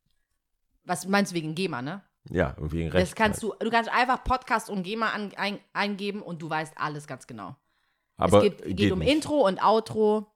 [0.85, 2.03] Was meinst du wegen GEMA, ne?
[2.31, 3.03] Ja, wegen Recht.
[3.09, 6.75] Das kannst du, du kannst einfach Podcast und GEMA an, ein, eingeben und du weißt
[6.77, 7.57] alles ganz genau.
[8.23, 9.13] Aber es geht, geht, um nicht.
[9.13, 10.27] Intro und Outro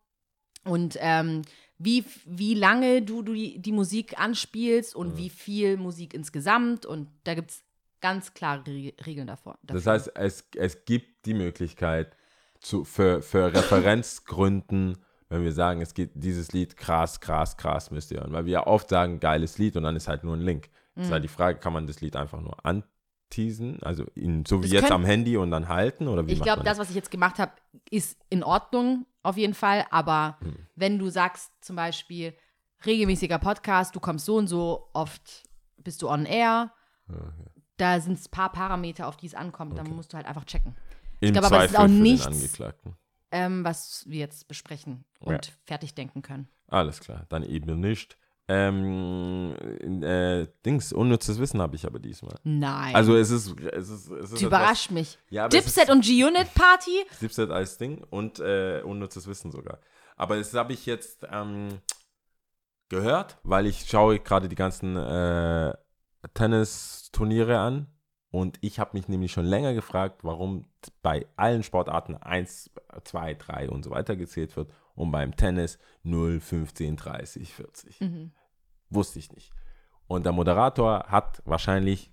[0.64, 1.42] und ähm,
[1.78, 7.08] wie, wie lange du, du die, die Musik anspielst und wie viel Musik insgesamt und
[7.24, 7.62] da gibt es
[8.00, 9.58] ganz klare Re Regeln davor.
[9.62, 9.92] Das dafür.
[9.92, 12.16] heißt, es, es gibt die Möglichkeit
[12.60, 14.98] zu, für, für Referenzgründen,
[15.28, 18.32] wenn wir sagen, es geht dieses Lied krass, krass, krass, müsst ihr hören.
[18.32, 20.70] Weil wir ja oft sagen, geiles Lied und dann ist halt nur ein Link.
[20.94, 21.12] Das ist Mhm.
[21.14, 22.64] halt die Frage, kann man das Lied einfach nur
[23.36, 26.08] anteasen, also ihn, so wie Das jetzt am Handy und dann halten?
[26.08, 27.52] Oder wie ich glaube, man das, was ich jetzt gemacht habe,
[27.90, 29.84] ist in Ordnung auf jeden Fall.
[29.90, 30.56] Aber Hm.
[30.74, 32.34] wenn du sagst zum Beispiel
[32.84, 35.44] regelmäßiger Podcast, du kommst so und so oft,
[35.78, 36.72] bist du on air,
[37.76, 39.76] da sind es ein paar Parameter, auf die es ankommt.
[39.78, 40.74] Dann musst du halt einfach checken.
[41.20, 42.58] Im glaube aber, es ist auch nichts-.
[43.32, 45.52] Ähm, was wir jetzt besprechen und Ja.
[45.64, 46.48] fertig denken können.
[46.68, 48.16] Alles klar, dann eben nicht.
[48.48, 49.56] Ähm,
[50.02, 52.38] äh, Dings, unnützes Wissen habe ich aber diesmal.
[52.44, 52.94] Nein.
[52.94, 55.18] Also es ist, es ist, es ist du überrascht mich.
[55.30, 57.04] Ja, Dipset und G-Unit Party?
[57.20, 59.80] Dipset als Ding und äh, unnützes Wissen sogar.
[60.16, 61.80] Aber das habe ich jetzt ähm,
[62.88, 65.74] gehört, weil ich schaue gerade die ganzen äh,
[66.34, 67.88] Tennisturniere an
[68.30, 70.66] und ich habe mich nämlich schon länger gefragt, warum
[71.02, 72.70] bei allen Sportarten 1,
[73.02, 78.00] 2, 3 und so weiter gezählt wird und beim Tennis 0, 15, 30, 40.
[78.00, 78.32] Mhm.
[78.90, 79.52] Wusste ich nicht.
[80.08, 82.12] Und der Moderator hat wahrscheinlich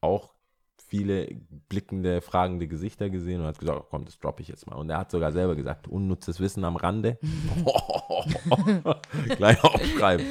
[0.00, 0.34] auch
[0.76, 1.26] viele
[1.68, 4.76] blickende, fragende Gesichter gesehen und hat gesagt, oh, komm, das droppe ich jetzt mal.
[4.76, 7.18] Und er hat sogar selber gesagt, unnützes Wissen am Rande.
[9.36, 10.26] Gleich aufschreiben.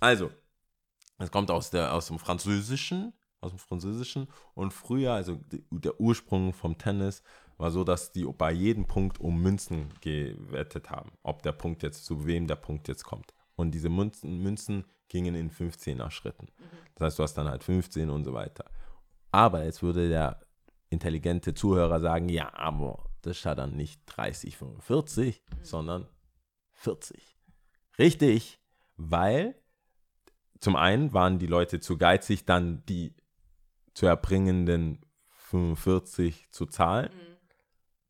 [0.00, 0.30] Also,
[1.18, 5.38] es kommt aus, der, aus dem Französischen, aus dem Französischen und früher, also
[5.70, 7.22] der Ursprung vom Tennis
[7.60, 12.06] war so, dass die bei jedem Punkt um Münzen gewettet haben, ob der Punkt jetzt,
[12.06, 13.34] zu wem der Punkt jetzt kommt.
[13.54, 16.48] Und diese Münzen, Münzen gingen in 15er Schritten.
[16.94, 18.64] Das heißt, du hast dann halt 15 und so weiter.
[19.30, 20.40] Aber jetzt würde der
[20.88, 26.08] intelligente Zuhörer sagen, ja, aber das ist ja dann nicht 30, 45, sondern
[26.72, 27.36] 40.
[27.98, 28.58] Richtig,
[28.96, 29.54] weil
[30.60, 33.14] zum einen waren die Leute zu geizig, dann die
[33.92, 37.10] zu erbringenden 45 zu zahlen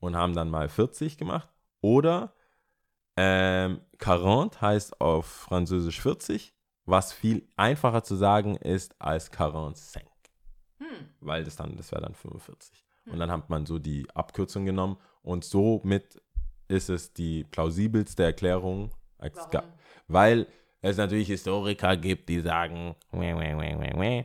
[0.01, 1.49] und haben dann mal 40 gemacht.
[1.81, 2.35] Oder
[3.17, 6.55] ähm, 40 heißt auf Französisch 40,
[6.85, 10.03] was viel einfacher zu sagen ist als 45.
[11.21, 12.85] Weil das dann, das wäre dann 45.
[13.07, 16.21] Und dann hat man so die Abkürzung genommen und somit
[16.69, 18.93] ist es die plausibelste Erklärung.
[19.51, 19.65] ga-
[20.09, 20.47] Weil
[20.81, 24.25] es natürlich Historiker gibt, die sagen, "Weh, weh, weh, weh, weh."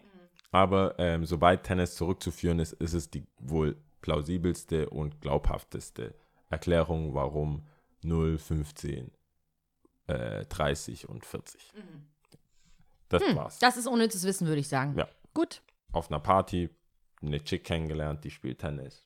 [0.51, 3.75] aber ähm, sobald Tennis zurückzuführen ist, ist es die wohl
[4.05, 6.13] plausibelste und glaubhafteste
[6.51, 7.65] Erklärung, warum
[8.03, 9.09] 0, 15,
[10.05, 11.73] äh, 30 und 40.
[13.09, 13.57] Das war's.
[13.57, 14.95] Das ist unnützes Wissen, würde ich sagen.
[14.95, 15.07] Ja.
[15.33, 15.63] Gut.
[15.91, 16.69] Auf einer Party
[17.21, 19.03] eine Chick kennengelernt, die spielt Tennis.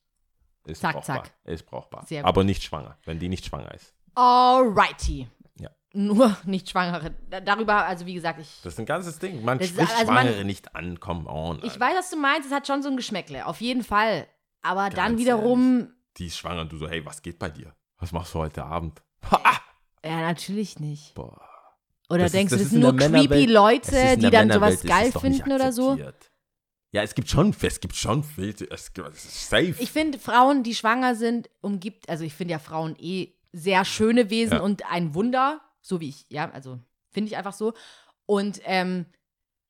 [0.66, 1.24] Ist Zack, brauchbar.
[1.24, 1.34] zack.
[1.46, 2.06] Ist brauchbar.
[2.06, 2.28] Sehr gut.
[2.28, 3.94] Aber nicht schwanger, wenn die nicht schwanger ist.
[4.16, 5.30] Alrighty.
[5.60, 5.70] Ja.
[5.94, 7.12] Nur nicht Schwangere.
[7.30, 9.44] Da- Darüber, also wie gesagt, ich, Das ist ein ganzes Ding.
[9.46, 11.60] Man Das ist- spricht also man- Schwangere nicht an, come on.
[11.60, 11.80] ich Alter.
[11.80, 12.48] weiß, was du meinst.
[12.50, 13.46] Es hat schon so ein Geschmäckle.
[13.46, 14.28] Auf jeden Fall.
[14.62, 17.74] Aber dann Ganz wiederum, Die ist schwanger und du so, hey, was geht bei dir?
[17.98, 19.02] Was machst du heute Abend?
[20.04, 21.14] ja, natürlich nicht.
[21.16, 21.40] Boah.
[22.10, 24.30] Oder Das ist- denkst das du, ist das in sind nur creepy ist Leute, die
[24.30, 25.98] dann sowas ist geil finden oder so?
[26.92, 29.76] Ja, es gibt schon, es gibt schon Filter, es gibt, es ist safe.
[29.80, 34.32] Ich finde, Frauen, die schwanger sind, umgibt, also ich finde ja Frauen eh sehr schöne
[34.32, 34.62] Wesen Ja.
[34.62, 36.80] und ein Wunder, so wie ich, ja, also
[37.12, 37.74] finde ich einfach so.
[38.26, 39.06] Und ähm,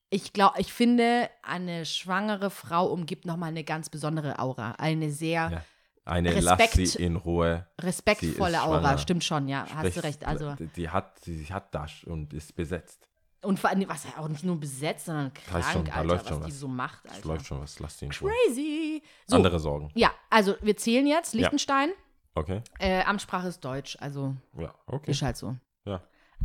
[0.10, 4.72] ich glaube, ich finde, eine schwangere Frau umgibt nochmal eine ganz besondere Aura.
[4.78, 5.64] Eine sehr Ja.
[6.06, 6.76] Eine Respekt.
[6.76, 7.68] lass sie in Ruhe.
[7.80, 8.98] respektvolle Aura.
[8.98, 10.26] Stimmt schon, ja, hast du recht.
[10.26, 13.08] Also, Die, die hat, die hat das und ist besetzt.
[13.44, 16.24] und vor allem, was ja auch nicht nur besetzt, sondern krank, schon- da Alter, läuft
[16.26, 16.60] was schon die was.
[16.60, 17.28] so macht, Es Alter.
[17.28, 18.32] läuft schon was, lass sie in Ruhe.
[18.48, 19.04] Crazy.
[19.28, 19.92] So, Andere Sorgen.
[19.94, 21.36] ja, also wir zählen jetzt.
[21.36, 21.92] Liechtenstein,
[22.34, 22.64] Okay.
[22.80, 25.12] äh, Amtssprache ist Deutsch, also Ja, okay.
[25.12, 25.56] ist halt so.
[25.86, 26.02] Ja.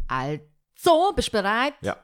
[0.09, 1.75] Also, bist du bereit?
[1.81, 1.97] Ja.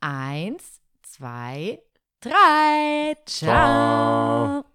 [0.00, 0.79] Eins,
[1.10, 1.82] zwei,
[2.20, 3.16] drei.
[3.26, 4.62] Ciao.
[4.62, 4.69] Ciao.